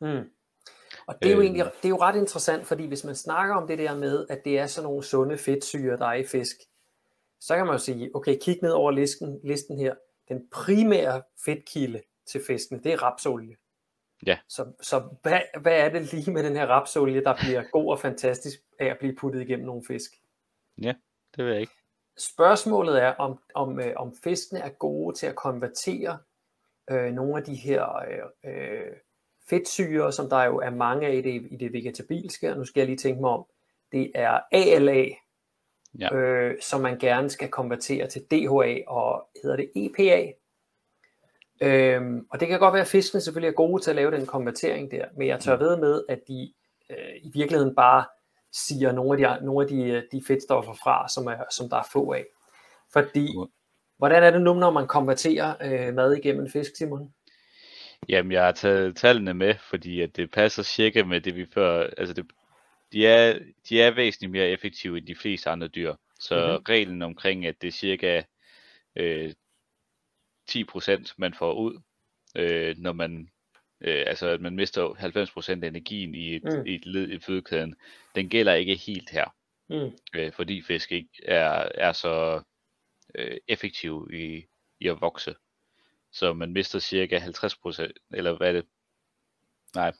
Mm. 0.01 0.30
Og 1.07 1.15
det 1.22 1.28
er, 1.28 1.32
jo 1.32 1.38
øhm. 1.38 1.45
egentlig, 1.45 1.65
det 1.65 1.86
er 1.86 1.89
jo 1.89 2.01
ret 2.01 2.15
interessant, 2.15 2.67
fordi 2.67 2.88
hvis 2.88 3.03
man 3.03 3.15
snakker 3.15 3.55
om 3.55 3.67
det 3.67 3.78
der 3.78 3.97
med, 3.97 4.26
at 4.30 4.41
det 4.45 4.59
er 4.59 4.67
sådan 4.67 4.88
nogle 4.88 5.03
sunde 5.03 5.38
fedtsyre, 5.38 5.97
der 5.97 6.05
er 6.05 6.13
i 6.13 6.26
fisk, 6.26 6.57
så 7.39 7.55
kan 7.55 7.65
man 7.65 7.76
jo 7.76 7.80
sige, 7.80 8.15
okay, 8.15 8.38
kig 8.41 8.59
ned 8.61 8.72
over 8.72 8.91
listen, 8.91 9.39
listen 9.43 9.78
her. 9.78 9.95
Den 10.30 10.49
primære 10.51 11.22
fedtkilde 11.45 12.01
til 12.32 12.41
fisken, 12.47 12.84
det 12.84 12.93
er 12.93 13.03
rapsolie. 13.03 13.55
Ja. 14.25 14.38
Så, 14.47 14.65
så 14.82 15.03
hvad, 15.21 15.39
hvad 15.61 15.79
er 15.79 15.89
det 15.89 16.13
lige 16.13 16.32
med 16.32 16.43
den 16.43 16.55
her 16.55 16.65
rapsolie, 16.65 17.23
der 17.23 17.36
bliver 17.36 17.63
god 17.71 17.91
og 17.91 17.99
fantastisk 17.99 18.59
af 18.79 18.86
at 18.86 18.97
blive 18.99 19.15
puttet 19.15 19.41
igennem 19.41 19.65
nogle 19.65 19.84
fisk? 19.88 20.11
Ja, 20.82 20.93
det 21.36 21.45
ved 21.45 21.51
jeg 21.51 21.61
ikke. 21.61 21.73
Spørgsmålet 22.17 23.03
er, 23.03 23.13
om, 23.13 23.39
om, 23.55 23.79
øh, 23.79 23.93
om 23.95 24.15
fiskene 24.23 24.59
er 24.59 24.69
gode 24.69 25.15
til 25.15 25.27
at 25.27 25.36
konvertere 25.36 26.19
øh, 26.91 27.13
nogle 27.13 27.38
af 27.38 27.43
de 27.43 27.55
her 27.55 27.95
øh, 27.95 28.53
øh, 28.53 28.91
fedtsyre, 29.49 30.11
som 30.11 30.29
der 30.29 30.43
jo 30.43 30.57
er 30.57 30.69
mange 30.69 31.07
af 31.07 31.15
i 31.15 31.21
det, 31.21 31.47
i 31.51 31.55
det 31.55 31.73
vegetabilske, 31.73 32.51
og 32.51 32.57
nu 32.57 32.65
skal 32.65 32.82
jeg 32.82 32.88
lige 32.88 32.97
tænke 32.97 33.21
mig 33.21 33.29
om, 33.29 33.45
det 33.91 34.11
er 34.15 34.39
ALA, 34.51 35.05
ja. 35.99 36.15
øh, 36.15 36.61
som 36.61 36.82
man 36.82 36.99
gerne 36.99 37.29
skal 37.29 37.49
konvertere 37.49 38.07
til 38.07 38.21
DHA, 38.32 38.84
og 38.88 39.29
hedder 39.43 39.55
det 39.55 39.71
EPA. 39.75 40.32
Øhm, 41.62 42.26
og 42.32 42.39
det 42.39 42.47
kan 42.47 42.59
godt 42.59 42.74
være, 42.74 42.82
at 42.82 42.88
fiskene 42.88 43.22
selvfølgelig 43.22 43.47
er 43.47 43.55
gode 43.55 43.82
til 43.82 43.89
at 43.89 43.95
lave 43.95 44.12
den 44.12 44.26
konvertering 44.26 44.91
der, 44.91 45.05
men 45.18 45.28
jeg 45.28 45.39
tør 45.39 45.55
ved 45.55 45.78
med, 45.78 46.03
at 46.09 46.20
de 46.28 46.53
øh, 46.89 47.16
i 47.22 47.32
virkeligheden 47.34 47.76
bare 47.76 48.05
siger 48.51 48.91
nogle 48.91 49.28
af 49.28 49.39
de, 49.39 49.45
nogle 49.45 49.64
af 49.64 49.70
de, 49.70 50.07
de 50.12 50.24
fedtstoffer 50.28 50.74
fra, 50.84 51.07
som, 51.09 51.28
er, 51.28 51.43
som 51.51 51.70
der 51.70 51.78
er 51.78 51.88
få 51.93 52.14
af. 52.14 52.26
Fordi, 52.93 53.28
hvordan 53.97 54.24
er 54.24 54.32
det 54.32 54.41
nu, 54.41 54.53
når 54.53 54.72
man 54.72 54.88
konverterer 54.88 55.53
øh, 55.62 55.93
mad 55.93 56.14
igennem 56.14 56.49
fisk, 56.49 56.72
Simon? 56.78 57.14
Jamen, 58.09 58.32
jeg 58.32 58.43
har 58.43 58.51
taget 58.51 58.95
tallene 58.95 59.34
med, 59.34 59.55
fordi 59.70 60.01
at 60.01 60.16
det 60.16 60.32
passer 60.32 60.64
cirka 60.64 61.03
med 61.03 61.22
det, 61.22 61.36
vi 61.36 61.45
før... 61.53 61.89
Altså, 61.97 62.14
det, 62.14 62.26
de, 62.91 63.07
er, 63.07 63.39
de 63.70 63.82
er 63.82 63.95
væsentligt 63.95 64.32
mere 64.32 64.49
effektive 64.49 64.97
end 64.97 65.07
de 65.07 65.16
fleste 65.16 65.49
andre 65.49 65.68
dyr. 65.68 65.95
Så 66.20 66.36
mm-hmm. 66.36 66.64
reglen 66.70 67.01
omkring, 67.01 67.45
at 67.45 67.55
det 67.62 67.68
er 67.68 67.72
cirka 67.72 68.22
øh, 68.95 69.34
10% 70.55 71.13
man 71.17 71.33
får 71.33 71.53
ud, 71.53 71.81
øh, 72.35 72.75
når 72.77 72.93
man 72.93 73.29
øh, 73.81 74.03
altså 74.07 74.27
at 74.27 74.41
man 74.41 74.55
mister 74.55 74.93
90% 75.59 75.63
af 75.63 75.67
energien 75.67 76.15
i 76.15 76.35
et, 76.35 76.43
mm. 76.43 76.65
i 76.65 76.75
et 76.75 76.85
led 76.85 77.09
i 77.09 77.19
fødekæden, 77.19 77.75
den 78.15 78.29
gælder 78.29 78.53
ikke 78.53 78.75
helt 78.75 79.09
her. 79.09 79.35
Mm. 79.69 79.91
Øh, 80.15 80.33
fordi 80.33 80.61
fisk 80.61 80.91
ikke 80.91 81.09
er, 81.23 81.69
er 81.75 81.91
så 81.91 82.41
øh, 83.15 83.37
effektiv 83.47 84.09
i, 84.13 84.45
i 84.79 84.87
at 84.87 85.01
vokse. 85.01 85.35
Så 86.11 86.33
man 86.33 86.53
mister 86.53 86.79
cirka 86.79 87.19
50%, 87.19 87.91
eller 88.13 88.37
hvad 88.37 88.47
er 88.47 88.51
det? 88.51 88.65
Nej. 89.75 89.93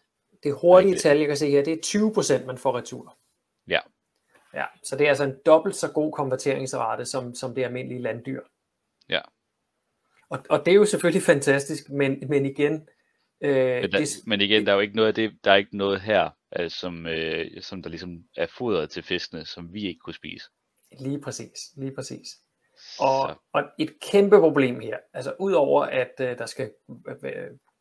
Det 0.44 0.56
hurtige 0.62 0.98
tal, 0.98 1.18
jeg 1.18 1.28
kan 1.28 1.38
se 1.38 1.50
her, 1.50 1.64
det 1.64 1.74
er 1.74 2.42
20% 2.42 2.46
man 2.46 2.58
får 2.58 2.78
retur. 2.78 3.18
Ja. 3.68 3.80
Ja, 4.54 4.66
så 4.84 4.96
det 4.96 5.06
er 5.06 5.10
altså 5.10 5.24
en 5.24 5.36
dobbelt 5.46 5.76
så 5.76 5.92
god 5.92 6.12
konverteringsrate 6.12 7.06
som, 7.06 7.36
som 7.36 7.56
det 7.56 7.64
almindelige 7.64 8.02
landdyr. 8.02 8.42
Ja. 9.10 9.22
Og, 10.32 10.40
og 10.50 10.66
det 10.66 10.72
er 10.72 10.76
jo 10.76 10.86
selvfølgelig 10.86 11.24
fantastisk, 11.24 11.90
men, 11.90 12.24
men 12.30 12.46
igen... 12.46 12.74
Øh, 13.42 13.82
men, 13.82 13.92
der, 13.92 13.98
det, 13.98 14.10
men 14.28 14.42
igen, 14.42 14.66
der 14.66 14.72
er 14.72 14.76
jo 14.76 14.82
ikke 14.82 14.96
noget 14.96 15.08
af 15.08 15.14
det, 15.14 15.32
der 15.44 15.52
er 15.52 15.56
ikke 15.56 15.78
noget 15.78 16.02
her, 16.02 16.30
altså, 16.52 16.80
som, 16.80 17.08
øh, 17.08 17.62
som 17.62 17.84
der 17.84 17.90
ligesom 17.90 18.24
er 18.38 18.48
fodret 18.58 18.90
til 18.90 19.04
fiskene, 19.04 19.46
som 19.46 19.74
vi 19.74 19.88
ikke 19.88 20.00
kunne 20.00 20.14
spise. 20.14 20.46
Lige 21.00 21.22
præcis, 21.22 21.60
lige 21.78 21.92
præcis. 21.96 22.28
Og, 23.00 23.42
og 23.54 23.64
et 23.80 24.00
kæmpe 24.12 24.40
problem 24.40 24.80
her, 24.80 24.98
altså 25.14 25.34
udover 25.40 25.84
at 25.84 26.12
øh, 26.20 26.38
der 26.38 26.46
skal 26.46 26.72
øh, 27.24 27.32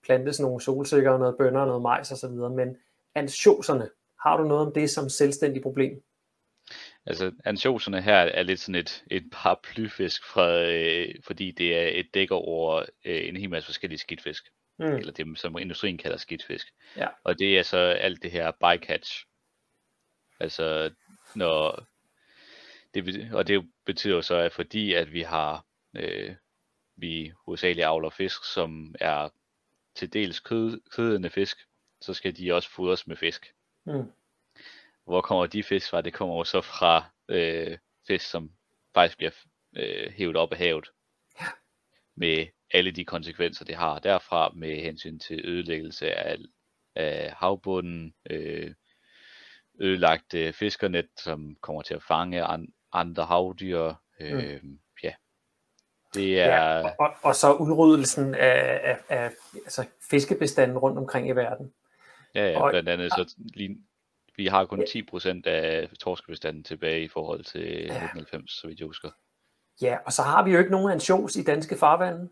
plantes 0.04 0.40
nogle 0.40 0.60
solsikker, 0.60 1.18
noget 1.18 1.34
bønner, 1.38 1.66
noget 1.66 1.82
majs 1.82 2.12
osv., 2.12 2.30
men 2.30 2.76
ansjoserne, 3.14 3.88
har 4.22 4.36
du 4.36 4.44
noget 4.44 4.66
om 4.66 4.72
det 4.72 4.90
som 4.90 5.08
selvstændig 5.08 5.62
problem? 5.62 6.02
Altså, 7.06 7.32
ansjoserne 7.44 8.02
her 8.02 8.14
er 8.14 8.42
lidt 8.42 8.60
sådan 8.60 8.80
et, 8.80 9.04
et 9.10 9.24
paraplyfisk, 9.32 10.24
fra, 10.24 10.64
øh, 10.64 11.14
fordi 11.24 11.50
det 11.50 11.76
er 11.76 12.00
et 12.00 12.14
dækker 12.14 12.34
over 12.34 12.84
øh, 13.04 13.28
en 13.28 13.36
hel 13.36 13.50
masse 13.50 13.66
forskellige 13.66 13.98
skidtfisk. 13.98 14.44
Mm. 14.78 14.84
Eller 14.84 15.12
det, 15.12 15.38
som 15.38 15.58
industrien 15.58 15.98
kalder 15.98 16.16
skidtfisk. 16.16 16.66
Ja. 16.96 17.08
Og 17.24 17.38
det 17.38 17.58
er 17.58 17.62
så 17.62 17.76
alt 17.76 18.22
det 18.22 18.30
her 18.30 18.50
bycatch. 18.50 19.26
Altså, 20.40 20.90
når... 21.34 21.86
Det, 22.94 23.30
og 23.32 23.46
det 23.46 23.70
betyder 23.86 24.14
jo 24.14 24.22
så, 24.22 24.36
at 24.36 24.52
fordi 24.52 24.94
at 24.94 25.12
vi 25.12 25.22
har... 25.22 25.66
Øh, 25.96 26.34
vi 26.96 27.32
hovedsageligt 27.44 27.86
avler 27.86 28.10
fisk, 28.10 28.52
som 28.52 28.94
er 29.00 29.28
til 29.94 30.12
dels 30.12 30.40
kød, 30.40 30.80
kødende 30.90 31.30
fisk, 31.30 31.58
så 32.00 32.14
skal 32.14 32.36
de 32.36 32.52
også 32.52 32.70
fodres 32.70 33.06
med 33.06 33.16
fisk. 33.16 33.54
Mm. 33.86 34.12
Hvor 35.10 35.20
kommer 35.20 35.46
de 35.46 35.62
fisk 35.62 35.90
fra? 35.90 36.00
Det 36.00 36.12
kommer 36.12 36.36
jo 36.36 36.44
så 36.44 36.60
fra 36.60 37.04
øh, 37.28 37.78
fisk, 38.06 38.30
som 38.30 38.50
faktisk 38.94 39.16
bliver 39.16 39.32
øh, 39.76 40.12
hævet 40.12 40.36
op 40.36 40.52
af 40.52 40.58
havet. 40.58 40.90
Ja. 41.40 41.46
Med 42.16 42.46
alle 42.70 42.90
de 42.90 43.04
konsekvenser, 43.04 43.64
det 43.64 43.74
har 43.74 43.98
derfra, 43.98 44.52
med 44.54 44.82
hensyn 44.82 45.18
til 45.18 45.40
ødelæggelse 45.44 46.14
af, 46.14 46.36
af 46.96 47.32
havbunden, 47.36 48.14
øh, 48.30 48.74
ødelagte 49.80 50.52
fiskernet, 50.52 51.08
som 51.16 51.56
kommer 51.60 51.82
til 51.82 51.94
at 51.94 52.02
fange 52.02 52.42
an, 52.42 52.72
andre 52.92 53.24
havdyr. 53.24 53.94
Øh, 54.20 54.60
mm. 54.62 54.80
Ja, 55.02 55.12
det 56.14 56.40
er... 56.40 56.46
Ja, 56.46 56.84
og, 56.84 56.94
og, 56.98 57.14
og 57.22 57.34
så 57.34 57.52
udryddelsen 57.52 58.34
af, 58.34 58.80
af, 58.82 58.98
af 59.08 59.30
altså 59.54 59.86
fiskebestanden 60.10 60.78
rundt 60.78 60.98
omkring 60.98 61.28
i 61.28 61.32
verden. 61.32 61.72
Ja, 62.34 62.50
ja, 62.50 62.70
blandt 62.70 62.88
andet 62.88 63.12
så 63.12 63.34
lige, 63.54 63.78
vi 64.36 64.46
har 64.46 64.64
kun 64.64 64.82
10% 64.82 65.42
af 65.46 65.88
torskebestanden 66.00 66.64
tilbage 66.64 67.04
i 67.04 67.08
forhold 67.08 67.44
til 67.44 67.68
ja. 67.68 68.04
1990, 68.04 68.50
så 68.50 68.66
vidt 68.66 68.78
jeg 68.78 68.86
husker. 68.86 69.10
Ja, 69.82 69.98
og 70.06 70.12
så 70.12 70.22
har 70.22 70.44
vi 70.44 70.52
jo 70.52 70.58
ikke 70.58 70.70
nogen 70.70 70.92
ansjos 70.92 71.36
i 71.36 71.42
danske 71.42 71.76
farvande. 71.76 72.28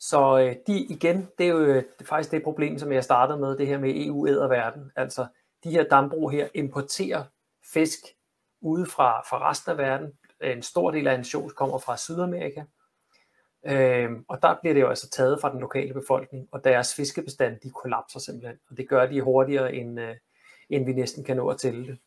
Så 0.00 0.38
øh, 0.38 0.56
de 0.66 0.78
igen, 0.78 1.28
det 1.38 1.46
er 1.46 1.50
jo 1.50 1.74
det 1.74 1.84
er 2.00 2.04
faktisk 2.04 2.30
det 2.30 2.42
problem, 2.42 2.78
som 2.78 2.92
jeg 2.92 3.04
startede 3.04 3.38
med, 3.38 3.58
det 3.58 3.66
her 3.66 3.78
med 3.78 4.06
EU 4.06 4.24
verden. 4.48 4.90
Altså 4.96 5.26
de 5.64 5.70
her 5.70 5.84
dambrug 5.84 6.30
her 6.30 6.48
importerer 6.54 7.24
fisk 7.72 7.98
ude 8.60 8.86
fra, 8.86 9.20
fra 9.20 9.50
resten 9.50 9.70
af 9.70 9.78
verden. 9.78 10.12
En 10.42 10.62
stor 10.62 10.90
del 10.90 11.06
af 11.06 11.14
ansjos 11.14 11.52
kommer 11.52 11.78
fra 11.78 11.96
Sydamerika. 11.96 12.64
Øhm, 13.66 14.24
og 14.28 14.42
der 14.42 14.56
bliver 14.60 14.74
det 14.74 14.80
jo 14.80 14.88
altså 14.88 15.10
taget 15.10 15.40
fra 15.40 15.52
den 15.52 15.60
lokale 15.60 15.94
befolkning, 15.94 16.48
og 16.52 16.64
deres 16.64 16.94
fiskebestand, 16.94 17.60
de 17.60 17.70
kollapser 17.70 18.20
simpelthen. 18.20 18.58
Og 18.70 18.76
det 18.76 18.88
gør 18.88 19.06
de 19.06 19.20
hurtigere 19.20 19.74
end, 19.74 20.00
øh, 20.00 20.16
end 20.72 20.86
vi 20.86 20.92
næsten 20.92 21.24
kan 21.24 21.36
nå 21.36 21.48
at 21.48 21.58
tælle 21.58 21.86
det. 21.86 21.98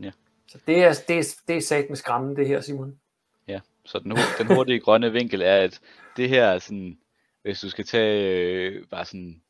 Ja. 0.00 0.10
Så 0.48 0.58
det 0.66 0.84
er, 0.84 1.04
det 1.08 1.18
er, 1.18 1.34
det 1.48 1.56
er 1.56 1.60
sat 1.60 1.88
med 1.88 1.96
skræmmende 1.96 2.36
det 2.36 2.48
her, 2.48 2.60
Simon. 2.60 3.00
Ja, 3.48 3.60
så 3.84 3.98
den, 3.98 4.16
den 4.38 4.56
hurtige 4.56 4.80
grønne 4.80 5.12
vinkel 5.12 5.42
er, 5.42 5.56
at 5.56 5.80
det 6.16 6.28
her 6.28 6.44
er 6.44 6.58
sådan, 6.58 6.98
hvis 7.42 7.60
du 7.60 7.70
skal 7.70 7.84
tage 7.84 8.38
øh, 8.68 8.86
bare 8.88 9.04
sådan 9.04 9.42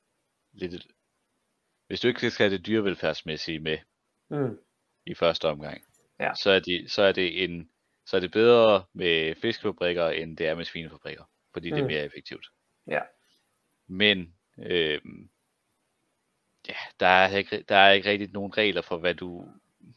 lidt, 0.53 0.87
hvis 1.87 2.01
du 2.01 2.09
ikke 2.09 2.31
skal 2.31 2.51
have 2.51 2.59
det 2.59 2.67
dyrevelfærdsmæssige 2.67 3.61
med 3.61 3.79
mm. 4.31 4.59
i 5.07 5.15
første 5.15 5.49
omgang, 5.49 5.83
ja. 6.21 6.35
så, 6.35 6.51
er 6.51 6.61
det, 6.61 6.91
så 6.91 7.03
er 7.03 7.13
det 7.13 7.45
en 7.45 7.71
så 8.07 8.17
er 8.17 8.21
det 8.21 8.33
bedre 8.33 8.85
med 8.93 9.35
fiskefabrikker, 9.35 10.09
end 10.09 10.37
det 10.37 10.47
er 10.47 10.55
med 10.55 10.65
svinefabrikker, 10.65 11.25
fordi 11.53 11.71
mm. 11.71 11.75
det 11.75 11.81
er 11.81 11.85
mm. 11.87 11.93
mere 11.93 12.05
effektivt. 12.05 12.47
Ja. 12.87 13.01
Men 13.89 14.35
øh, 14.59 15.01
ja, 16.69 16.75
der 17.01 17.07
er, 17.07 17.37
ikke, 17.37 17.63
der 17.69 17.77
er 17.77 17.93
ikke 17.93 18.11
rigtig 18.11 18.33
nogen 18.33 18.57
regler 18.57 18.83
for, 18.83 18.97
hvad 18.97 19.15
du 19.15 19.49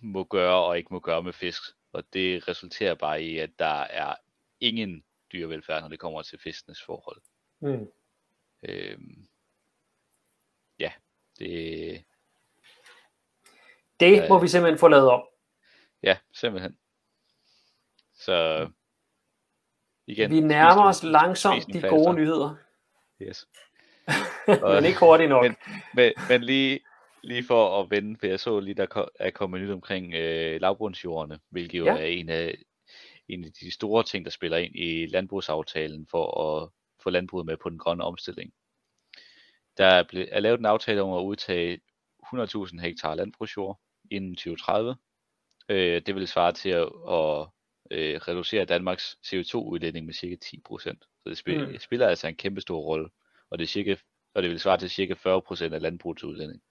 må 0.01 0.23
gøre 0.23 0.63
og 0.63 0.77
ikke 0.77 0.93
må 0.93 0.99
gøre 0.99 1.23
med 1.23 1.33
fisk. 1.33 1.61
Og 1.93 2.03
det 2.13 2.47
resulterer 2.47 2.95
bare 2.95 3.23
i, 3.23 3.37
at 3.37 3.49
der 3.59 3.81
er 3.81 4.15
ingen 4.59 5.03
dyrevelfærd, 5.31 5.81
når 5.81 5.89
det 5.89 5.99
kommer 5.99 6.21
til 6.21 6.39
fiskenes 6.39 6.83
forhold. 6.83 7.21
Mm. 7.59 7.87
Øhm, 8.63 9.27
ja, 10.79 10.91
det... 11.39 12.03
Det 13.99 14.29
må 14.29 14.35
øh, 14.35 14.41
vi 14.41 14.47
simpelthen 14.47 14.79
få 14.79 14.87
lavet 14.87 15.09
om. 15.09 15.23
Ja, 16.03 16.17
simpelthen. 16.33 16.77
Så 18.13 18.69
igen. 20.07 20.31
Vi 20.31 20.39
nærmer 20.39 20.83
os 20.83 21.03
langsomt 21.03 21.73
de 21.73 21.81
gode 21.81 22.13
nyheder. 22.13 22.55
Yes. 23.21 23.47
men 24.75 24.85
ikke 24.85 24.99
hurtigt 24.99 25.29
nok. 25.29 25.43
Men, 25.43 25.55
men, 25.95 26.11
men 26.29 26.41
lige, 26.41 26.79
lige 27.23 27.43
for 27.43 27.81
at 27.81 27.91
vende, 27.91 28.19
for 28.19 28.27
jeg 28.27 28.39
så 28.39 28.59
lige, 28.59 28.73
der 28.73 29.07
er 29.19 29.29
kommet 29.29 29.61
nyt 29.61 29.71
omkring 29.71 30.13
øh, 30.13 30.61
lavbundsjordene, 30.61 31.39
hvilket 31.49 31.79
jo 31.79 31.85
ja. 31.85 31.91
er 31.91 32.05
en 32.05 32.29
af, 32.29 32.55
en 33.27 33.43
af 33.43 33.51
de 33.61 33.71
store 33.71 34.03
ting, 34.03 34.25
der 34.25 34.31
spiller 34.31 34.57
ind 34.57 34.75
i 34.75 35.05
landbrugsaftalen 35.05 36.07
for 36.11 36.41
at 36.41 36.69
få 37.03 37.09
landbruget 37.09 37.45
med 37.45 37.57
på 37.57 37.69
den 37.69 37.77
grønne 37.77 38.03
omstilling. 38.03 38.53
Der 39.77 39.85
er, 39.85 40.03
blevet, 40.03 40.29
er 40.31 40.39
lavet 40.39 40.59
en 40.59 40.65
aftale 40.65 41.01
om 41.01 41.13
at 41.13 41.23
udtage 41.23 41.79
100.000 42.35 42.81
hektar 42.81 43.15
landbrugsjord 43.15 43.79
inden 44.11 44.35
2030. 44.35 44.95
Øh, 45.69 46.01
det 46.05 46.15
vil 46.15 46.27
svare 46.27 46.51
til 46.51 46.69
at, 46.69 46.89
at 47.09 47.47
øh, 47.91 48.15
reducere 48.15 48.65
Danmarks 48.65 49.17
CO2-udledning 49.25 50.05
med 50.05 50.13
cirka 50.13 50.35
10%. 50.45 50.59
Så 51.19 51.29
det 51.29 51.37
spiller, 51.37 51.67
mm. 51.67 51.79
spiller 51.79 52.07
altså 52.07 52.27
en 52.27 52.35
kæmpe 52.35 52.61
stor 52.61 52.79
rolle 52.79 53.09
og 53.49 53.57
det 53.57 53.63
er 53.63 53.67
cirka 53.67 53.95
og 54.33 54.43
det 54.43 54.51
vil 54.51 54.59
svare 54.59 54.77
til 54.77 54.89
cirka 54.89 55.13
40% 55.13 55.73
af 55.73 55.81
landbrugets 55.81 56.23
udlænding. 56.23 56.61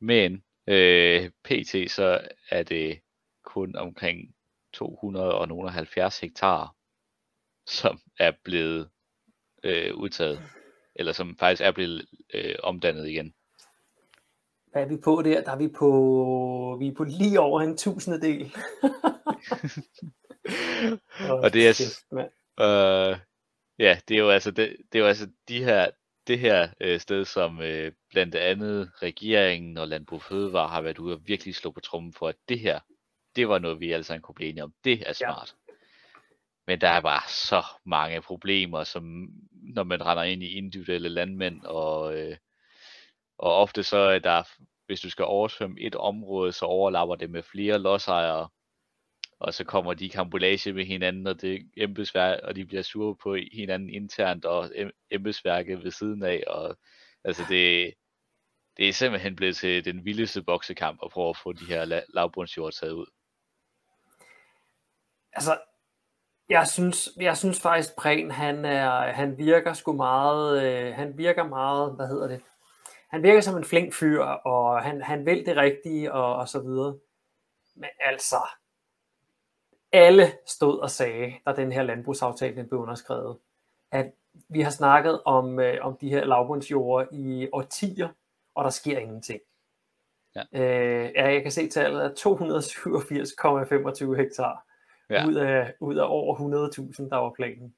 Men 0.00 0.44
øh, 0.66 1.30
pt. 1.44 1.90
så 1.90 2.28
er 2.50 2.62
det 2.62 3.00
kun 3.44 3.76
omkring 3.76 4.34
270 4.72 6.20
hektar, 6.20 6.76
som 7.66 8.00
er 8.18 8.32
blevet 8.44 8.90
øh, 9.62 9.94
udtaget, 9.94 10.42
eller 10.94 11.12
som 11.12 11.36
faktisk 11.36 11.62
er 11.62 11.72
blevet 11.72 12.06
øh, 12.34 12.54
omdannet 12.62 13.08
igen. 13.08 13.34
Hvad 14.72 14.82
er 14.82 14.88
vi 14.88 14.96
på 15.04 15.22
der? 15.22 15.42
Der 15.42 15.52
er 15.52 15.56
vi 15.56 15.68
på, 15.68 16.76
vi 16.80 16.88
er 16.88 16.94
på 16.94 17.04
lige 17.04 17.40
over 17.40 17.60
en 17.60 17.76
tusindedel. 17.76 18.54
og 21.42 21.52
det 21.52 21.68
er, 21.68 21.98
øh, 22.60 23.18
ja, 23.82 23.98
det 24.08 24.14
er 24.14 24.18
jo 24.18 24.30
altså, 24.30 24.50
det, 24.50 24.76
det 24.92 24.98
er 24.98 25.02
jo 25.02 25.08
altså 25.08 25.28
de 25.48 25.64
her, 25.64 25.90
det 26.26 26.38
her 26.38 26.68
øh, 26.80 27.00
sted, 27.00 27.24
som 27.24 27.60
øh, 27.60 27.92
blandt 28.10 28.34
andet 28.34 28.90
regeringen 29.02 29.78
og 29.78 29.88
Landbrug 29.88 30.22
Fødevare 30.22 30.68
har 30.68 30.80
været 30.80 30.98
ude 30.98 31.14
og 31.14 31.20
virkelig 31.26 31.54
slå 31.54 31.70
på 31.70 31.80
trummen 31.80 32.12
for, 32.12 32.28
at 32.28 32.36
det 32.48 32.60
her, 32.60 32.80
det 33.36 33.48
var 33.48 33.58
noget, 33.58 33.80
vi 33.80 33.92
alle 33.92 34.04
sammen 34.04 34.22
kunne 34.22 34.34
blive 34.34 34.50
enige 34.50 34.64
om. 34.64 34.74
Det 34.84 35.08
er 35.08 35.12
smart. 35.12 35.54
Ja. 35.68 35.72
Men 36.66 36.80
der 36.80 36.88
er 36.88 37.00
bare 37.00 37.28
så 37.28 37.64
mange 37.84 38.22
problemer, 38.22 38.84
som 38.84 39.28
når 39.52 39.84
man 39.84 40.06
render 40.06 40.22
ind 40.22 40.42
i 40.42 40.56
individuelle 40.56 41.08
landmænd, 41.08 41.62
og, 41.64 42.18
øh, 42.18 42.36
og 43.38 43.54
ofte 43.54 43.82
så 43.82 43.96
er 43.96 44.18
der, 44.18 44.42
hvis 44.86 45.00
du 45.00 45.10
skal 45.10 45.24
oversvømme 45.24 45.80
et 45.80 45.94
område, 45.94 46.52
så 46.52 46.64
overlapper 46.64 47.14
det 47.14 47.30
med 47.30 47.42
flere 47.42 47.78
lodsejere, 47.78 48.48
og 49.42 49.54
så 49.54 49.64
kommer 49.64 49.94
de 49.94 50.04
i 50.04 50.08
kambolage 50.08 50.72
med 50.72 50.84
hinanden, 50.84 51.26
og 51.26 51.40
det 51.40 51.70
embedsværk, 51.76 52.40
og 52.42 52.56
de 52.56 52.66
bliver 52.66 52.82
sure 52.82 53.16
på 53.16 53.36
hinanden 53.52 53.90
internt, 53.90 54.44
og 54.44 54.70
embedsværket 55.10 55.84
ved 55.84 55.90
siden 55.90 56.22
af, 56.22 56.44
og 56.46 56.78
altså 57.24 57.42
det, 57.48 57.94
det 58.76 58.88
er 58.88 58.92
simpelthen 58.92 59.36
blevet 59.36 59.56
til 59.56 59.84
den 59.84 60.04
vildeste 60.04 60.42
boksekamp 60.42 61.00
at 61.04 61.10
prøve 61.10 61.28
at 61.28 61.36
få 61.36 61.52
de 61.52 61.64
her 61.64 62.02
lavbundsjord 62.14 62.72
taget 62.72 62.92
ud. 62.92 63.06
Altså, 65.32 65.58
jeg 66.48 66.68
synes, 66.68 67.08
jeg 67.16 67.36
synes 67.36 67.60
faktisk, 67.60 67.96
Prehn, 67.96 68.30
han, 68.30 68.64
er, 68.64 69.12
han 69.12 69.38
virker 69.38 69.72
sgu 69.72 69.92
meget, 69.92 70.62
øh, 70.62 70.94
han 70.94 71.18
virker 71.18 71.48
meget, 71.48 71.96
hvad 71.96 72.06
hedder 72.06 72.28
det, 72.28 72.40
han 73.10 73.22
virker 73.22 73.40
som 73.40 73.56
en 73.56 73.64
flink 73.64 73.94
fyr, 73.94 74.22
og 74.22 74.82
han, 74.82 75.02
han 75.02 75.26
vil 75.26 75.46
det 75.46 75.56
rigtige, 75.56 76.12
og, 76.12 76.36
og 76.36 76.48
så 76.48 76.60
videre. 76.60 76.98
Men 77.74 77.90
altså, 78.00 78.36
alle 79.92 80.32
stod 80.46 80.78
og 80.78 80.90
sagde, 80.90 81.34
da 81.46 81.52
den 81.52 81.72
her 81.72 81.82
landbrugsaftale 81.82 82.64
blev 82.64 82.80
underskrevet, 82.80 83.38
at 83.90 84.12
vi 84.48 84.60
har 84.60 84.70
snakket 84.70 85.22
om, 85.24 85.60
øh, 85.60 85.78
om 85.80 85.96
de 86.00 86.08
her 86.08 86.24
lavbundsjorde 86.24 87.08
i 87.12 87.48
årtier, 87.52 88.08
og 88.54 88.64
der 88.64 88.70
sker 88.70 88.98
ingenting. 88.98 89.40
Ja. 90.34 90.42
Øh, 90.52 91.12
ja, 91.14 91.32
jeg 91.32 91.42
kan 91.42 91.50
se 91.50 91.68
tallet 91.68 92.04
er 92.04 92.08
287,25 94.14 94.16
hektar 94.16 94.66
ja. 95.10 95.26
ud, 95.26 95.34
af, 95.34 95.74
ud 95.80 95.96
af 95.96 96.04
over 96.08 96.36
100.000, 96.36 97.08
der 97.08 97.16
var 97.16 97.32
planen. 97.36 97.74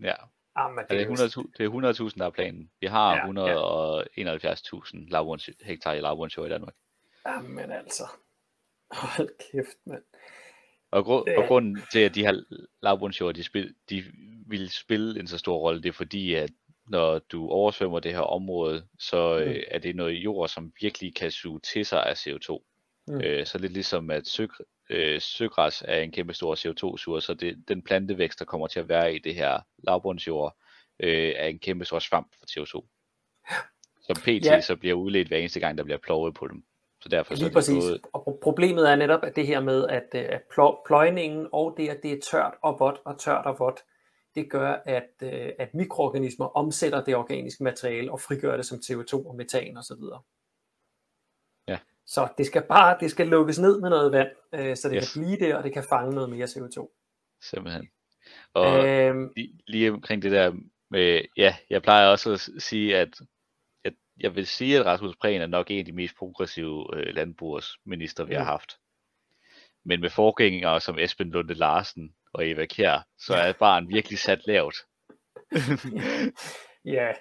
Ja. 0.00 0.14
Jamen, 0.58 0.84
det, 0.90 0.94
ja, 0.94 0.98
det, 0.98 1.20
er 1.20 1.40
100.000, 1.42 1.50
det 1.58 1.64
er 1.64 2.10
100.000, 2.10 2.18
der 2.18 2.26
er 2.26 2.30
planen. 2.30 2.70
Vi 2.80 2.86
har 2.86 3.14
ja, 3.14 3.26
171.000 4.54 5.10
lavbunds, 5.10 5.50
hektar 5.62 5.92
i 5.92 6.00
lavbundsjord 6.00 6.46
i 6.46 6.50
Danmark. 6.50 6.74
Jamen 7.26 7.70
altså. 7.70 8.02
Hold 8.90 9.30
kæft, 9.52 9.76
mand. 9.86 10.02
Og, 10.90 11.02
gru- 11.02 11.38
og 11.38 11.48
grunden 11.48 11.82
til, 11.92 11.98
at 11.98 12.14
de 12.14 12.26
her 12.26 12.40
lavbundsjord, 12.82 13.34
de, 13.34 13.44
spil, 13.44 13.74
de 13.90 14.04
vil 14.46 14.70
spille 14.70 15.20
en 15.20 15.26
så 15.26 15.38
stor 15.38 15.58
rolle, 15.58 15.82
det 15.82 15.88
er 15.88 15.92
fordi, 15.92 16.34
at 16.34 16.50
når 16.88 17.18
du 17.18 17.48
oversvømmer 17.48 18.00
det 18.00 18.12
her 18.12 18.20
område, 18.20 18.86
så 18.98 19.38
mm. 19.38 19.50
øh, 19.50 19.62
er 19.68 19.78
det 19.78 19.96
noget 19.96 20.12
jord, 20.12 20.48
som 20.48 20.72
virkelig 20.80 21.14
kan 21.14 21.30
suge 21.30 21.60
til 21.60 21.86
sig 21.86 22.06
af 22.06 22.14
CO2. 22.26 22.58
Mm. 23.08 23.20
Øh, 23.20 23.46
så 23.46 23.58
lidt 23.58 23.72
ligesom 23.72 24.10
at 24.10 24.26
søg, 24.26 24.48
øh, 24.90 25.20
søgræs 25.20 25.82
er 25.88 26.00
en 26.00 26.12
kæmpe 26.12 26.34
stor 26.34 26.54
CO2-suger, 26.54 27.20
så 27.20 27.34
det, 27.34 27.64
den 27.68 27.82
plantevækst, 27.82 28.38
der 28.38 28.44
kommer 28.44 28.66
til 28.66 28.80
at 28.80 28.88
være 28.88 29.14
i 29.14 29.18
det 29.18 29.34
her 29.34 29.60
lavbundsjord, 29.78 30.56
øh, 31.00 31.32
er 31.36 31.46
en 31.46 31.58
kæmpe 31.58 31.84
stor 31.84 31.98
svamp 31.98 32.32
for 32.38 32.46
CO2. 32.46 32.86
Som 34.06 34.16
pt. 34.16 34.44
Ja. 34.44 34.60
så 34.60 34.76
bliver 34.76 34.94
udledt 34.94 35.28
hver 35.28 35.36
eneste 35.38 35.60
gang, 35.60 35.78
der 35.78 35.84
bliver 35.84 35.98
plovet 35.98 36.34
på 36.34 36.46
dem. 36.46 36.64
Så 37.00 37.08
derfor 37.08 37.34
Lige 37.34 37.46
så 37.46 37.52
præcis. 37.52 37.84
Både... 37.84 38.00
Og 38.12 38.38
problemet 38.42 38.90
er 38.90 38.96
netop 38.96 39.24
at 39.24 39.36
det 39.36 39.46
her 39.46 39.60
med, 39.60 39.86
at, 39.86 40.08
øh, 40.14 40.24
at 40.28 40.42
pløjningen 40.86 41.48
og 41.52 41.74
det, 41.76 41.88
at 41.88 42.00
det 42.02 42.12
er 42.12 42.20
tørt 42.30 42.54
og 42.62 42.76
vådt 42.80 42.96
og 43.04 43.18
tørt 43.18 43.46
og 43.46 43.56
vådt, 43.58 43.80
det 44.34 44.50
gør, 44.50 44.82
at, 44.86 45.10
øh, 45.22 45.52
at 45.58 45.74
mikroorganismer 45.74 46.46
omsætter 46.46 47.04
det 47.04 47.16
organiske 47.16 47.64
materiale 47.64 48.12
og 48.12 48.20
frigør 48.20 48.56
det 48.56 48.66
som 48.66 48.78
CO2 48.78 49.28
og 49.28 49.36
metan 49.36 49.76
osv. 49.76 50.02
Ja. 51.68 51.78
Så 52.06 52.28
det 52.38 52.46
skal 52.46 52.62
bare 52.62 52.96
det 53.00 53.10
skal 53.10 53.26
lukkes 53.26 53.58
ned 53.58 53.80
med 53.80 53.90
noget 53.90 54.12
vand, 54.12 54.28
øh, 54.54 54.76
så 54.76 54.88
det 54.88 54.96
yes. 54.96 55.12
kan 55.12 55.22
blive 55.22 55.38
der, 55.38 55.56
og 55.56 55.64
det 55.64 55.72
kan 55.72 55.84
fange 55.88 56.14
noget 56.14 56.30
mere 56.30 56.46
CO2. 56.46 56.94
Simpelthen. 57.42 57.88
Og 58.54 58.88
øhm, 58.88 59.32
lige, 59.36 59.60
lige 59.66 59.92
omkring 59.92 60.22
det 60.22 60.32
der 60.32 60.52
med, 60.90 61.22
ja, 61.36 61.56
jeg 61.70 61.82
plejer 61.82 62.08
også 62.08 62.32
at 62.32 62.62
sige, 62.62 62.96
at 62.96 63.20
jeg, 64.20 64.36
vil 64.36 64.46
sige, 64.46 64.78
at 64.78 64.86
Rasmus 64.86 65.16
Prehn 65.16 65.40
er 65.40 65.46
nok 65.46 65.70
en 65.70 65.78
af 65.78 65.84
de 65.84 65.92
mest 65.92 66.16
progressive 66.16 66.96
øh, 66.96 67.14
landbrugsminister, 67.14 68.24
vi 68.24 68.34
mm. 68.34 68.38
har 68.38 68.44
haft. 68.44 68.78
Men 69.84 70.00
med 70.00 70.10
forgængere 70.10 70.80
som 70.80 70.98
Esben 70.98 71.30
Lunde 71.30 71.54
Larsen 71.54 72.14
og 72.32 72.48
Eva 72.48 72.66
Kjær, 72.66 73.06
så 73.18 73.34
er 73.34 73.52
barn 73.52 73.88
virkelig 73.88 74.18
sat 74.18 74.46
lavt. 74.46 74.76
ja, 76.96 77.12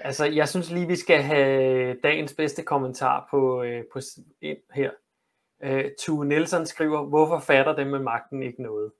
altså 0.00 0.24
jeg 0.24 0.48
synes 0.48 0.70
lige, 0.70 0.86
vi 0.86 0.96
skal 0.96 1.22
have 1.22 1.96
dagens 2.02 2.34
bedste 2.34 2.62
kommentar 2.62 3.28
på, 3.30 3.62
øh, 3.62 3.84
på 3.92 4.00
ind 4.40 4.58
her. 4.74 4.90
Øh, 5.62 5.90
Tue 6.00 6.26
Nielsen 6.26 6.66
skriver, 6.66 7.02
hvorfor 7.02 7.38
fatter 7.38 7.76
dem 7.76 7.86
med 7.86 7.98
magten 7.98 8.42
ikke 8.42 8.62
noget? 8.62 8.92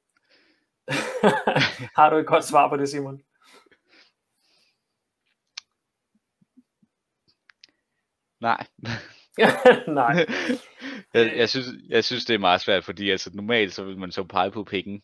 Har 1.99 2.11
du 2.11 2.17
et 2.17 2.27
godt 2.27 2.45
svar 2.45 2.69
på 2.69 2.77
det, 2.77 2.89
Simon? 2.89 3.21
Nej. 8.41 8.67
Nej. 9.89 10.27
jeg, 11.15 11.37
jeg, 11.37 11.49
synes, 11.49 11.67
jeg 11.89 12.05
synes, 12.05 12.25
det 12.25 12.35
er 12.35 12.39
meget 12.39 12.61
svært, 12.61 12.85
fordi 12.85 13.11
altså, 13.11 13.31
normalt 13.35 13.73
så 13.73 13.85
vil 13.85 13.99
man 13.99 14.13
så 14.13 14.25
pege 14.25 14.51
på 14.51 14.65
penge. 14.65 15.03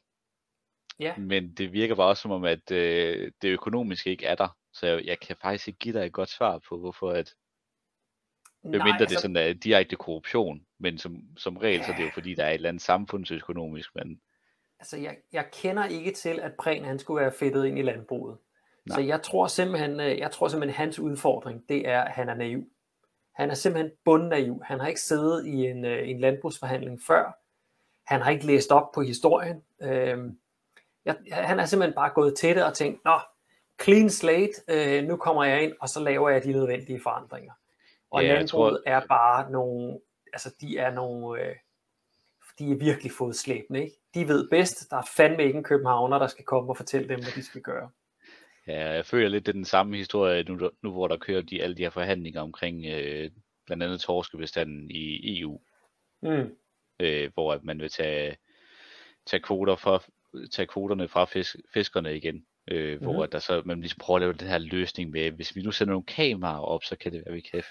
Ja. 1.00 1.16
Men 1.16 1.54
det 1.54 1.72
virker 1.72 1.94
bare 1.94 2.08
også 2.08 2.22
som 2.22 2.30
om, 2.30 2.44
at 2.44 2.70
øh, 2.70 3.32
det 3.42 3.48
økonomiske 3.48 4.10
ikke 4.10 4.26
er 4.26 4.34
der. 4.34 4.56
Så 4.72 4.86
jeg, 4.86 5.04
jeg 5.04 5.20
kan 5.20 5.36
faktisk 5.42 5.68
ikke 5.68 5.78
give 5.78 5.98
dig 5.98 6.06
et 6.06 6.12
godt 6.12 6.28
svar 6.28 6.60
på, 6.68 6.78
hvorfor 6.78 7.10
at... 7.10 7.34
Hvem 8.62 8.72
mindre 8.72 9.00
altså... 9.00 9.14
det 9.14 9.20
sådan 9.22 9.36
er 9.36 9.52
direkte 9.52 9.96
korruption, 9.96 10.66
men 10.78 10.98
som, 10.98 11.16
som 11.36 11.56
regel 11.56 11.78
ja. 11.78 11.86
så 11.86 11.92
er 11.92 11.96
det 11.96 12.04
jo 12.04 12.10
fordi, 12.14 12.34
der 12.34 12.44
er 12.44 12.48
et 12.48 12.54
eller 12.54 12.68
andet 12.68 12.82
samfundsøkonomisk, 12.82 13.94
men... 13.94 14.20
Altså, 14.78 14.96
jeg, 14.96 15.16
jeg 15.32 15.46
kender 15.52 15.84
ikke 15.84 16.12
til, 16.12 16.40
at 16.40 16.52
Prehn 16.58 16.84
han 16.84 16.98
skulle 16.98 17.22
være 17.22 17.32
fedtet 17.38 17.66
ind 17.66 17.78
i 17.78 17.82
landbruget. 17.82 18.38
Nej. 18.86 18.94
Så 18.94 19.00
jeg 19.00 19.22
tror 19.22 19.46
simpelthen, 19.46 20.00
øh, 20.00 20.18
jeg 20.18 20.30
tror 20.30 20.48
simpelthen, 20.48 20.76
hans 20.76 20.98
udfordring, 20.98 21.68
det 21.68 21.88
er, 21.88 22.00
at 22.00 22.12
han 22.12 22.28
er 22.28 22.34
naiv. 22.34 22.64
Han 23.34 23.50
er 23.50 23.54
simpelthen 23.54 23.92
bundnaiv. 24.04 24.62
Han 24.64 24.80
har 24.80 24.86
ikke 24.86 25.00
siddet 25.00 25.46
i 25.46 25.66
en, 25.66 25.84
øh, 25.84 26.08
en 26.08 26.20
landbrugsforhandling 26.20 27.00
før. 27.06 27.38
Han 28.06 28.20
har 28.20 28.30
ikke 28.30 28.46
læst 28.46 28.70
op 28.70 28.92
på 28.94 29.02
historien. 29.02 29.62
Øhm, 29.82 30.38
jeg, 31.04 31.16
han 31.32 31.60
er 31.60 31.64
simpelthen 31.64 31.94
bare 31.94 32.10
gået 32.14 32.36
til 32.36 32.56
det 32.56 32.64
og 32.64 32.74
tænkt, 32.74 33.04
nå, 33.04 33.18
clean 33.82 34.10
slate, 34.10 34.52
øh, 34.68 35.04
nu 35.04 35.16
kommer 35.16 35.44
jeg 35.44 35.62
ind, 35.62 35.72
og 35.80 35.88
så 35.88 36.00
laver 36.00 36.30
jeg 36.30 36.44
de 36.44 36.52
nødvendige 36.52 37.00
forandringer. 37.02 37.52
Og 38.10 38.24
ja, 38.24 38.34
landbruget 38.34 38.82
tror... 38.86 38.92
er 38.92 39.06
bare 39.08 39.50
nogle, 39.50 39.98
altså 40.32 40.54
de 40.60 40.78
er 40.78 40.90
nogle, 40.90 41.42
øh, 41.42 41.56
de 42.58 42.70
er 42.72 42.76
virkelig 42.76 43.12
fodslæbende, 43.12 43.84
ikke? 43.84 43.96
De 44.14 44.28
ved 44.28 44.50
bedst, 44.50 44.90
der 44.90 44.96
er 44.96 45.08
fandme 45.16 45.44
ikke 45.44 45.56
en 45.56 45.64
københavner, 45.64 46.18
der 46.18 46.26
skal 46.26 46.44
komme 46.44 46.70
og 46.70 46.76
fortælle 46.76 47.08
dem, 47.08 47.20
hvad 47.20 47.32
de 47.32 47.44
skal 47.44 47.60
gøre. 47.60 47.90
Ja, 48.66 48.92
jeg 48.92 49.06
føler 49.06 49.28
lidt, 49.28 49.46
det 49.46 49.52
er 49.52 49.56
den 49.56 49.64
samme 49.64 49.96
historie, 49.96 50.42
nu, 50.42 50.70
nu 50.82 50.92
hvor 50.92 51.08
der 51.08 51.16
kører 51.16 51.42
de, 51.42 51.62
alle 51.62 51.76
de 51.76 51.82
her 51.82 51.90
forhandlinger 51.90 52.40
omkring 52.40 52.86
øh, 52.86 53.30
blandt 53.66 53.82
andet 53.82 54.00
torskebestanden 54.00 54.90
i 54.90 55.40
EU. 55.40 55.60
Mm. 56.22 56.56
Øh, 57.00 57.30
hvor 57.34 57.52
at 57.52 57.64
man 57.64 57.80
vil 57.80 57.90
tage, 57.90 58.36
tage, 59.26 59.40
kvoter 59.40 59.76
fra, 59.76 60.02
tage 60.52 60.66
kvoterne 60.66 61.08
fra 61.08 61.24
fisk, 61.24 61.56
fiskerne 61.74 62.16
igen. 62.16 62.46
Øh, 62.68 63.00
mm. 63.00 63.04
Hvor 63.04 63.22
at 63.22 63.32
der 63.32 63.38
så, 63.38 63.62
man 63.64 63.80
ligesom 63.80 63.98
prøver 64.00 64.16
at 64.16 64.20
lave 64.20 64.32
den 64.32 64.48
her 64.48 64.58
løsning 64.58 65.10
med, 65.10 65.30
hvis 65.30 65.56
vi 65.56 65.62
nu 65.62 65.72
sender 65.72 65.92
nogle 65.92 66.06
kameraer 66.06 66.60
op, 66.60 66.84
så 66.84 66.96
kan 66.96 67.12
det 67.12 67.22
være, 67.26 67.34
vi 67.34 67.40
kan 67.40 67.62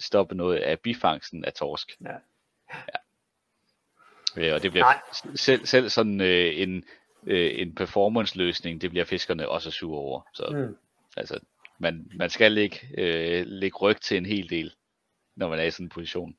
stoppe 0.00 0.34
noget 0.34 0.56
af 0.56 0.80
bifangsten 0.80 1.44
af 1.44 1.52
torsk. 1.52 1.96
Ja. 2.04 2.12
ja. 2.72 2.98
Øh, 4.36 4.54
og 4.54 4.62
det 4.62 4.70
bliver 4.70 4.86
selv, 5.34 5.66
selv 5.66 5.88
sådan 5.88 6.20
øh, 6.20 6.60
en 6.60 6.84
øh, 7.26 7.50
en 7.54 7.74
performance-løsning, 7.74 8.80
det 8.80 8.90
bliver 8.90 9.04
fiskerne 9.04 9.48
også 9.48 9.70
sure 9.70 9.98
over. 9.98 10.20
Så 10.34 10.46
mm. 10.50 10.76
altså, 11.16 11.40
man, 11.78 12.10
man 12.16 12.30
skal 12.30 12.58
ikke 12.58 12.88
øh, 12.98 13.46
lægge 13.46 13.76
ryg 13.76 14.00
til 14.00 14.16
en 14.16 14.26
hel 14.26 14.50
del, 14.50 14.72
når 15.36 15.48
man 15.48 15.58
er 15.58 15.64
i 15.64 15.70
sådan 15.70 15.86
en 15.86 15.90
position. 15.90 16.36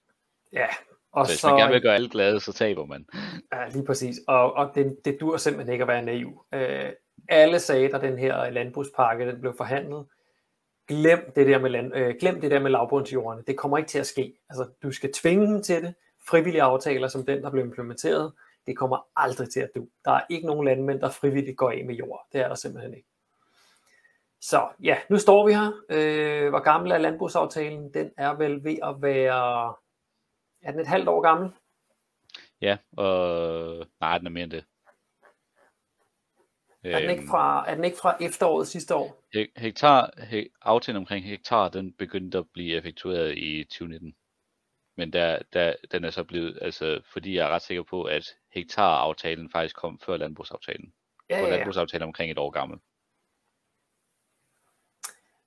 Ja, 0.53 0.67
og 1.11 1.25
så, 1.27 1.31
hvis 1.31 1.43
man 1.43 1.57
gerne 1.57 1.73
vil 1.73 1.81
gøre 1.81 1.95
alle 1.95 2.09
glade, 2.09 2.39
så 2.39 2.53
taber 2.53 2.85
man. 2.85 3.05
Ja, 3.53 3.69
lige 3.69 3.85
præcis. 3.85 4.19
Og, 4.27 4.53
og 4.53 4.71
det, 4.75 4.97
det 5.05 5.17
dur 5.19 5.37
simpelthen 5.37 5.73
ikke 5.73 5.81
at 5.81 5.87
være 5.87 6.01
naiv. 6.01 6.45
Øh, 6.53 6.89
alle 7.29 7.59
sagde, 7.59 7.89
da 7.89 7.97
den 7.97 8.17
her 8.17 8.49
landbrugspakke 8.49 9.27
den 9.27 9.41
blev 9.41 9.53
forhandlet, 9.57 10.05
glem 10.87 11.31
det 11.35 11.47
der 11.47 11.59
med, 11.59 11.69
land, 11.69 11.95
øh, 11.95 12.15
glem 12.19 12.41
det 12.41 12.51
der 12.51 12.59
med 12.59 12.71
lavbundsjordene. 12.71 13.43
Det 13.47 13.57
kommer 13.57 13.77
ikke 13.77 13.87
til 13.87 13.99
at 13.99 14.07
ske. 14.07 14.33
Altså, 14.49 14.67
du 14.83 14.91
skal 14.91 15.13
tvinge 15.13 15.47
dem 15.47 15.63
til 15.63 15.83
det. 15.83 15.93
Frivillige 16.27 16.61
aftaler, 16.61 17.07
som 17.07 17.25
den, 17.25 17.41
der 17.41 17.51
blev 17.51 17.65
implementeret, 17.65 18.31
det 18.67 18.77
kommer 18.77 19.07
aldrig 19.15 19.49
til 19.49 19.59
at 19.59 19.69
du. 19.75 19.87
Der 20.05 20.11
er 20.11 20.21
ikke 20.29 20.47
nogen 20.47 20.65
landmænd, 20.65 20.99
der 20.99 21.09
frivilligt 21.09 21.57
går 21.57 21.71
af 21.71 21.85
med 21.85 21.95
jord. 21.95 22.27
Det 22.33 22.41
er 22.41 22.47
der 22.47 22.55
simpelthen 22.55 22.93
ikke. 22.93 23.07
Så 24.41 24.69
ja, 24.83 24.97
nu 25.09 25.17
står 25.17 25.47
vi 25.47 25.53
her. 25.53 25.71
Øh, 25.89 26.49
hvor 26.49 26.59
gammel 26.59 26.91
er 26.91 26.97
landbrugsaftalen? 26.97 27.93
Den 27.93 28.11
er 28.17 28.33
vel 28.33 28.63
ved 28.63 28.77
at 28.83 29.01
være... 29.01 29.73
Er 30.63 30.71
den 30.71 30.79
et 30.79 30.87
halvt 30.87 31.07
år 31.07 31.21
gammel? 31.21 31.51
Ja, 32.61 32.77
og 32.97 33.87
nej, 33.99 34.17
den 34.17 34.27
er 34.27 34.31
mere 34.31 34.43
end 34.43 34.51
det. 34.51 34.65
Er 36.83 36.99
den, 36.99 37.09
ikke 37.09 37.21
øhm. 37.21 37.29
fra, 37.29 37.69
er 37.69 37.75
den 37.75 37.83
ikke 37.83 37.97
fra 37.97 38.17
efteråret 38.21 38.67
sidste 38.67 38.95
år? 38.95 39.23
Hektar, 39.57 40.11
he, 40.17 40.49
aftalen 40.61 40.97
omkring 40.97 41.25
hektar, 41.25 41.69
den 41.69 41.93
begyndte 41.93 42.37
at 42.37 42.45
blive 42.53 42.77
effektueret 42.77 43.37
i 43.37 43.63
2019. 43.63 44.15
Men 44.97 45.13
der, 45.13 45.39
der, 45.53 45.73
den 45.91 46.03
er 46.03 46.09
så 46.09 46.23
blevet, 46.23 46.59
altså, 46.61 47.01
fordi 47.13 47.35
jeg 47.35 47.45
er 47.45 47.49
ret 47.49 47.61
sikker 47.61 47.83
på, 47.83 48.03
at 48.03 48.35
hektar-aftalen 48.53 49.49
faktisk 49.51 49.75
kom 49.75 49.99
før 49.99 50.17
landbrugsaftalen. 50.17 50.93
Ja, 51.29 51.37
ja, 51.37 51.43
ja. 51.43 51.55
landbrugsaftalen 51.55 52.03
omkring 52.03 52.31
et 52.31 52.37
år 52.37 52.49
gammel. 52.49 52.79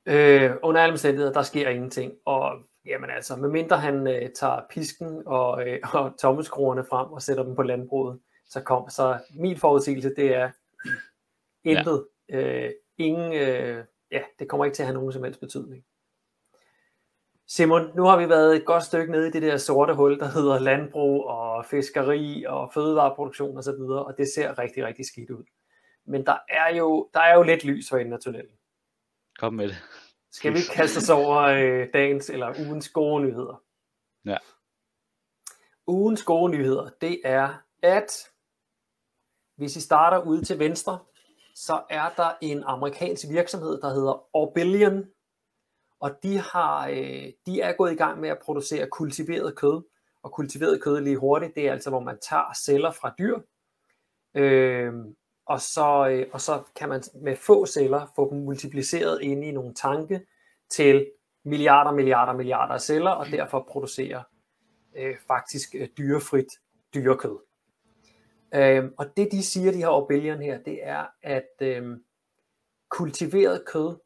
Øh, 0.07 0.57
under 0.62 0.80
alle 0.80 0.92
omstændigheder, 0.92 1.32
der 1.32 1.42
sker 1.42 1.68
ingenting. 1.68 2.12
Og 2.24 2.62
jamen 2.86 3.11
altså, 3.11 3.36
medmindre 3.36 3.78
han 3.78 4.07
øh, 4.07 4.30
tager 4.34 4.61
pisken 4.70 5.22
og, 5.26 5.68
øh, 5.68 5.78
og 5.94 6.18
tommeskruerne 6.20 6.84
frem 6.84 7.12
og 7.12 7.22
sætter 7.22 7.44
dem 7.44 7.57
på 7.57 7.62
landbruget, 7.62 8.20
så 8.46 8.62
kom 8.62 8.90
så 8.90 9.18
min 9.34 9.57
forudsigelse, 9.57 10.14
det 10.16 10.34
er 10.34 10.51
intet. 11.64 12.07
Ja. 12.28 12.64
Øh, 12.64 12.70
ingen, 12.98 13.32
øh, 13.32 13.84
ja, 14.12 14.22
det 14.38 14.48
kommer 14.48 14.64
ikke 14.64 14.74
til 14.74 14.82
at 14.82 14.86
have 14.86 14.94
nogen 14.94 15.12
som 15.12 15.24
helst 15.24 15.40
betydning. 15.40 15.84
Simon, 17.53 17.96
nu 17.96 18.03
har 18.03 18.16
vi 18.16 18.28
været 18.28 18.57
et 18.57 18.64
godt 18.64 18.82
stykke 18.82 19.12
nede 19.12 19.28
i 19.28 19.30
det 19.30 19.42
der 19.42 19.57
sorte 19.57 19.94
hul, 19.94 20.18
der 20.18 20.28
hedder 20.28 20.59
landbrug 20.59 21.26
og 21.26 21.66
fiskeri 21.66 22.44
og 22.44 22.70
fødevareproduktion 22.74 23.59
osv., 23.59 23.70
og, 23.70 24.05
og 24.05 24.14
det 24.18 24.28
ser 24.34 24.59
rigtig, 24.59 24.84
rigtig 24.84 25.07
skidt 25.07 25.30
ud. 25.30 25.44
Men 26.07 26.26
der 26.26 26.38
er 26.48 26.76
jo, 26.76 27.11
der 27.14 27.20
er 27.20 27.34
jo 27.34 27.42
lidt 27.42 27.64
lys 27.64 27.88
for 27.88 27.96
enden 27.96 28.12
af 28.12 28.20
tunnelen. 28.20 28.53
Kom 29.38 29.55
med 29.55 29.68
det. 29.68 29.76
Skal 30.32 30.53
vi 30.53 30.59
kaste 30.72 30.98
os 30.98 31.11
over 31.11 31.36
øh, 31.42 31.88
dagens 31.92 32.30
eller 32.30 32.55
ugens 32.66 32.88
gode 32.88 33.22
nyheder? 33.22 33.62
Ja. 34.24 34.36
Ugens 35.86 36.22
gode 36.22 36.53
nyheder, 36.53 36.90
det 37.01 37.20
er, 37.24 37.62
at 37.82 38.28
hvis 39.57 39.76
I 39.76 39.80
starter 39.80 40.18
ude 40.18 40.44
til 40.44 40.59
venstre, 40.59 40.98
så 41.55 41.82
er 41.90 42.11
der 42.16 42.30
en 42.40 42.64
amerikansk 42.66 43.24
virksomhed, 43.30 43.80
der 43.80 43.88
hedder 43.88 44.36
Orbillion, 44.36 45.05
og 46.01 46.22
de, 46.22 46.38
har, 46.38 46.88
øh, 46.88 47.32
de 47.46 47.61
er 47.61 47.72
gået 47.72 47.92
i 47.92 47.96
gang 47.96 48.20
med 48.20 48.28
at 48.28 48.38
producere 48.38 48.86
kultiveret 48.86 49.57
kød. 49.57 49.82
Og 50.22 50.32
kultiveret 50.32 50.82
kød 50.82 51.01
lige 51.01 51.16
hurtigt, 51.16 51.55
det 51.55 51.68
er 51.68 51.72
altså, 51.72 51.90
hvor 51.90 52.01
man 52.01 52.18
tager 52.28 52.55
celler 52.57 52.90
fra 52.90 53.14
dyr, 53.18 53.38
øh, 54.34 54.92
og, 55.46 55.61
så, 55.61 56.09
øh, 56.09 56.26
og 56.32 56.40
så 56.40 56.62
kan 56.76 56.88
man 56.88 57.03
med 57.14 57.36
få 57.36 57.66
celler 57.66 58.12
få 58.16 58.30
dem 58.30 58.38
multipliceret 58.38 59.22
ind 59.22 59.44
i 59.44 59.51
nogle 59.51 59.74
tanke 59.74 60.26
til 60.70 61.11
milliarder, 61.44 61.92
milliarder, 61.92 62.32
milliarder 62.32 62.74
af 62.74 62.80
celler, 62.80 63.11
og 63.11 63.26
derfor 63.26 63.66
producere 63.70 64.24
øh, 64.96 65.16
faktisk 65.26 65.74
øh, 65.74 65.88
dyrefrit 65.98 66.46
dyrekød. 66.94 67.38
Øh, 68.55 68.84
og 68.98 69.16
det 69.16 69.32
de 69.32 69.42
siger, 69.42 69.72
de 69.72 69.78
her 69.78 69.88
Orbillion 69.88 70.42
her, 70.42 70.59
det 70.59 70.78
er, 70.82 71.07
at 71.22 71.51
øh, 71.61 71.96
kultiveret 72.88 73.64
kød, 73.66 73.96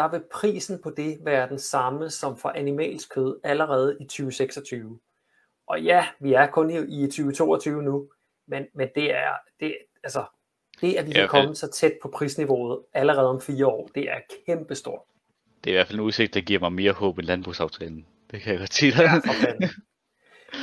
der 0.00 0.10
vil 0.10 0.22
prisen 0.32 0.80
på 0.82 0.90
det 0.90 1.18
være 1.24 1.48
den 1.48 1.58
samme 1.58 2.10
som 2.10 2.36
for 2.36 2.48
animalsk 2.48 3.14
kød 3.14 3.40
allerede 3.44 3.96
i 4.00 4.04
2026. 4.04 4.98
Og 5.66 5.82
ja, 5.82 6.06
vi 6.20 6.32
er 6.32 6.46
kun 6.46 6.70
i, 6.70 7.04
i 7.04 7.06
2022 7.06 7.82
nu, 7.82 8.08
men, 8.48 8.64
men 8.74 8.88
det 8.94 9.14
er, 9.14 9.32
det, 9.60 9.76
altså, 10.04 10.24
det, 10.80 10.94
at 10.94 11.06
vi 11.06 11.12
kan 11.12 11.28
komme 11.28 11.54
så 11.54 11.70
tæt 11.70 11.92
på 12.02 12.08
prisniveauet 12.08 12.80
allerede 12.94 13.28
om 13.28 13.40
fire 13.40 13.66
år, 13.66 13.90
det 13.94 14.10
er 14.10 14.18
kæmpestort. 14.46 15.00
Det 15.64 15.70
er 15.70 15.74
i 15.74 15.76
hvert 15.76 15.86
fald 15.86 15.98
en 15.98 16.04
udsigt, 16.04 16.34
der 16.34 16.40
giver 16.40 16.60
mig 16.60 16.72
mere 16.72 16.92
håb 16.92 17.18
end 17.18 17.26
landbrugsaftalen. 17.26 18.06
Det 18.30 18.42
kan 18.42 18.52
jeg 18.52 18.58
godt 18.58 18.74
sige 18.74 18.92
dig. 18.92 18.98
Ja, 18.98 19.14
for 19.14 19.34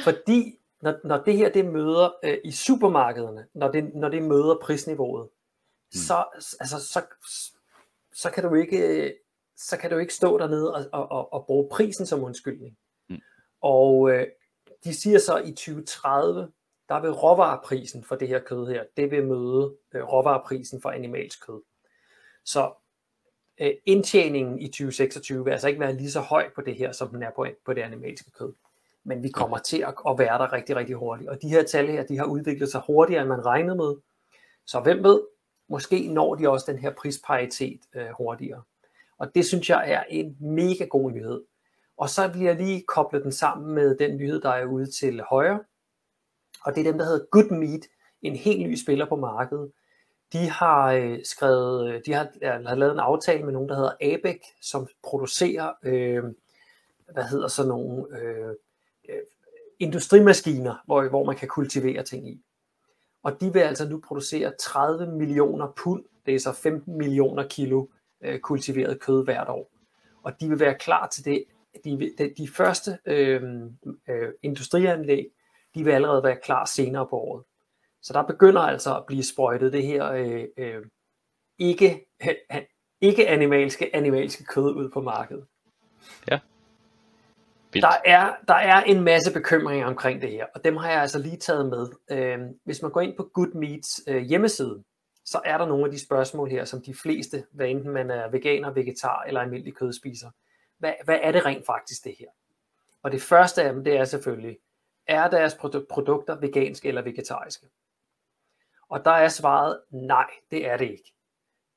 Fordi 0.04 0.60
når, 0.82 1.08
når 1.08 1.24
det 1.24 1.38
her 1.38 1.50
det 1.50 1.66
møder 1.66 2.10
øh, 2.24 2.38
i 2.44 2.52
supermarkederne, 2.52 3.46
når 3.56 3.72
det, 3.72 3.96
når 3.96 4.10
det 4.10 4.24
møder 4.24 4.56
prisniveauet, 4.62 5.24
mm. 5.24 5.98
så, 5.98 6.24
altså, 6.60 6.80
så, 6.80 7.02
så, 8.14 8.32
kan 8.32 8.44
du 8.44 8.54
ikke, 8.54 9.14
så 9.58 9.78
kan 9.78 9.92
du 9.92 9.98
ikke 9.98 10.14
stå 10.14 10.38
dernede 10.38 10.76
og, 10.76 10.86
og, 10.94 11.12
og, 11.12 11.34
og 11.34 11.46
bruge 11.46 11.70
prisen 11.72 12.06
som 12.06 12.24
undskyldning. 12.24 12.78
Mm. 13.10 13.22
Og 13.62 14.12
øh, 14.12 14.28
de 14.84 14.94
siger 14.94 15.20
så 15.20 15.38
i 15.38 15.52
2030, 15.52 16.52
der 16.90 17.02
vil 17.02 17.12
råvareprisen 17.12 18.04
for 18.04 18.16
det 18.16 18.28
her 18.28 18.40
kød 18.40 18.68
her, 18.68 18.84
det 18.98 19.12
vil 19.12 19.28
møde 19.28 19.76
øh, 19.94 20.04
råvareprisen 20.04 20.82
for 20.82 20.90
animalsk 20.90 21.48
kød. 21.48 21.62
Så 22.46 22.72
øh, 23.62 23.72
indtjeningen 23.86 24.60
i 24.60 24.68
2026 24.68 25.44
vil 25.44 25.52
altså 25.52 25.68
ikke 25.68 25.80
være 25.80 25.94
lige 25.94 26.12
så 26.12 26.20
høj 26.20 26.50
på 26.56 26.62
det 26.62 26.76
her, 26.76 26.92
som 26.92 27.10
den 27.10 27.24
er 27.24 27.32
på, 27.36 27.46
på 27.66 27.74
det 27.74 27.82
animalske 27.82 28.32
kød. 28.32 28.54
Men 29.04 29.24
vi 29.24 29.30
kommer 29.30 29.58
til 29.58 29.78
at, 29.82 29.94
at 30.08 30.20
være 30.20 30.38
der 30.38 30.54
rigtig, 30.54 30.76
rigtig 30.76 30.96
hurtigt. 30.96 31.30
Og 31.30 31.42
de 31.42 31.50
her 31.50 31.64
tal 31.64 31.88
her, 31.88 32.04
de 32.04 32.18
har 32.18 32.26
udviklet 32.26 32.70
sig 32.70 32.82
hurtigere, 32.88 33.22
end 33.22 33.30
man 33.30 33.46
regnede 33.46 33.76
med. 33.76 33.96
Så 34.66 34.80
hvem 34.80 35.04
ved, 35.04 35.22
måske 35.70 36.08
når 36.08 36.36
de 36.36 36.50
også 36.50 36.72
den 36.72 36.80
her 36.80 36.94
prisparitet 36.94 37.80
øh, 37.96 38.08
hurtigere. 38.18 38.64
Og 39.18 39.36
det 39.36 39.46
synes 39.46 39.70
jeg 39.70 39.92
er 39.92 40.04
en 40.10 40.38
mega 40.40 40.86
god 40.86 41.12
nyhed. 41.12 41.44
Og 41.98 42.10
så 42.10 42.28
vil 42.28 42.42
jeg 42.42 42.56
lige 42.56 42.84
koble 42.88 43.24
den 43.24 43.32
sammen 43.32 43.76
med 43.76 43.98
den 43.98 44.18
nyhed, 44.18 44.42
der 44.42 44.50
er 44.50 44.66
ude 44.66 44.92
til 44.92 45.22
højre, 45.22 45.60
og 46.68 46.76
det 46.76 46.82
er 46.82 46.92
dem, 46.92 46.98
der 46.98 47.06
hedder 47.06 47.26
Good 47.32 47.60
Meat, 47.60 47.82
en 48.22 48.36
helt 48.36 48.70
ny 48.70 48.76
spiller 48.76 49.06
på 49.06 49.16
markedet. 49.16 49.72
De 50.34 50.50
har 50.50 50.92
øh, 50.92 51.20
skrevet, 51.24 51.94
øh, 51.94 52.02
de 52.06 52.14
har, 52.14 52.28
har 52.68 52.76
lavet 52.76 52.94
en 52.94 53.00
aftale 53.00 53.44
med 53.44 53.54
nogen, 53.54 53.70
der 53.70 53.76
hedder 53.76 53.96
ABEC, 54.02 54.42
som 54.62 54.88
producerer, 55.04 55.74
øh, 55.84 56.24
hvad 57.14 57.24
hedder 57.24 57.48
så 57.48 57.68
nogle 57.68 58.20
øh, 58.20 58.50
øh, 59.10 59.22
industrimaskiner, 59.80 60.76
hvor, 60.86 61.10
hvor 61.10 61.24
man 61.24 61.36
kan 61.36 61.48
kultivere 61.48 62.04
ting 62.04 62.30
i. 62.30 62.42
Og 63.24 63.42
de 63.42 63.54
vil 63.54 63.60
altså 63.60 63.90
nu 63.90 64.02
producere 64.08 64.54
30 64.60 65.12
millioner 65.12 65.74
pund, 65.84 66.04
det 66.26 66.36
er 66.36 66.40
så 66.40 66.52
15 66.54 66.98
millioner 66.98 67.48
kilo 67.48 67.88
øh, 68.24 68.40
kultiveret 68.40 69.00
kød 69.00 69.24
hvert 69.24 69.50
år. 69.50 69.72
Og 70.24 70.42
de 70.42 70.50
vil 70.50 70.60
være 70.60 70.76
klar 70.76 71.08
til 71.08 71.26
det. 71.26 71.44
De, 71.84 72.14
de, 72.18 72.34
de 72.38 72.48
første 72.48 72.98
øh, 73.06 73.42
øh, 74.10 74.30
industrianlæg, 74.44 75.28
de 75.76 75.84
vil 75.84 75.92
allerede 75.92 76.24
være 76.24 76.38
klar 76.44 76.66
senere 76.66 77.08
på 77.08 77.16
året. 77.16 77.44
Så 78.02 78.14
der 78.14 78.24
begynder 78.24 78.62
altså 78.62 78.98
at 78.98 79.06
blive 79.06 79.24
sprøjtet 79.24 79.74
det 79.74 79.84
her 79.84 80.12
øh, 80.12 80.44
øh, 80.58 80.86
ikke, 81.60 82.06
ikke 83.02 83.28
animalske, 83.28 83.96
animalske 83.96 84.44
kød 84.44 84.76
ud 84.76 84.90
på 84.90 85.02
markedet. 85.02 85.46
Ja. 86.32 86.40
Der 87.74 87.92
er, 88.06 88.34
der 88.48 88.54
er 88.54 88.84
en 88.84 89.02
masse 89.02 89.34
bekymringer 89.34 89.88
omkring 89.88 90.22
det 90.22 90.32
her, 90.32 90.46
og 90.56 90.64
dem 90.64 90.78
har 90.78 90.90
jeg 90.90 91.02
altså 91.02 91.20
lige 91.20 91.38
taget 91.38 91.66
med. 91.70 91.88
Øh, 92.12 92.40
hvis 92.66 92.82
man 92.82 92.92
går 92.92 93.02
ind 93.02 93.18
på 93.18 93.30
Good 93.34 93.54
Meats 93.54 94.02
øh, 94.08 94.22
hjemmeside, 94.22 94.84
så 95.28 95.42
er 95.46 95.58
der 95.58 95.66
nogle 95.66 95.86
af 95.86 95.92
de 95.92 96.00
spørgsmål 96.00 96.50
her, 96.50 96.66
som 96.66 96.82
de 96.82 96.94
fleste, 96.94 97.46
hvad 97.52 97.68
enten 97.68 97.92
man 97.92 98.12
er 98.12 98.30
veganer, 98.30 98.72
vegetar 98.72 99.24
eller 99.24 99.42
almindelig 99.42 99.76
kødspiser, 99.76 100.32
hvad, 100.78 100.94
hvad 101.06 101.20
er 101.22 101.32
det 101.32 101.46
rent 101.46 101.66
faktisk 101.66 102.04
det 102.04 102.16
her? 102.20 102.28
Og 103.04 103.12
det 103.12 103.22
første 103.22 103.64
af 103.64 103.74
dem, 103.74 103.84
det 103.84 103.98
er 103.98 104.06
selvfølgelig, 104.06 104.58
er 105.08 105.30
deres 105.30 105.56
produkter 105.90 106.40
veganske 106.40 106.88
eller 106.88 107.02
vegetariske? 107.02 107.68
Og 108.90 109.06
der 109.06 109.12
er 109.12 109.28
svaret, 109.28 109.82
nej, 109.92 110.30
det 110.52 110.68
er 110.68 110.78
det 110.78 110.92
ikke. 110.92 111.14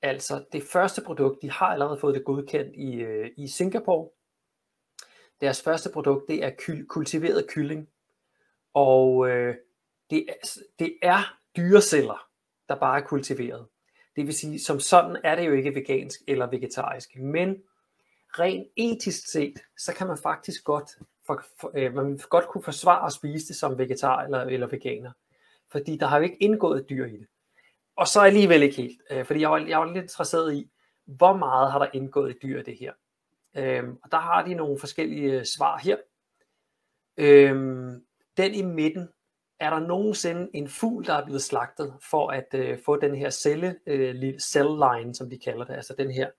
Altså 0.03 0.44
det 0.53 0.62
første 0.62 1.03
produkt, 1.03 1.42
de 1.42 1.51
har 1.51 1.66
allerede 1.66 1.98
fået 2.01 2.14
det 2.14 2.24
godkendt 2.24 2.76
i, 2.76 2.94
øh, 2.94 3.30
i 3.36 3.48
Singapore. 3.48 4.09
Deres 5.40 5.62
første 5.62 5.90
produkt, 5.92 6.28
det 6.28 6.44
er 6.44 6.51
kyl, 6.59 6.86
kultiveret 6.86 7.46
kylling. 7.48 7.88
Og 8.74 9.28
øh, 9.28 9.55
det, 10.11 10.26
er, 10.28 10.59
det 10.78 10.98
er 11.03 11.38
dyreceller, 11.57 12.30
der 12.70 12.76
bare 12.76 13.00
er 13.00 13.04
kultiveret. 13.04 13.66
Det 14.16 14.26
vil 14.26 14.34
sige, 14.34 14.60
som 14.60 14.80
sådan 14.80 15.16
er 15.24 15.36
det 15.36 15.46
jo 15.46 15.52
ikke 15.52 15.74
vegansk 15.74 16.20
eller 16.28 16.50
vegetarisk. 16.50 17.16
Men 17.16 17.62
rent 18.38 18.68
etisk 18.76 19.30
set, 19.32 19.58
så 19.78 19.94
kan 19.94 20.06
man 20.06 20.18
faktisk 20.18 20.64
godt 20.64 20.90
for, 21.26 21.42
for, 21.60 21.72
øh, 21.74 21.94
man 21.94 22.20
godt 22.28 22.48
kunne 22.48 22.64
forsvare 22.64 23.06
at 23.06 23.12
spise 23.12 23.48
det 23.48 23.56
som 23.56 23.78
vegetar 23.78 24.22
eller, 24.22 24.40
eller 24.40 24.66
veganer. 24.66 25.12
Fordi 25.72 25.96
der 25.96 26.06
har 26.06 26.16
jo 26.16 26.22
ikke 26.22 26.42
indgået 26.42 26.86
dyr 26.90 27.06
i 27.06 27.16
det. 27.16 27.26
Og 27.96 28.06
så 28.06 28.20
alligevel 28.20 28.62
ikke 28.62 28.76
helt. 28.76 29.02
Øh, 29.10 29.24
fordi 29.24 29.40
jeg 29.40 29.50
var, 29.50 29.58
jeg 29.58 29.78
var 29.78 29.92
lidt 29.92 30.02
interesseret 30.02 30.54
i, 30.54 30.70
hvor 31.04 31.36
meget 31.36 31.72
har 31.72 31.78
der 31.78 31.88
indgået 31.92 32.36
dyr 32.42 32.60
i 32.60 32.62
det 32.62 32.76
her. 32.78 32.92
Øh, 33.56 33.88
og 34.02 34.12
der 34.12 34.18
har 34.18 34.44
de 34.44 34.54
nogle 34.54 34.78
forskellige 34.78 35.38
øh, 35.38 35.44
svar 35.44 35.78
her. 35.78 35.96
Øh, 37.16 37.54
den 38.36 38.54
i 38.54 38.62
midten, 38.62 39.08
er 39.61 39.70
der 39.70 39.78
nogensinde 39.78 40.48
en 40.54 40.68
fugl, 40.68 41.06
der 41.06 41.14
er 41.14 41.24
blevet 41.24 41.42
slagtet 41.42 41.94
for 42.11 42.28
at 42.28 42.54
øh, 42.54 42.78
få 42.84 42.96
den 42.96 43.14
her 43.14 43.30
celle, 43.30 43.76
øh, 43.86 44.38
cell 44.38 44.68
line, 44.68 45.14
som 45.14 45.30
de 45.30 45.38
kalder 45.38 45.64
det, 45.64 45.74
altså 45.74 45.94
den 45.98 46.11
her 46.11 46.30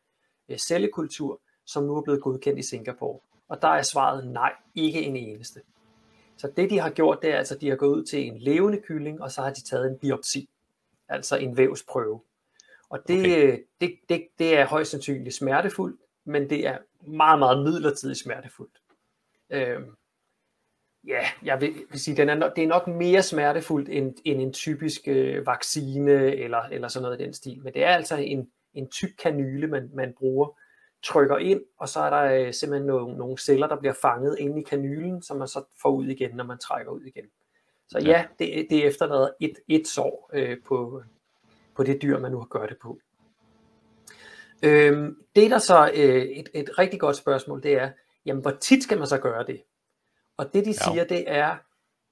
øh, 0.49 0.57
cellekultur, 0.57 1.41
som 1.65 1.83
nu 1.83 1.95
er 1.95 2.01
blevet 2.01 2.21
godkendt 2.21 2.59
i 2.59 2.63
Singapore? 2.63 3.19
Og 3.49 3.61
der 3.61 3.67
er 3.67 3.81
svaret 3.81 4.27
nej, 4.27 4.53
ikke 4.75 5.01
en 5.01 5.15
eneste. 5.15 5.61
Så 6.37 6.51
det 6.55 6.69
de 6.69 6.79
har 6.79 6.89
gjort, 6.89 7.21
det 7.21 7.29
er 7.29 7.37
altså, 7.37 7.55
at 7.55 7.61
de 7.61 7.69
har 7.69 7.75
gået 7.75 7.97
ud 7.97 8.03
til 8.03 8.27
en 8.27 8.37
levende 8.37 8.81
kylling, 8.81 9.21
og 9.21 9.31
så 9.31 9.41
har 9.41 9.53
de 9.53 9.61
taget 9.61 9.91
en 9.91 9.97
biopsi, 9.97 10.49
altså 11.07 11.37
en 11.37 11.57
vævsprøve. 11.57 12.21
Og 12.89 12.99
det, 13.07 13.19
okay. 13.19 13.59
det, 13.81 13.95
det, 14.09 14.27
det 14.39 14.57
er 14.57 14.65
højst 14.65 14.91
sandsynligt 14.91 15.35
smertefuldt, 15.35 16.01
men 16.25 16.49
det 16.49 16.67
er 16.67 16.77
meget, 17.07 17.39
meget 17.39 17.63
midlertidigt 17.63 18.19
smertefuldt. 18.19 18.81
Øhm, 19.49 19.95
ja, 21.07 21.25
jeg 21.43 21.61
vil, 21.61 21.73
vil 21.89 21.99
sige, 21.99 22.17
den 22.17 22.29
er, 22.29 22.49
det 22.53 22.63
er 22.63 22.67
nok 22.67 22.87
mere 22.87 23.23
smertefuldt 23.23 23.89
end, 23.89 24.15
end 24.25 24.41
en 24.41 24.53
typisk 24.53 25.01
øh, 25.07 25.45
vaccine 25.45 26.35
eller, 26.35 26.61
eller 26.71 26.87
sådan 26.87 27.03
noget 27.03 27.21
i 27.21 27.23
den 27.23 27.33
stil. 27.33 27.63
Men 27.63 27.73
det 27.73 27.83
er 27.83 27.89
altså 27.89 28.15
en, 28.15 28.49
en 28.73 28.89
tyk 28.89 29.09
kanyle, 29.23 29.67
man, 29.67 29.89
man 29.93 30.13
bruger, 30.17 30.57
trykker 31.03 31.37
ind, 31.37 31.61
og 31.79 31.89
så 31.89 31.99
er 31.99 32.09
der 32.09 32.45
øh, 32.47 32.53
simpelthen 32.53 32.87
nogle, 32.87 33.17
nogle 33.17 33.37
celler, 33.37 33.67
der 33.67 33.79
bliver 33.79 33.93
fanget 34.01 34.39
inde 34.39 34.61
i 34.61 34.63
kanylen, 34.63 35.21
som 35.21 35.37
man 35.37 35.47
så 35.47 35.63
får 35.81 35.89
ud 35.89 36.05
igen, 36.05 36.35
når 36.35 36.43
man 36.43 36.57
trækker 36.57 36.91
ud 36.91 37.01
igen. 37.01 37.25
Så 37.89 37.99
ja, 37.99 38.09
ja 38.09 38.25
det, 38.39 38.67
det 38.69 38.85
efterlader 38.85 39.29
et, 39.39 39.53
et 39.67 39.87
sår 39.87 40.29
øh, 40.33 40.57
på, 40.65 41.03
på 41.75 41.83
det 41.83 42.01
dyr, 42.01 42.19
man 42.19 42.31
nu 42.31 42.37
har 42.37 42.47
gjort 42.51 42.69
det 42.69 42.77
på. 42.81 42.99
Øhm, 44.63 45.15
det 45.35 45.51
der 45.51 45.57
så 45.57 45.91
øh, 45.95 46.23
et, 46.23 46.49
et 46.53 46.79
rigtig 46.79 46.99
godt 46.99 47.15
spørgsmål, 47.15 47.63
det 47.63 47.73
er, 47.73 47.91
jamen 48.25 48.41
hvor 48.41 48.51
tit 48.51 48.83
skal 48.83 48.97
man 48.97 49.07
så 49.07 49.17
gøre 49.17 49.45
det? 49.45 49.61
Og 50.37 50.53
det 50.53 50.65
de 50.65 50.69
ja. 50.69 50.91
siger, 50.91 51.03
det 51.03 51.23
er, 51.27 51.57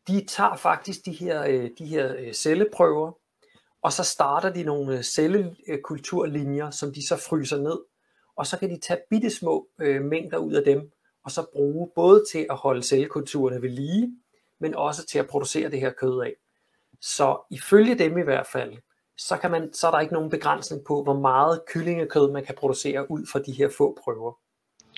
de 0.07 0.25
tager 0.25 0.55
faktisk 0.55 1.05
de 1.05 1.11
her, 1.11 1.43
øh, 1.43 1.69
de 1.79 1.85
her 1.85 2.15
øh, 2.17 2.33
celleprøver, 2.33 3.11
og 3.81 3.93
så 3.93 4.03
starter 4.03 4.49
de 4.49 4.63
nogle 4.63 4.97
øh, 4.97 5.03
cellekulturlinjer, 5.03 6.69
som 6.69 6.93
de 6.93 7.07
så 7.07 7.17
fryser 7.17 7.57
ned, 7.57 7.79
og 8.35 8.47
så 8.47 8.59
kan 8.59 8.69
de 8.69 8.79
tage 8.79 8.99
bitte 9.09 9.29
små 9.29 9.67
øh, 9.81 10.01
mængder 10.01 10.37
ud 10.37 10.53
af 10.53 10.63
dem, 10.63 10.91
og 11.23 11.31
så 11.31 11.45
bruge 11.53 11.89
både 11.95 12.23
til 12.31 12.47
at 12.49 12.55
holde 12.55 12.83
cellekulturerne 12.83 13.61
ved 13.61 13.69
lige, 13.69 14.17
men 14.59 14.75
også 14.75 15.05
til 15.05 15.19
at 15.19 15.27
producere 15.27 15.71
det 15.71 15.79
her 15.79 15.91
kød 15.91 16.21
af. 16.21 16.33
Så 17.01 17.37
ifølge 17.51 17.95
dem 17.95 18.17
i 18.17 18.21
hvert 18.21 18.47
fald, 18.47 18.77
så, 19.17 19.37
kan 19.37 19.51
man, 19.51 19.73
så 19.73 19.87
er 19.87 19.91
der 19.91 19.99
ikke 19.99 20.13
nogen 20.13 20.29
begrænsning 20.29 20.85
på, 20.85 21.03
hvor 21.03 21.19
meget 21.19 21.61
kyllingekød 21.67 22.31
man 22.31 22.45
kan 22.45 22.55
producere 22.55 23.11
ud 23.11 23.25
fra 23.31 23.39
de 23.39 23.51
her 23.51 23.69
få 23.77 23.97
prøver. 24.03 24.33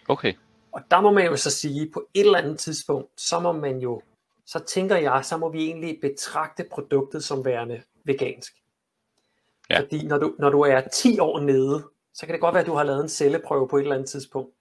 Okay. 0.08 0.34
Og 0.72 0.82
der 0.92 1.02
må 1.02 1.12
man 1.12 1.26
jo 1.26 1.36
så 1.36 1.52
sige, 1.52 1.92
på 1.94 2.08
et 2.14 2.26
eller 2.26 2.38
andet 2.38 2.60
tidspunkt, 2.60 3.22
så 3.22 3.40
må 3.40 3.52
man 3.52 3.80
jo, 3.80 4.02
så 4.46 4.60
tænker 4.60 4.98
jeg, 4.98 5.26
så 5.26 5.38
må 5.38 5.50
vi 5.50 5.66
egentlig 5.66 5.98
betragte 6.02 6.66
produktet 6.72 7.24
som 7.24 7.46
værende 7.46 7.82
vegansk. 8.04 8.54
Ja. 9.70 9.80
Fordi 9.80 10.08
når 10.08 10.18
du, 10.18 10.36
når 10.40 10.50
du 10.50 10.62
er 10.62 10.82
10 10.94 11.20
år 11.20 11.40
nede, 11.40 11.84
så 12.14 12.26
kan 12.26 12.34
det 12.34 12.42
godt 12.42 12.54
være, 12.54 12.62
at 12.62 12.68
du 12.68 12.74
har 12.74 12.84
lavet 12.84 13.02
en 13.02 13.10
celleprøve 13.10 13.68
på 13.68 13.78
et 13.78 13.82
eller 13.82 13.96
andet 13.96 14.10
tidspunkt. 14.10 14.56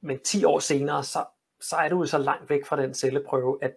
Men 0.00 0.18
10 0.18 0.44
år 0.44 0.58
senere, 0.58 1.04
så, 1.04 1.24
så 1.60 1.76
er 1.76 1.88
du 1.88 1.98
jo 1.98 2.06
så 2.06 2.18
langt 2.18 2.50
væk 2.50 2.66
fra 2.66 2.82
den 2.82 2.94
celleprøve, 2.94 3.58
at 3.62 3.74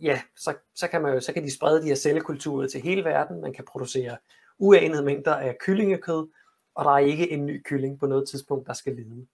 ja, 0.00 0.20
så, 0.36 0.54
så, 0.74 0.88
kan 0.88 1.02
man 1.02 1.14
jo, 1.14 1.20
så 1.20 1.32
kan 1.32 1.42
de 1.42 1.54
sprede 1.54 1.82
de 1.82 1.86
her 1.86 1.94
cellekulturer 1.94 2.68
til 2.68 2.80
hele 2.80 3.04
verden. 3.04 3.40
Man 3.40 3.52
kan 3.52 3.64
producere 3.64 4.16
uanede 4.58 5.02
mængder 5.02 5.34
af 5.34 5.58
kyllingekød, 5.58 6.28
og 6.74 6.84
der 6.84 6.90
er 6.90 6.98
ikke 6.98 7.30
en 7.30 7.46
ny 7.46 7.62
kylling 7.62 8.00
på 8.00 8.06
noget 8.06 8.28
tidspunkt, 8.28 8.66
der 8.66 8.72
skal 8.72 8.94
lide. 8.94 9.26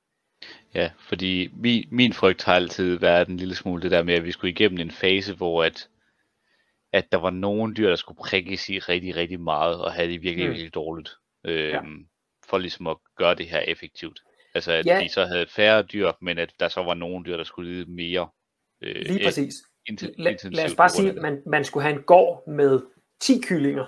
Ja, 0.74 0.91
fordi 1.09 1.51
min, 1.53 1.88
min 1.91 2.12
frygt 2.12 2.45
har 2.45 2.55
altid 2.55 2.99
været 2.99 3.28
en 3.28 3.36
lille 3.36 3.55
smule 3.55 3.82
det 3.82 3.91
der 3.91 4.03
med, 4.03 4.14
at 4.14 4.24
vi 4.24 4.32
skulle 4.32 4.51
igennem 4.51 4.80
en 4.80 4.91
fase, 4.91 5.34
hvor 5.34 5.64
at, 5.64 5.88
at 6.93 7.12
der 7.12 7.18
var 7.18 7.30
nogle 7.30 7.74
dyr, 7.74 7.88
der 7.88 7.97
skulle 7.97 8.18
prikkes 8.18 8.68
i 8.68 8.78
rigtig, 8.78 9.16
rigtig 9.16 9.41
meget, 9.41 9.80
og 9.80 9.93
have 9.93 10.12
det 10.12 10.22
virkelig, 10.22 10.47
mm. 10.47 10.51
virkelig 10.51 10.74
dårligt. 10.74 11.11
Øhm, 11.45 11.68
ja. 11.68 11.80
For 12.47 12.59
ligesom 12.59 12.86
at 12.86 12.97
gøre 13.16 13.34
det 13.34 13.47
her 13.47 13.61
effektivt. 13.61 14.20
Altså 14.55 14.72
at 14.72 14.86
ja. 14.86 15.01
de 15.03 15.09
så 15.09 15.24
havde 15.24 15.47
færre 15.47 15.82
dyr, 15.82 16.12
men 16.20 16.38
at 16.38 16.53
der 16.61 16.68
så 16.68 16.82
var 16.82 16.95
nogle 16.95 17.24
dyr, 17.24 17.36
der 17.36 17.45
skulle 17.45 17.72
lide 17.72 17.91
mere. 17.91 18.28
Øh, 18.82 18.97
Lige 18.97 19.24
præcis. 19.24 19.55
La, 20.18 20.36
lad 20.45 20.64
os 20.64 20.74
bare 20.74 20.88
sige, 20.88 21.11
at 21.11 21.16
man, 21.16 21.43
man 21.47 21.64
skulle 21.64 21.82
have 21.82 21.97
en 21.97 22.03
gård 22.03 22.49
med 22.49 22.80
10 23.20 23.41
kyllinger. 23.41 23.86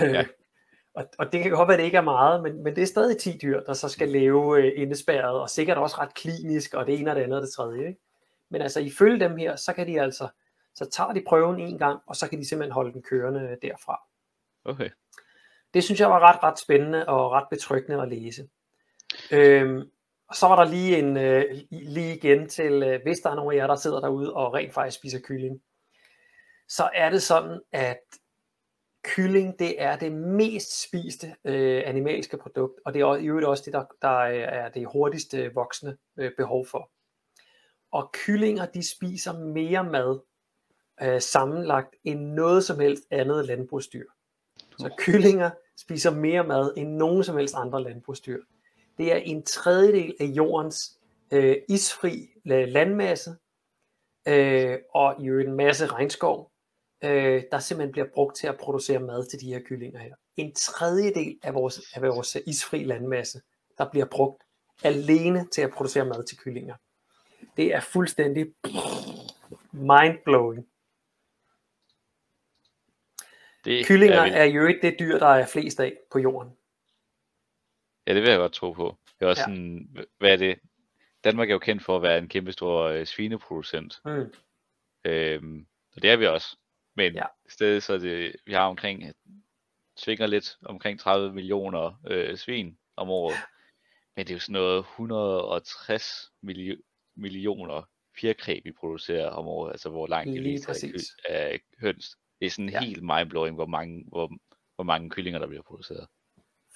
Ja. 0.00 0.24
Og, 0.94 1.04
og 1.18 1.32
det 1.32 1.42
kan 1.42 1.50
godt 1.50 1.68
være, 1.68 1.74
at 1.74 1.78
det 1.78 1.84
ikke 1.84 1.96
er 1.96 2.02
meget, 2.02 2.42
men, 2.42 2.62
men 2.62 2.76
det 2.76 2.82
er 2.82 2.86
stadig 2.86 3.18
10 3.18 3.38
dyr, 3.42 3.60
der 3.60 3.72
så 3.72 3.88
skal 3.88 4.08
leve 4.08 4.58
øh, 4.58 4.72
indespærret, 4.76 5.40
og 5.40 5.50
sikkert 5.50 5.78
også 5.78 5.96
ret 5.98 6.14
klinisk, 6.14 6.74
og 6.74 6.86
det 6.86 7.00
ene 7.00 7.10
og 7.10 7.16
det 7.16 7.22
andet 7.22 7.36
og 7.36 7.42
det 7.42 7.52
tredje. 7.52 7.88
Ikke? 7.88 8.00
Men 8.50 8.62
altså 8.62 8.80
ifølge 8.80 9.20
dem 9.20 9.36
her, 9.36 9.56
så 9.56 9.72
kan 9.72 9.86
de 9.86 10.00
altså, 10.00 10.28
så 10.74 10.90
tager 10.90 11.12
de 11.12 11.24
prøven 11.26 11.60
en 11.60 11.78
gang, 11.78 12.00
og 12.06 12.16
så 12.16 12.28
kan 12.28 12.38
de 12.38 12.48
simpelthen 12.48 12.72
holde 12.72 12.92
den 12.92 13.02
kørende 13.02 13.56
derfra. 13.62 14.00
Okay. 14.64 14.90
Det 15.74 15.84
synes 15.84 16.00
jeg 16.00 16.10
var 16.10 16.20
ret, 16.20 16.42
ret 16.42 16.58
spændende 16.58 17.08
og 17.08 17.30
ret 17.30 17.46
betryggende 17.50 18.02
at 18.02 18.08
læse. 18.08 18.48
Øhm, 19.32 19.90
og 20.28 20.36
så 20.36 20.48
var 20.48 20.64
der 20.64 20.70
lige 20.70 20.98
en 20.98 21.16
øh, 21.16 21.44
lige 21.70 22.16
igen 22.16 22.48
til, 22.48 22.82
øh, 22.82 23.02
hvis 23.02 23.18
der 23.18 23.30
er 23.30 23.34
nogen 23.34 23.52
af 23.52 23.56
jer, 23.56 23.66
der 23.66 23.76
sidder 23.76 24.00
derude 24.00 24.34
og 24.34 24.54
rent 24.54 24.74
faktisk 24.74 24.98
spiser 24.98 25.20
kylling, 25.24 25.62
så 26.68 26.90
er 26.94 27.10
det 27.10 27.22
sådan, 27.22 27.60
at 27.72 28.00
kylling, 29.04 29.58
det 29.58 29.82
er 29.82 29.96
det 29.96 30.12
mest 30.12 30.82
spiste 30.82 31.34
øh, 31.44 31.82
animalske 31.86 32.36
produkt, 32.36 32.80
og 32.84 32.94
det 32.94 33.02
er 33.02 33.14
i 33.14 33.26
øvrigt 33.26 33.46
også 33.46 33.62
det, 33.66 33.72
der, 33.72 33.84
der 34.02 34.18
er 34.28 34.68
det 34.68 34.86
hurtigste 34.92 35.54
voksende 35.54 35.96
øh, 36.16 36.30
behov 36.36 36.66
for. 36.66 36.90
Og 37.92 38.10
kyllinger, 38.12 38.66
de 38.66 38.90
spiser 38.90 39.32
mere 39.32 39.84
mad 39.84 40.20
øh, 41.02 41.20
sammenlagt 41.20 41.94
end 42.04 42.20
noget 42.20 42.64
som 42.64 42.80
helst 42.80 43.04
andet 43.10 43.46
landbrugsdyr. 43.46 44.06
Så 44.78 44.94
kyllinger 44.98 45.50
spiser 45.76 46.10
mere 46.10 46.44
mad 46.44 46.74
end 46.76 46.88
nogen 46.88 47.24
som 47.24 47.36
helst 47.36 47.54
andre 47.54 47.82
landbrugsdyr. 47.82 48.42
Det 48.98 49.12
er 49.12 49.16
en 49.16 49.42
tredjedel 49.42 50.14
af 50.20 50.24
jordens 50.24 50.98
øh, 51.32 51.56
isfri 51.68 52.28
landmasse, 52.44 53.30
øh, 54.28 54.78
og 54.94 55.22
i 55.22 55.28
øvrigt 55.28 55.48
en 55.48 55.56
masse 55.56 55.86
regnskov, 55.86 56.51
øh, 57.04 57.42
der 57.50 57.58
simpelthen 57.58 57.92
bliver 57.92 58.08
brugt 58.14 58.36
til 58.36 58.46
at 58.46 58.58
producere 58.58 58.98
mad 58.98 59.26
til 59.26 59.40
de 59.40 59.46
her 59.46 59.60
kyllinger 59.60 60.00
her. 60.00 60.14
En 60.36 60.54
tredjedel 60.54 61.38
af 61.42 61.54
vores, 61.54 61.80
af 61.94 62.02
vores 62.02 62.36
isfri 62.46 62.84
landmasse, 62.84 63.40
der 63.78 63.90
bliver 63.90 64.06
brugt 64.06 64.42
alene 64.84 65.48
til 65.52 65.62
at 65.62 65.70
producere 65.70 66.04
mad 66.04 66.24
til 66.24 66.38
kyllinger. 66.38 66.74
Det 67.56 67.74
er 67.74 67.80
fuldstændig 67.80 68.54
mindblowing. 69.72 70.66
Det 73.64 73.86
Kyllinger 73.86 74.20
er, 74.20 74.36
er 74.36 74.44
jo 74.44 74.66
ikke 74.66 74.86
det 74.86 74.96
dyr, 74.98 75.18
der 75.18 75.26
er 75.26 75.46
flest 75.46 75.80
af 75.80 75.98
på 76.12 76.18
jorden. 76.18 76.52
Ja, 78.06 78.14
det 78.14 78.22
vil 78.22 78.30
jeg 78.30 78.38
godt 78.38 78.52
tro 78.52 78.72
på. 78.72 78.96
Det 79.18 79.24
er 79.24 79.30
også 79.30 79.40
ja. 79.40 79.44
sådan, 79.44 79.96
hvad 80.18 80.30
er 80.32 80.36
det? 80.36 80.58
Danmark 81.24 81.48
er 81.48 81.52
jo 81.52 81.58
kendt 81.58 81.84
for 81.84 81.96
at 81.96 82.02
være 82.02 82.18
en 82.18 82.28
kæmpe 82.28 82.52
stor 82.52 82.82
øh, 82.82 83.06
svineproducent. 83.06 84.00
Mm. 84.04 84.32
Øhm, 85.04 85.66
og 85.96 86.02
det 86.02 86.10
er 86.10 86.16
vi 86.16 86.26
også. 86.26 86.56
Men 86.96 87.14
ja. 87.14 87.24
i 87.46 87.50
stedet 87.50 87.82
så 87.82 87.92
er 87.92 87.98
det, 87.98 88.36
vi 88.46 88.52
har 88.52 88.66
omkring, 88.66 89.12
svinger 89.96 90.26
lidt 90.26 90.56
omkring 90.64 91.00
30 91.00 91.32
millioner 91.32 92.00
øh, 92.06 92.36
svin 92.36 92.78
om 92.96 93.10
året. 93.10 93.36
Men 94.16 94.26
det 94.26 94.32
er 94.32 94.36
jo 94.36 94.40
sådan 94.40 94.52
noget 94.52 94.78
160 94.78 96.32
milli- 96.42 97.12
millioner 97.16 97.82
fjerkræ, 98.20 98.60
vi 98.64 98.72
producerer 98.72 99.30
om 99.30 99.46
året, 99.46 99.70
altså 99.72 99.90
hvor 99.90 100.06
langt 100.06 100.32
det 100.32 100.42
lige 100.42 100.64
er 101.28 101.58
høns. 101.80 102.16
Det 102.40 102.46
er 102.46 102.50
sådan 102.50 102.68
ja. 102.68 102.80
helt 102.80 103.02
mindblowing, 103.02 103.54
hvor 103.54 103.66
mange, 103.66 104.04
hvor, 104.08 104.30
hvor 104.74 104.84
mange 104.84 105.10
kyllinger, 105.10 105.38
der 105.38 105.46
bliver 105.46 105.62
produceret. 105.62 106.06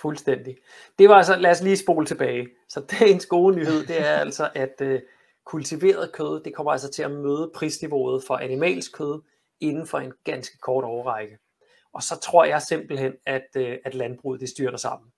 Fuldstændig. 0.00 0.56
Det 0.98 1.08
var 1.08 1.14
altså, 1.14 1.36
lad 1.36 1.50
os 1.50 1.62
lige 1.62 1.76
spole 1.76 2.06
tilbage. 2.06 2.48
Så 2.68 2.80
dagens 3.00 3.26
gode 3.26 3.56
nyhed, 3.56 3.86
det 3.86 4.00
er 4.00 4.14
altså, 4.14 4.50
at 4.54 4.74
uh, 4.80 5.00
kultiveret 5.44 6.12
kød, 6.12 6.42
det 6.44 6.54
kommer 6.54 6.72
altså 6.72 6.90
til 6.90 7.02
at 7.02 7.10
møde 7.10 7.50
prisniveauet 7.54 8.22
for 8.26 8.36
animalsk 8.36 8.96
kød 8.96 9.22
inden 9.60 9.86
for 9.86 9.98
en 9.98 10.12
ganske 10.24 10.58
kort 10.58 10.84
overrække. 10.84 11.38
Og 11.92 12.02
så 12.02 12.20
tror 12.20 12.44
jeg 12.44 12.62
simpelthen, 12.62 13.12
at, 13.26 13.46
uh, 13.56 13.74
at 13.84 13.94
landbruget 13.94 14.40
det 14.40 14.48
styrter 14.48 14.78
sammen. 14.78 15.12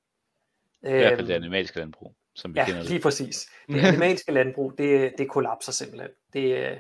I 0.83 0.91
hvert 0.91 1.17
fald 1.17 1.27
det 1.27 1.35
øhm, 1.35 1.43
animalske 1.43 1.79
landbrug, 1.79 2.15
som 2.35 2.55
vi 2.55 2.61
ja, 2.61 2.67
kender 2.67 2.81
det. 2.81 2.91
lige 2.91 3.01
præcis. 3.01 3.51
Det 3.69 3.85
animalske 3.85 4.33
landbrug, 4.33 4.79
det, 4.79 5.13
det 5.19 5.29
kollapser 5.29 5.73
simpelthen. 5.73 6.11
Det, 6.33 6.79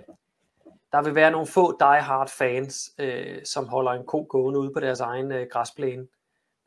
der 0.92 1.02
vil 1.02 1.14
være 1.14 1.30
nogle 1.30 1.46
få 1.46 1.78
die-hard 1.78 2.30
fans, 2.38 2.90
øh, 2.98 3.44
som 3.44 3.68
holder 3.68 3.92
en 3.92 4.06
ko 4.06 4.26
gående 4.28 4.60
ude 4.60 4.72
på 4.72 4.80
deres 4.80 5.00
egen 5.00 5.32
øh, 5.32 5.46
græsplæne, 5.50 6.06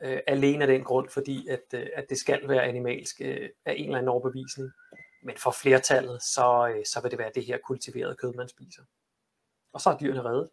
øh, 0.02 0.20
alene 0.28 0.62
af 0.64 0.68
den 0.68 0.84
grund, 0.84 1.10
fordi 1.10 1.48
at, 1.48 1.64
øh, 1.74 1.88
at 1.96 2.10
det 2.10 2.18
skal 2.18 2.48
være 2.48 2.64
animalsk 2.64 3.22
øh, 3.22 3.50
af 3.66 3.74
en 3.78 3.86
eller 3.86 3.98
anden 3.98 4.10
overbevisning. 4.10 4.72
Men 5.24 5.38
for 5.38 5.52
flertallet, 5.52 6.24
så, 6.24 6.74
øh, 6.76 6.86
så 6.86 7.02
vil 7.02 7.12
det 7.12 7.20
være 7.20 7.32
det 7.36 7.46
her 7.46 7.58
kultiverede 7.58 8.16
kød, 8.16 8.34
man 8.34 8.48
spiser. 8.48 8.84
Og 9.74 9.82
så 9.82 9.89
er 9.89 9.98
dyrene 9.98 10.24
reddet. 10.24 10.50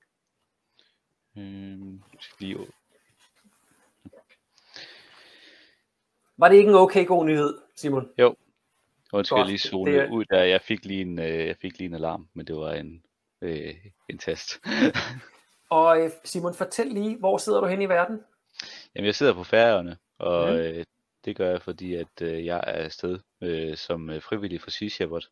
Mm, 1.38 2.02
lige 2.40 2.58
Var 6.38 6.48
det 6.48 6.56
ikke 6.56 6.68
en 6.68 6.74
okay 6.74 7.06
god 7.06 7.24
nyhed, 7.26 7.58
Simon? 7.76 8.10
Jo. 8.18 8.36
Undskyld, 9.12 9.38
jeg 9.38 9.46
lige 9.46 9.58
zone 9.58 9.92
det... 9.92 10.10
ud 10.10 10.24
der. 10.24 10.42
Jeg 10.42 10.62
fik 10.62 10.84
lige 10.84 11.00
en, 11.00 11.18
øh, 11.18 11.46
jeg 11.46 11.56
fik 11.56 11.78
lige 11.78 11.88
en 11.88 11.94
alarm, 11.94 12.28
men 12.34 12.46
det 12.46 12.56
var 12.56 12.72
en, 12.72 13.04
øh, 13.42 13.74
en 14.08 14.18
test. 14.18 14.60
og 15.70 16.00
øh, 16.00 16.10
Simon, 16.24 16.54
fortæl 16.54 16.86
lige, 16.86 17.16
hvor 17.18 17.38
sidder 17.38 17.60
du 17.60 17.66
hen 17.66 17.82
i 17.82 17.88
verden? 17.88 18.20
Jamen, 18.94 19.06
jeg 19.06 19.14
sidder 19.14 19.34
på 19.34 19.44
Færøerne, 19.44 19.96
og 20.18 20.52
mm. 20.52 20.58
øh, 20.58 20.74
det 20.74 20.86
det 21.24 21.36
gør 21.36 21.50
jeg, 21.50 21.62
fordi 21.62 21.94
at 21.94 22.22
øh, 22.22 22.46
jeg 22.46 22.56
er 22.56 22.84
afsted 22.84 23.18
øh, 23.42 23.76
som 23.76 24.10
øh, 24.10 24.22
frivillig 24.22 24.60
for 24.60 24.70
Sea 24.70 24.88
Shepherd 24.88 25.24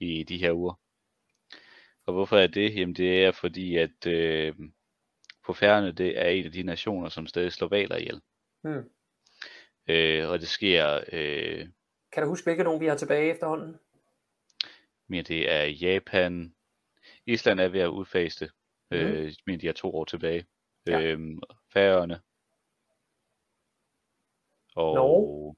i 0.00 0.22
de 0.22 0.38
her 0.38 0.52
uger. 0.52 0.74
Og 2.06 2.12
hvorfor 2.12 2.36
er 2.36 2.46
det? 2.46 2.76
Jamen 2.76 2.94
det 2.94 3.24
er 3.24 3.32
fordi, 3.32 3.76
at 3.76 4.06
øh, 4.06 4.54
på 5.48 5.52
færgerne, 5.52 5.92
det 5.92 6.18
er 6.18 6.28
en 6.28 6.44
af 6.46 6.52
de 6.52 6.62
nationer, 6.62 7.08
som 7.08 7.26
stadig 7.26 7.52
slår 7.52 7.68
valer 7.68 7.96
ihjel. 7.96 8.22
Mm. 8.64 8.90
Øh, 9.88 10.28
og 10.30 10.40
det 10.40 10.48
sker... 10.48 11.04
Øh, 11.12 11.68
kan 12.12 12.22
du 12.22 12.28
huske, 12.28 12.44
hvilke 12.44 12.64
nogen 12.64 12.80
vi 12.80 12.86
har 12.86 12.96
tilbage 12.96 13.30
efterhånden? 13.30 13.78
Men 15.08 15.24
det 15.24 15.52
er 15.52 15.64
Japan. 15.64 16.54
Island 17.26 17.60
er 17.60 17.68
ved 17.68 17.80
at 17.80 17.88
udfase 17.88 18.44
det. 18.44 18.52
Mm. 18.90 18.96
Øh, 18.96 19.32
men 19.46 19.60
de 19.60 19.66
har 19.66 19.72
to 19.72 19.94
år 19.94 20.04
tilbage. 20.04 20.46
Ja. 20.86 21.00
Øh, 21.00 21.18
Færøerne. 21.72 22.20
Og 24.74 24.94
Norge. 24.94 25.56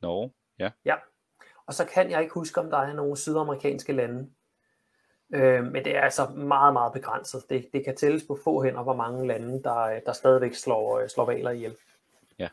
Norge, 0.00 0.32
ja. 0.58 0.70
Ja. 0.84 0.96
Og 1.66 1.74
så 1.74 1.86
kan 1.94 2.10
jeg 2.10 2.22
ikke 2.22 2.34
huske, 2.34 2.60
om 2.60 2.70
der 2.70 2.78
er 2.78 2.92
nogle 2.92 3.16
sydamerikanske 3.16 3.92
lande. 3.92 4.30
Øh, 5.34 5.64
men 5.64 5.84
det 5.84 5.96
er 5.96 6.00
altså 6.00 6.26
meget, 6.26 6.72
meget 6.72 6.92
begrænset. 6.92 7.44
Det, 7.50 7.68
det 7.72 7.84
kan 7.84 7.96
tælles 7.96 8.24
på 8.26 8.38
få 8.44 8.62
hænder, 8.64 8.82
hvor 8.82 8.96
mange 8.96 9.26
lande, 9.26 9.62
der, 9.62 10.00
der 10.06 10.12
stadigvæk 10.12 10.54
slår, 10.54 11.06
slår 11.06 11.24
valer 11.24 11.50
ihjel. 11.50 11.76
Ja. 12.38 12.48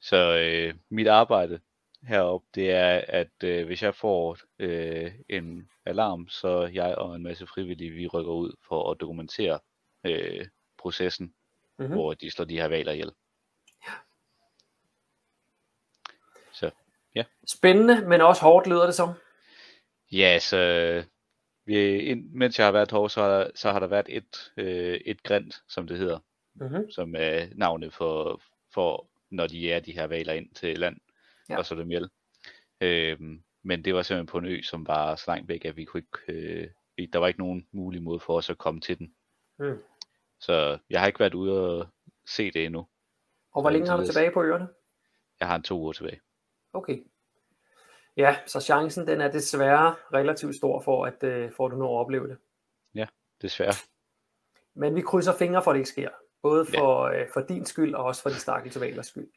Så 0.00 0.36
øh, 0.36 0.74
mit 0.88 1.08
arbejde 1.08 1.60
heroppe, 2.02 2.46
det 2.54 2.70
er, 2.70 3.04
at 3.08 3.44
øh, 3.44 3.66
hvis 3.66 3.82
jeg 3.82 3.94
får 3.94 4.38
øh, 4.58 5.12
en 5.28 5.70
alarm, 5.86 6.28
så 6.28 6.70
jeg 6.72 6.94
og 6.94 7.14
en 7.14 7.22
masse 7.22 7.46
frivillige, 7.46 7.90
vi 7.90 8.06
rykker 8.06 8.32
ud 8.32 8.56
for 8.68 8.90
at 8.90 9.00
dokumentere 9.00 9.58
øh, 10.04 10.46
processen, 10.78 11.34
mm-hmm. 11.78 11.94
hvor 11.94 12.14
de 12.14 12.30
slår 12.30 12.44
de 12.44 12.60
her 12.60 12.68
valer 12.68 12.92
ihjel. 12.92 13.12
Ja. 13.86 13.92
Så, 16.52 16.70
ja. 17.14 17.24
Spændende, 17.46 18.08
men 18.08 18.20
også 18.20 18.42
hårdt 18.42 18.66
lyder 18.66 18.86
det 18.86 18.94
som. 18.94 19.08
Ja, 20.12 20.38
så 20.38 20.58
vi, 21.66 22.14
mens 22.14 22.58
jeg 22.58 22.66
har 22.66 22.72
været 22.72 22.90
herovre, 22.90 23.10
så 23.10 23.22
har, 23.22 23.50
så 23.54 23.72
har 23.72 23.80
der 23.80 23.86
været 23.86 24.06
et, 24.08 24.52
øh, 24.56 25.00
et 25.06 25.22
grint, 25.22 25.62
som 25.68 25.86
det 25.86 25.98
hedder, 25.98 26.18
mm-hmm. 26.54 26.90
som 26.90 27.14
er 27.18 27.46
navnet 27.54 27.94
for, 27.94 28.42
for, 28.74 29.10
når 29.30 29.46
de 29.46 29.72
er 29.72 29.80
de 29.80 29.92
her 29.92 30.06
valer 30.06 30.32
ind 30.32 30.54
til 30.54 30.78
land, 30.78 30.96
ja. 31.48 31.58
og 31.58 31.66
så 31.66 31.74
dem 31.74 31.90
ihjel. 31.90 32.10
Øhm, 32.80 33.42
men 33.62 33.84
det 33.84 33.94
var 33.94 34.02
simpelthen 34.02 34.26
på 34.26 34.38
en 34.38 34.46
ø, 34.46 34.62
som 34.62 34.86
var 34.86 35.16
så 35.16 35.24
langt 35.26 35.48
væk, 35.48 35.64
at 35.64 35.76
vi 35.76 35.84
kunne 35.84 36.02
ikke, 36.28 36.68
øh, 36.98 37.08
der 37.12 37.18
var 37.18 37.28
ikke 37.28 37.40
nogen 37.40 37.68
mulig 37.72 38.02
måde 38.02 38.20
for 38.20 38.36
os 38.36 38.50
at 38.50 38.58
komme 38.58 38.80
til 38.80 38.98
den. 38.98 39.14
Mm. 39.58 39.78
Så 40.40 40.78
jeg 40.90 41.00
har 41.00 41.06
ikke 41.06 41.20
været 41.20 41.34
ude 41.34 41.80
og 41.80 41.88
se 42.26 42.50
det 42.50 42.64
endnu. 42.64 42.86
Og 43.54 43.62
hvor 43.62 43.70
længe 43.70 43.88
har 43.88 43.96
du 43.96 44.06
tilbage 44.06 44.30
på 44.32 44.42
øerne? 44.42 44.68
Jeg 45.40 45.48
har 45.48 45.56
en 45.56 45.62
to 45.62 45.78
uger 45.78 45.92
tilbage. 45.92 46.20
Okay. 46.72 47.04
Ja, 48.16 48.36
så 48.46 48.60
chancen 48.60 49.06
den 49.06 49.20
er 49.20 49.30
desværre 49.30 49.94
relativt 50.12 50.56
stor 50.56 50.80
for, 50.80 51.06
at 51.06 51.22
øh, 51.22 51.52
for 51.52 51.66
at 51.66 51.72
du 51.72 51.76
når 51.76 51.98
at 51.98 52.00
opleve 52.00 52.28
det. 52.28 52.36
Ja, 52.94 53.06
desværre. 53.42 53.74
Men 54.74 54.96
vi 54.96 55.00
krydser 55.00 55.36
fingre 55.38 55.62
for, 55.62 55.70
at 55.70 55.74
det 55.74 55.80
ikke 55.80 55.90
sker. 55.90 56.08
Både 56.42 56.66
for, 56.66 57.08
ja. 57.08 57.20
øh, 57.20 57.28
for 57.32 57.40
din 57.40 57.66
skyld, 57.66 57.94
og 57.94 58.04
også 58.04 58.22
for 58.22 58.30
de 58.30 58.34
stakkels 58.34 58.80
valers 58.80 59.06
skyld. 59.06 59.28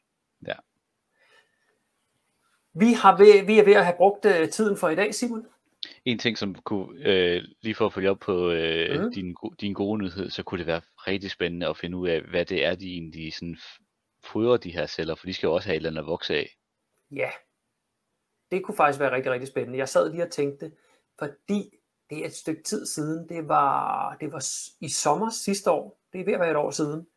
Ja. 0.48 0.54
Vi, 2.74 2.94
har 2.94 3.18
ved, 3.18 3.46
vi 3.46 3.60
er 3.60 3.66
ved 3.66 3.74
at 3.74 3.86
have 3.86 3.98
brugt 3.98 4.26
øh, 4.26 4.50
tiden 4.50 4.78
for 4.78 4.90
i 4.90 4.96
dag, 4.96 5.16
Simon. 5.16 5.48
En 6.06 6.20
ting, 6.20 6.38
som 6.38 6.56
kunne, 6.56 7.06
øh, 7.06 7.44
lige 7.62 7.76
for 7.76 7.86
at 7.86 7.94
følge 7.94 8.10
op 8.10 8.20
på 8.20 8.52
øh, 8.52 9.04
mm. 9.04 9.14
din, 9.14 9.36
din 9.62 9.74
gode 9.74 10.00
nyhed, 10.00 10.30
så 10.30 10.44
kunne 10.44 10.58
det 10.58 10.68
være 10.68 10.82
rigtig 10.98 11.32
spændende 11.32 11.68
at 11.68 11.78
finde 11.78 11.98
ud 11.98 12.10
af, 12.10 12.22
hvad 12.22 12.46
det 12.46 12.66
er, 12.66 12.76
de 12.76 12.94
egentlig 12.94 13.34
sådan 13.34 13.58
fodrer 14.24 14.58
de 14.58 14.72
her 14.72 14.86
celler, 14.86 15.16
for 15.16 15.26
de 15.26 15.34
skal 15.34 15.48
jo 15.48 15.54
også 15.54 15.68
have 15.68 15.76
et 15.76 15.78
eller 15.78 15.90
andet 15.90 16.02
at 16.02 16.08
vokse 16.08 16.36
af. 16.36 16.58
Ja, 17.12 17.30
det 18.52 18.64
kunne 18.64 18.76
faktisk 18.76 19.00
være 19.00 19.12
rigtig, 19.12 19.32
rigtig 19.32 19.48
spændende. 19.48 19.78
Jeg 19.78 19.90
sad 19.90 20.12
lige 20.12 20.24
og 20.24 20.32
tænkte, 20.32 20.72
fordi 21.20 21.74
det 22.10 22.18
er 22.18 22.26
et 22.26 22.36
stykke 22.36 22.64
tid 22.64 22.86
siden, 22.86 23.30
det 23.30 23.48
var, 23.48 24.18
det 24.20 24.32
var 24.32 24.46
i 24.80 24.90
sommer 24.90 25.30
sidste 25.30 25.72
år, 25.72 26.00
det 26.14 26.22
er 26.22 26.26
ved 26.26 26.34
at 26.34 26.40
være 26.40 26.52
et 26.52 26.58
år 26.58 26.72
siden, 26.72 27.08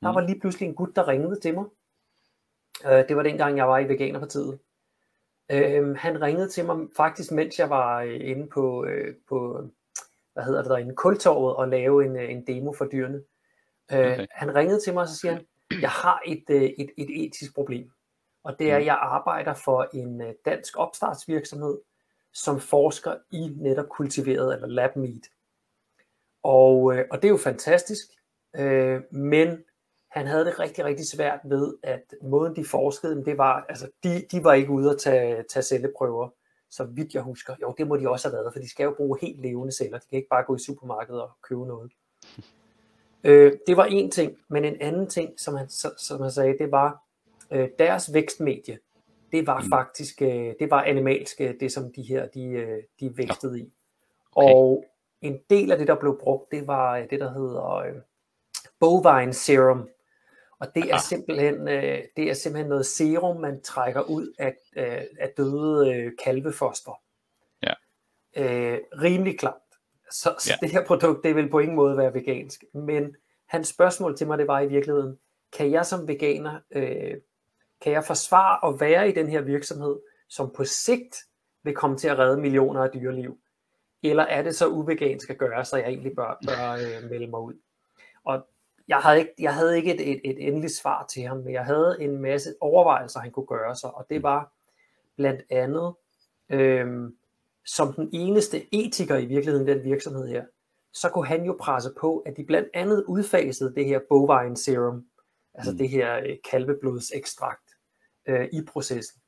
der 0.00 0.10
mm. 0.10 0.14
var 0.14 0.20
lige 0.20 0.40
pludselig 0.40 0.66
en 0.68 0.74
gut, 0.74 0.96
der 0.96 1.08
ringede 1.08 1.40
til 1.40 1.54
mig. 1.54 1.64
Øh, 2.84 3.08
det 3.08 3.16
var 3.16 3.22
dengang, 3.22 3.56
jeg 3.56 3.68
var 3.68 3.78
i 3.78 3.88
Veganerpartiet. 3.88 4.58
Øh, 5.52 5.96
han 5.96 6.22
ringede 6.22 6.48
til 6.48 6.64
mig 6.66 6.76
faktisk, 6.96 7.32
mens 7.32 7.58
jeg 7.58 7.70
var 7.70 8.00
øh, 8.00 8.20
inde 8.20 8.48
på, 8.48 8.84
øh, 8.84 9.14
på 9.28 9.68
hvad 10.32 10.44
hedder 10.44 10.62
det 10.62 10.70
der, 10.70 10.76
en 10.76 10.94
kultorvet 10.94 11.56
og 11.56 11.68
lave 11.68 12.04
en, 12.04 12.16
øh, 12.16 12.30
en 12.30 12.46
demo 12.46 12.72
for 12.72 12.84
dyrene. 12.92 13.22
Øh, 13.92 14.12
okay. 14.12 14.26
Han 14.30 14.54
ringede 14.54 14.80
til 14.80 14.94
mig, 14.94 15.02
og 15.02 15.08
så 15.08 15.16
siger 15.16 15.32
han, 15.32 15.46
jeg 15.80 15.90
har 15.90 16.22
et, 16.26 16.44
øh, 16.50 16.62
et, 16.62 16.90
et 16.96 17.24
etisk 17.24 17.54
problem. 17.54 17.90
Og 18.44 18.58
det 18.58 18.70
er, 18.70 18.76
at 18.76 18.86
jeg 18.86 18.98
arbejder 19.00 19.54
for 19.54 19.88
en 19.94 20.22
dansk 20.44 20.78
opstartsvirksomhed, 20.78 21.78
som 22.32 22.60
forsker 22.60 23.16
i 23.30 23.52
netop 23.56 23.88
kultiveret 23.88 24.54
eller 24.54 24.68
lab 24.68 24.96
meat. 24.96 25.28
Og, 26.42 26.82
og 26.82 27.22
det 27.22 27.24
er 27.24 27.28
jo 27.28 27.36
fantastisk, 27.36 28.06
øh, 28.56 29.00
men 29.10 29.64
han 30.10 30.26
havde 30.26 30.44
det 30.44 30.58
rigtig, 30.58 30.84
rigtig 30.84 31.06
svært 31.06 31.40
ved, 31.44 31.74
at 31.82 32.14
måden 32.22 32.56
de 32.56 32.64
forskede, 32.64 33.24
det 33.24 33.38
var, 33.38 33.66
altså 33.68 33.90
de, 34.02 34.24
de 34.30 34.44
var 34.44 34.52
ikke 34.52 34.70
ude 34.70 34.90
at 34.90 34.98
tage, 34.98 35.42
tage 35.42 35.62
celleprøver, 35.62 36.28
så 36.70 36.84
vidt 36.84 37.14
jeg 37.14 37.22
husker. 37.22 37.56
Jo, 37.62 37.74
det 37.78 37.86
må 37.86 37.96
de 37.96 38.08
også 38.08 38.28
have 38.28 38.36
været, 38.36 38.52
for 38.52 38.60
de 38.60 38.70
skal 38.70 38.84
jo 38.84 38.94
bruge 38.96 39.18
helt 39.20 39.40
levende 39.40 39.72
celler. 39.72 39.98
De 39.98 40.06
kan 40.10 40.16
ikke 40.16 40.28
bare 40.28 40.44
gå 40.44 40.56
i 40.56 40.58
supermarkedet 40.58 41.22
og 41.22 41.30
købe 41.42 41.66
noget. 41.66 41.92
øh, 43.24 43.52
det 43.66 43.76
var 43.76 43.84
en 43.84 44.10
ting, 44.10 44.38
men 44.48 44.64
en 44.64 44.76
anden 44.80 45.06
ting, 45.06 45.40
som 45.40 45.54
han, 45.54 45.68
som 45.98 46.20
han 46.20 46.30
sagde, 46.30 46.58
det 46.58 46.70
var 46.70 47.02
øh, 47.52 47.68
deres 47.78 48.14
vækstmedie. 48.14 48.78
Det 49.32 49.46
var 49.46 49.60
mm. 49.60 49.68
faktisk, 49.68 50.22
øh, 50.22 50.54
det 50.60 50.70
var 50.70 50.82
animalsk, 50.82 51.38
det 51.38 51.72
som 51.72 51.92
de 51.96 52.02
her, 52.02 52.26
de, 52.26 52.44
øh, 52.44 52.82
de 53.00 53.16
vækstede 53.16 53.60
i. 53.60 53.72
Okay. 54.34 54.52
Og 54.54 54.84
en 55.20 55.38
del 55.50 55.72
af 55.72 55.78
det, 55.78 55.88
der 55.88 55.94
blev 56.00 56.18
brugt, 56.20 56.52
det 56.52 56.66
var 56.66 56.98
det, 57.10 57.20
der 57.20 57.32
hedder 57.32 57.74
øh, 57.74 57.94
bovine 58.80 59.32
serum, 59.32 59.88
og 60.62 60.74
det 60.74 60.92
er 60.92 60.98
simpelthen, 60.98 61.68
øh, 61.68 61.98
det 62.16 62.30
er 62.30 62.34
simpelthen 62.34 62.68
noget 62.68 62.86
serum, 62.86 63.40
man 63.40 63.62
trækker 63.62 64.02
ud 64.02 64.34
af, 64.38 64.54
øh, 64.76 65.02
af 65.20 65.32
døde 65.36 65.94
øh, 65.94 66.12
kalvefoster. 66.24 67.00
Ja. 67.62 67.72
Øh, 68.36 68.78
rimelig 69.02 69.38
klart. 69.38 69.54
Så, 70.10 70.34
så 70.38 70.52
ja. 70.52 70.66
det 70.66 70.72
her 70.72 70.86
produkt, 70.86 71.24
det 71.24 71.36
vil 71.36 71.50
på 71.50 71.58
ingen 71.58 71.76
måde 71.76 71.96
være 71.96 72.14
vegansk. 72.14 72.64
Men 72.74 73.16
hans 73.48 73.68
spørgsmål 73.68 74.16
til 74.16 74.26
mig, 74.26 74.38
det 74.38 74.46
var 74.46 74.60
i 74.60 74.68
virkeligheden, 74.68 75.18
kan 75.52 75.72
jeg 75.72 75.86
som 75.86 76.08
veganer, 76.08 76.60
øh, 76.70 77.14
kan 77.82 77.92
jeg 77.92 78.04
forsvare 78.04 78.68
at 78.68 78.80
være 78.80 79.08
i 79.08 79.12
den 79.12 79.28
her 79.28 79.40
virksomhed, 79.40 80.00
som 80.28 80.52
på 80.56 80.64
sigt 80.64 81.16
vil 81.62 81.74
komme 81.74 81.96
til 81.96 82.08
at 82.08 82.18
redde 82.18 82.40
millioner 82.40 82.82
af 82.82 82.90
dyreliv? 82.90 83.38
Eller 84.02 84.22
er 84.22 84.42
det 84.42 84.56
så 84.56 84.68
uvegansk 84.68 85.30
at 85.30 85.38
gøre, 85.38 85.64
så 85.64 85.76
jeg 85.76 85.88
egentlig 85.88 86.12
bør, 86.16 86.38
bør 86.46 86.72
øh, 86.72 87.10
melde 87.10 87.26
mig 87.26 87.40
ud? 87.40 87.54
Og 88.24 88.46
jeg 88.88 88.98
havde 88.98 89.18
ikke, 89.18 89.34
jeg 89.38 89.54
havde 89.54 89.76
ikke 89.76 89.94
et, 89.94 90.10
et, 90.10 90.20
et 90.24 90.48
endeligt 90.48 90.72
svar 90.72 91.06
til 91.06 91.22
ham, 91.22 91.36
men 91.36 91.52
jeg 91.52 91.64
havde 91.64 91.96
en 92.00 92.18
masse 92.18 92.54
overvejelser, 92.60 93.20
han 93.20 93.30
kunne 93.30 93.46
gøre 93.46 93.76
sig, 93.76 93.94
og 93.94 94.06
det 94.10 94.22
var 94.22 94.52
blandt 95.16 95.42
andet, 95.50 95.94
øhm, 96.50 97.16
som 97.66 97.92
den 97.92 98.10
eneste 98.12 98.74
etiker 98.74 99.16
i 99.16 99.26
virkeligheden 99.26 99.66
den 99.66 99.84
virksomhed 99.84 100.28
her, 100.28 100.44
så 100.92 101.08
kunne 101.08 101.26
han 101.26 101.44
jo 101.44 101.56
presse 101.60 101.90
på, 102.00 102.18
at 102.18 102.36
de 102.36 102.44
blandt 102.44 102.68
andet 102.74 103.04
udfasede 103.08 103.74
det 103.74 103.84
her 103.84 104.00
bovine 104.08 104.56
serum, 104.56 105.06
altså 105.54 105.72
mm. 105.72 105.78
det 105.78 105.88
her 105.88 106.16
øh, 106.16 106.36
kalveblodsekstrakt 106.50 107.71
øh, 108.26 108.48
i 108.52 108.62
processen. 108.64 109.22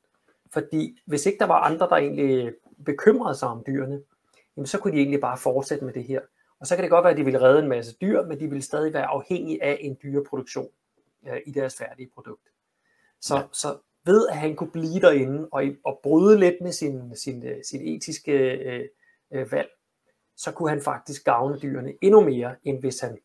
Fordi 0.53 0.99
hvis 1.05 1.25
ikke 1.25 1.39
der 1.39 1.45
var 1.45 1.61
andre, 1.61 1.89
der 1.89 1.95
egentlig 1.95 2.53
bekymrede 2.85 3.35
sig 3.35 3.47
om 3.47 3.63
dyrene, 3.67 4.01
jamen 4.57 4.67
så 4.67 4.79
kunne 4.79 4.93
de 4.93 4.97
egentlig 4.97 5.21
bare 5.21 5.37
fortsætte 5.37 5.85
med 5.85 5.93
det 5.93 6.03
her. 6.03 6.21
Og 6.59 6.67
så 6.67 6.75
kan 6.75 6.83
det 6.83 6.89
godt 6.89 7.03
være, 7.03 7.11
at 7.11 7.17
de 7.17 7.25
vil 7.25 7.39
redde 7.39 7.59
en 7.59 7.69
masse 7.69 7.95
dyr, 8.01 8.23
men 8.23 8.39
de 8.39 8.49
vil 8.49 8.63
stadig 8.63 8.93
være 8.93 9.05
afhængige 9.05 9.63
af 9.63 9.77
en 9.81 9.97
dyreproduktion 10.03 10.69
øh, 11.27 11.41
i 11.45 11.51
deres 11.51 11.75
færdige 11.75 12.09
produkt. 12.13 12.49
Så, 13.21 13.35
ja. 13.35 13.43
så 13.51 13.77
ved 14.05 14.27
at 14.27 14.37
han 14.37 14.55
kunne 14.55 14.71
blive 14.71 14.99
derinde 14.99 15.49
og, 15.51 15.63
og 15.85 15.99
bryde 16.03 16.39
lidt 16.39 16.55
med 16.61 16.71
sin, 16.71 17.15
sin, 17.15 17.45
øh, 17.45 17.63
sin 17.63 17.81
etiske 17.87 18.31
øh, 18.31 18.85
øh, 19.31 19.51
valg, 19.51 19.69
så 20.37 20.51
kunne 20.51 20.69
han 20.69 20.81
faktisk 20.81 21.25
gavne 21.25 21.59
dyrene 21.59 21.93
endnu 22.01 22.21
mere, 22.21 22.55
end 22.63 22.79
hvis 22.79 22.99
han 22.99 23.17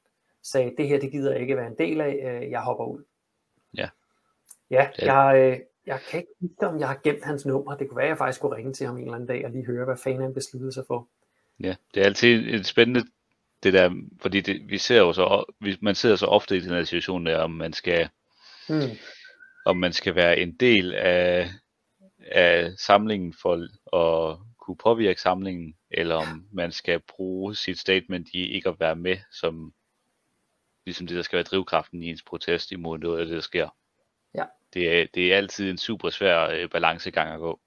sagde, 0.43 0.75
det 0.79 0.89
her 0.89 1.01
det 1.01 1.13
gider 1.13 1.33
jeg 1.33 1.41
ikke 1.41 1.57
være 1.57 1.67
en 1.67 1.79
del 1.79 2.01
af, 2.01 2.41
øh, 2.43 2.51
jeg 2.51 2.61
hopper 2.61 2.85
ud. 2.85 3.05
Ja. 3.77 3.89
Ja, 4.71 4.89
jeg, 4.99 5.35
øh, 5.37 5.59
jeg 5.87 6.01
kan 6.11 6.21
ikke 6.21 6.33
huske, 6.41 6.67
om 6.67 6.81
jeg 6.81 6.89
har 6.89 7.01
gemt 7.05 7.25
hans 7.25 7.47
nummer. 7.47 7.77
Det 7.77 7.89
kunne 7.89 7.97
være, 7.97 8.07
at 8.07 8.11
jeg 8.11 8.19
faktisk 8.19 8.39
skulle 8.39 8.57
ringe 8.57 8.73
til 8.73 8.87
ham 8.87 8.97
en 8.97 9.03
eller 9.03 9.15
anden 9.15 9.29
dag 9.29 9.45
og 9.45 9.51
lige 9.51 9.67
høre, 9.67 9.85
hvad 9.85 9.97
fanden 9.97 10.23
han 10.23 10.35
besluttede 10.35 10.73
sig 10.73 10.85
for. 10.87 11.09
Ja, 11.61 11.77
det 11.95 12.01
er 12.01 12.05
altid 12.05 12.55
et 12.55 12.67
spændende 12.67 13.03
det 13.63 13.73
der, 13.73 13.91
fordi 14.21 14.41
det, 14.41 14.69
vi 14.69 14.79
ser 14.79 14.99
jo 14.99 15.13
så, 15.13 15.45
man 15.81 15.95
sidder 15.95 16.17
så 16.17 16.27
ofte 16.27 16.57
i 16.57 16.61
den 16.61 16.71
her 16.71 16.85
situation 16.85 17.27
der, 17.27 17.39
om 17.39 17.51
man 17.51 17.73
skal, 17.73 18.09
mm. 18.69 18.97
om 19.67 19.77
man 19.77 19.93
skal 19.93 20.15
være 20.15 20.39
en 20.39 20.53
del 20.53 20.95
af, 20.95 21.51
af 22.31 22.73
samlingen 22.79 23.35
for 23.43 23.55
at 23.97 24.39
kunne 24.59 24.77
påvirke 24.77 25.21
samlingen, 25.21 25.77
eller 25.91 26.15
om 26.15 26.47
man 26.53 26.73
skal 26.73 27.01
bruge 27.01 27.55
sit 27.55 27.79
statement 27.79 28.29
i 28.35 28.47
ikke 28.47 28.69
at 28.69 28.81
være 28.81 28.97
med, 28.97 29.17
som 29.33 29.73
ligesom 30.87 31.07
det, 31.07 31.17
der 31.17 31.23
skal 31.23 31.37
være 31.37 31.45
drivkraften 31.45 32.03
i 32.03 32.11
ens 32.11 32.23
protest 32.23 32.73
imod 32.73 32.99
noget 32.99 33.21
af 33.21 33.27
det, 33.27 33.35
der 33.35 33.41
sker. 33.41 33.69
Ja, 34.35 34.45
det, 34.75 35.01
er, 35.01 35.07
det 35.15 35.33
er 35.33 35.37
altid 35.37 35.71
en 35.71 35.79
super 35.79 36.11
svær 36.11 36.49
øh, 36.49 36.71
balancegang 36.71 37.35
at 37.35 37.41
gå, 37.41 37.61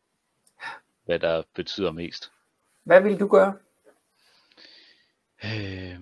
hvad 1.06 1.20
der 1.20 1.44
betyder 1.56 1.92
mest. 1.92 2.32
Hvad 2.84 3.02
vil 3.02 3.20
du 3.20 3.28
gøre? 3.28 3.58
Øh, 5.44 6.00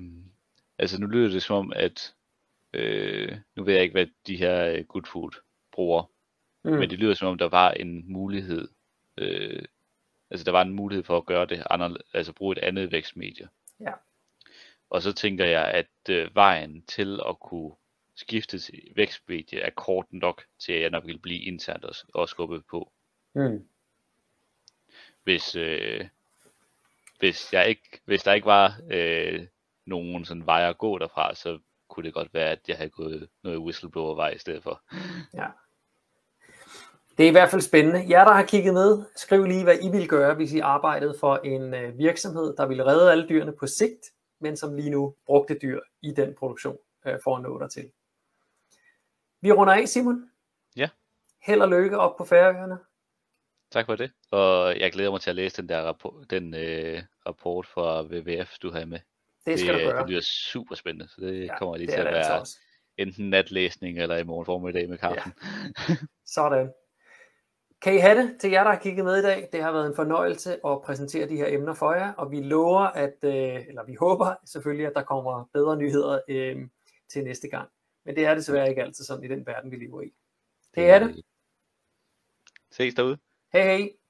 altså 0.77 1.01
nu 1.01 1.07
lyder 1.07 1.29
det 1.29 1.43
som 1.43 1.55
om, 1.55 1.73
at 1.75 2.13
øh, 2.73 3.37
nu 3.55 3.63
ved 3.63 3.73
jeg 3.73 3.83
ikke, 3.83 3.93
hvad 3.93 4.07
de 4.27 4.37
her 4.37 4.65
øh, 4.65 4.85
Good 4.85 5.05
Food 5.05 5.31
bruger, 5.71 6.03
mm. 6.63 6.71
men 6.71 6.89
det 6.89 6.99
lyder 6.99 7.13
som 7.13 7.27
om, 7.27 7.37
der 7.37 7.49
var 7.49 7.71
en 7.71 8.11
mulighed, 8.11 8.67
øh, 9.17 9.65
altså 10.29 10.43
der 10.43 10.51
var 10.51 10.61
en 10.61 10.73
mulighed 10.73 11.03
for 11.03 11.17
at 11.17 11.25
gøre 11.25 11.45
det, 11.45 11.63
andre, 11.69 11.97
altså 12.13 12.33
bruge 12.33 12.57
et 12.57 12.63
andet 12.63 12.91
vækstmedie. 12.91 13.49
Ja. 13.79 13.91
Og 14.89 15.01
så 15.01 15.13
tænker 15.13 15.45
jeg, 15.45 15.65
at 15.65 16.09
øh, 16.09 16.35
vejen 16.35 16.81
til 16.81 17.19
at 17.29 17.39
kunne 17.39 17.71
skifte 18.22 18.59
til 18.59 18.93
vækstmedie 18.95 19.59
er 19.59 19.69
kort 19.69 20.05
nok 20.09 20.43
til, 20.59 20.74
at 20.74 20.82
jeg 20.82 20.89
nok 20.89 21.05
vil 21.05 21.19
blive 21.19 21.41
internt 21.41 21.86
og, 21.86 21.95
og 22.13 22.30
skubbe 22.30 22.61
på. 22.61 22.91
Mm. 23.34 23.67
Hvis, 25.24 25.55
øh, 25.55 26.07
hvis, 27.19 27.53
jeg 27.53 27.69
ikke, 27.69 28.01
hvis 28.05 28.24
der 28.24 28.34
ikke 28.34 28.45
var 28.45 28.82
øh, 28.91 29.47
nogen 29.86 30.26
sådan 30.26 30.45
vej 30.45 30.69
at 30.69 30.78
gå 30.78 30.97
derfra, 30.97 31.36
så 31.36 31.59
kunne 31.89 32.03
det 32.03 32.13
godt 32.13 32.34
være, 32.34 32.49
at 32.49 32.59
jeg 32.67 32.78
havde 32.78 32.89
gået 32.89 33.30
noget 33.43 33.59
whistleblower-vej 33.59 34.30
i 34.30 34.38
stedet 34.38 34.63
for. 34.63 34.82
Ja. 35.34 35.47
Det 37.17 37.24
er 37.24 37.30
i 37.30 37.32
hvert 37.32 37.49
fald 37.49 37.61
spændende. 37.61 38.05
Jer, 38.09 38.26
der 38.26 38.34
har 38.34 38.43
kigget 38.43 38.74
med, 38.74 39.03
skriv 39.15 39.45
lige, 39.45 39.63
hvad 39.63 39.78
I 39.82 39.89
ville 39.91 40.07
gøre, 40.07 40.36
hvis 40.36 40.53
I 40.53 40.59
arbejdede 40.59 41.15
for 41.19 41.36
en 41.36 41.74
øh, 41.74 41.97
virksomhed, 41.97 42.55
der 42.57 42.67
ville 42.67 42.86
redde 42.86 43.11
alle 43.11 43.30
dyrene 43.30 43.53
på 43.59 43.67
sigt, 43.67 44.05
men 44.39 44.57
som 44.57 44.76
lige 44.76 44.89
nu 44.89 45.15
brugte 45.26 45.59
dyr 45.61 45.80
i 46.01 46.11
den 46.11 46.36
produktion 46.36 46.78
øh, 47.05 47.19
for 47.24 47.36
at 47.36 47.43
nå 47.43 47.59
der 47.59 47.67
til. 47.67 47.91
Vi 49.41 49.51
runder 49.51 49.73
af, 49.73 49.87
Simon. 49.87 50.29
Ja. 50.75 50.89
Held 51.41 51.61
og 51.61 51.69
lykke 51.69 51.97
op 51.97 52.17
på 52.17 52.25
færøerne. 52.25 52.77
Tak 53.71 53.85
for 53.85 53.95
det. 53.95 54.11
Og 54.31 54.79
jeg 54.79 54.91
glæder 54.91 55.11
mig 55.11 55.21
til 55.21 55.29
at 55.29 55.35
læse 55.35 55.61
den 55.61 55.69
der 55.69 55.81
rapport, 55.81 56.29
den, 56.29 56.53
øh, 56.53 57.03
rapport 57.27 57.65
fra 57.65 58.01
WWF, 58.01 58.57
du 58.61 58.71
har 58.71 58.85
med. 58.85 58.99
Det 59.45 59.59
skal 59.59 59.73
det, 59.73 59.81
du 59.81 59.89
gøre. 59.89 59.97
Det 59.97 60.05
bliver 60.05 60.21
super 60.21 60.75
spændende, 60.75 61.07
så 61.07 61.21
det 61.21 61.45
ja, 61.45 61.57
kommer 61.57 61.77
lige 61.77 61.87
det 61.87 61.93
til 61.93 62.01
at 62.01 62.07
altså 62.07 62.31
være 62.31 62.45
enten 62.97 63.29
natlæsning 63.29 63.99
eller 63.99 64.17
i 64.17 64.23
morgen 64.23 64.45
formiddag 64.45 64.89
med 64.89 64.97
kaffen. 64.97 65.33
Ja. 65.89 65.95
Sådan. 66.25 66.71
Kan 67.81 67.95
I 67.95 67.97
have 67.97 68.17
det 68.17 68.37
til 68.39 68.51
jer, 68.51 68.63
der 68.63 68.71
har 68.71 68.79
kigget 68.79 69.05
med 69.05 69.17
i 69.17 69.21
dag? 69.21 69.49
Det 69.51 69.63
har 69.63 69.71
været 69.71 69.87
en 69.87 69.95
fornøjelse 69.95 70.65
at 70.65 70.81
præsentere 70.81 71.29
de 71.29 71.35
her 71.35 71.47
emner 71.47 71.73
for 71.73 71.93
jer, 71.93 72.13
og 72.13 72.31
vi 72.31 72.41
lover, 72.41 72.81
at, 72.81 73.15
øh, 73.23 73.67
eller 73.67 73.85
vi 73.85 73.95
håber 73.95 74.35
selvfølgelig, 74.45 74.87
at 74.87 74.93
der 74.95 75.03
kommer 75.03 75.49
bedre 75.53 75.77
nyheder 75.77 76.19
øh, 76.27 76.57
til 77.09 77.23
næste 77.23 77.47
gang. 77.47 77.69
Men 78.03 78.15
det 78.15 78.25
er 78.25 78.35
desværre 78.35 78.69
ikke 78.69 78.81
altid 78.81 79.05
sådan 79.05 79.23
i 79.23 79.27
den 79.27 79.45
verden, 79.45 79.71
vi 79.71 79.75
lever 79.75 80.01
i. 80.01 80.13
Det 80.75 80.89
er 80.89 80.99
det. 80.99 81.25
Ses 82.71 82.95
derude. 82.95 83.17
Hej 83.53 83.63
hej. 83.63 84.00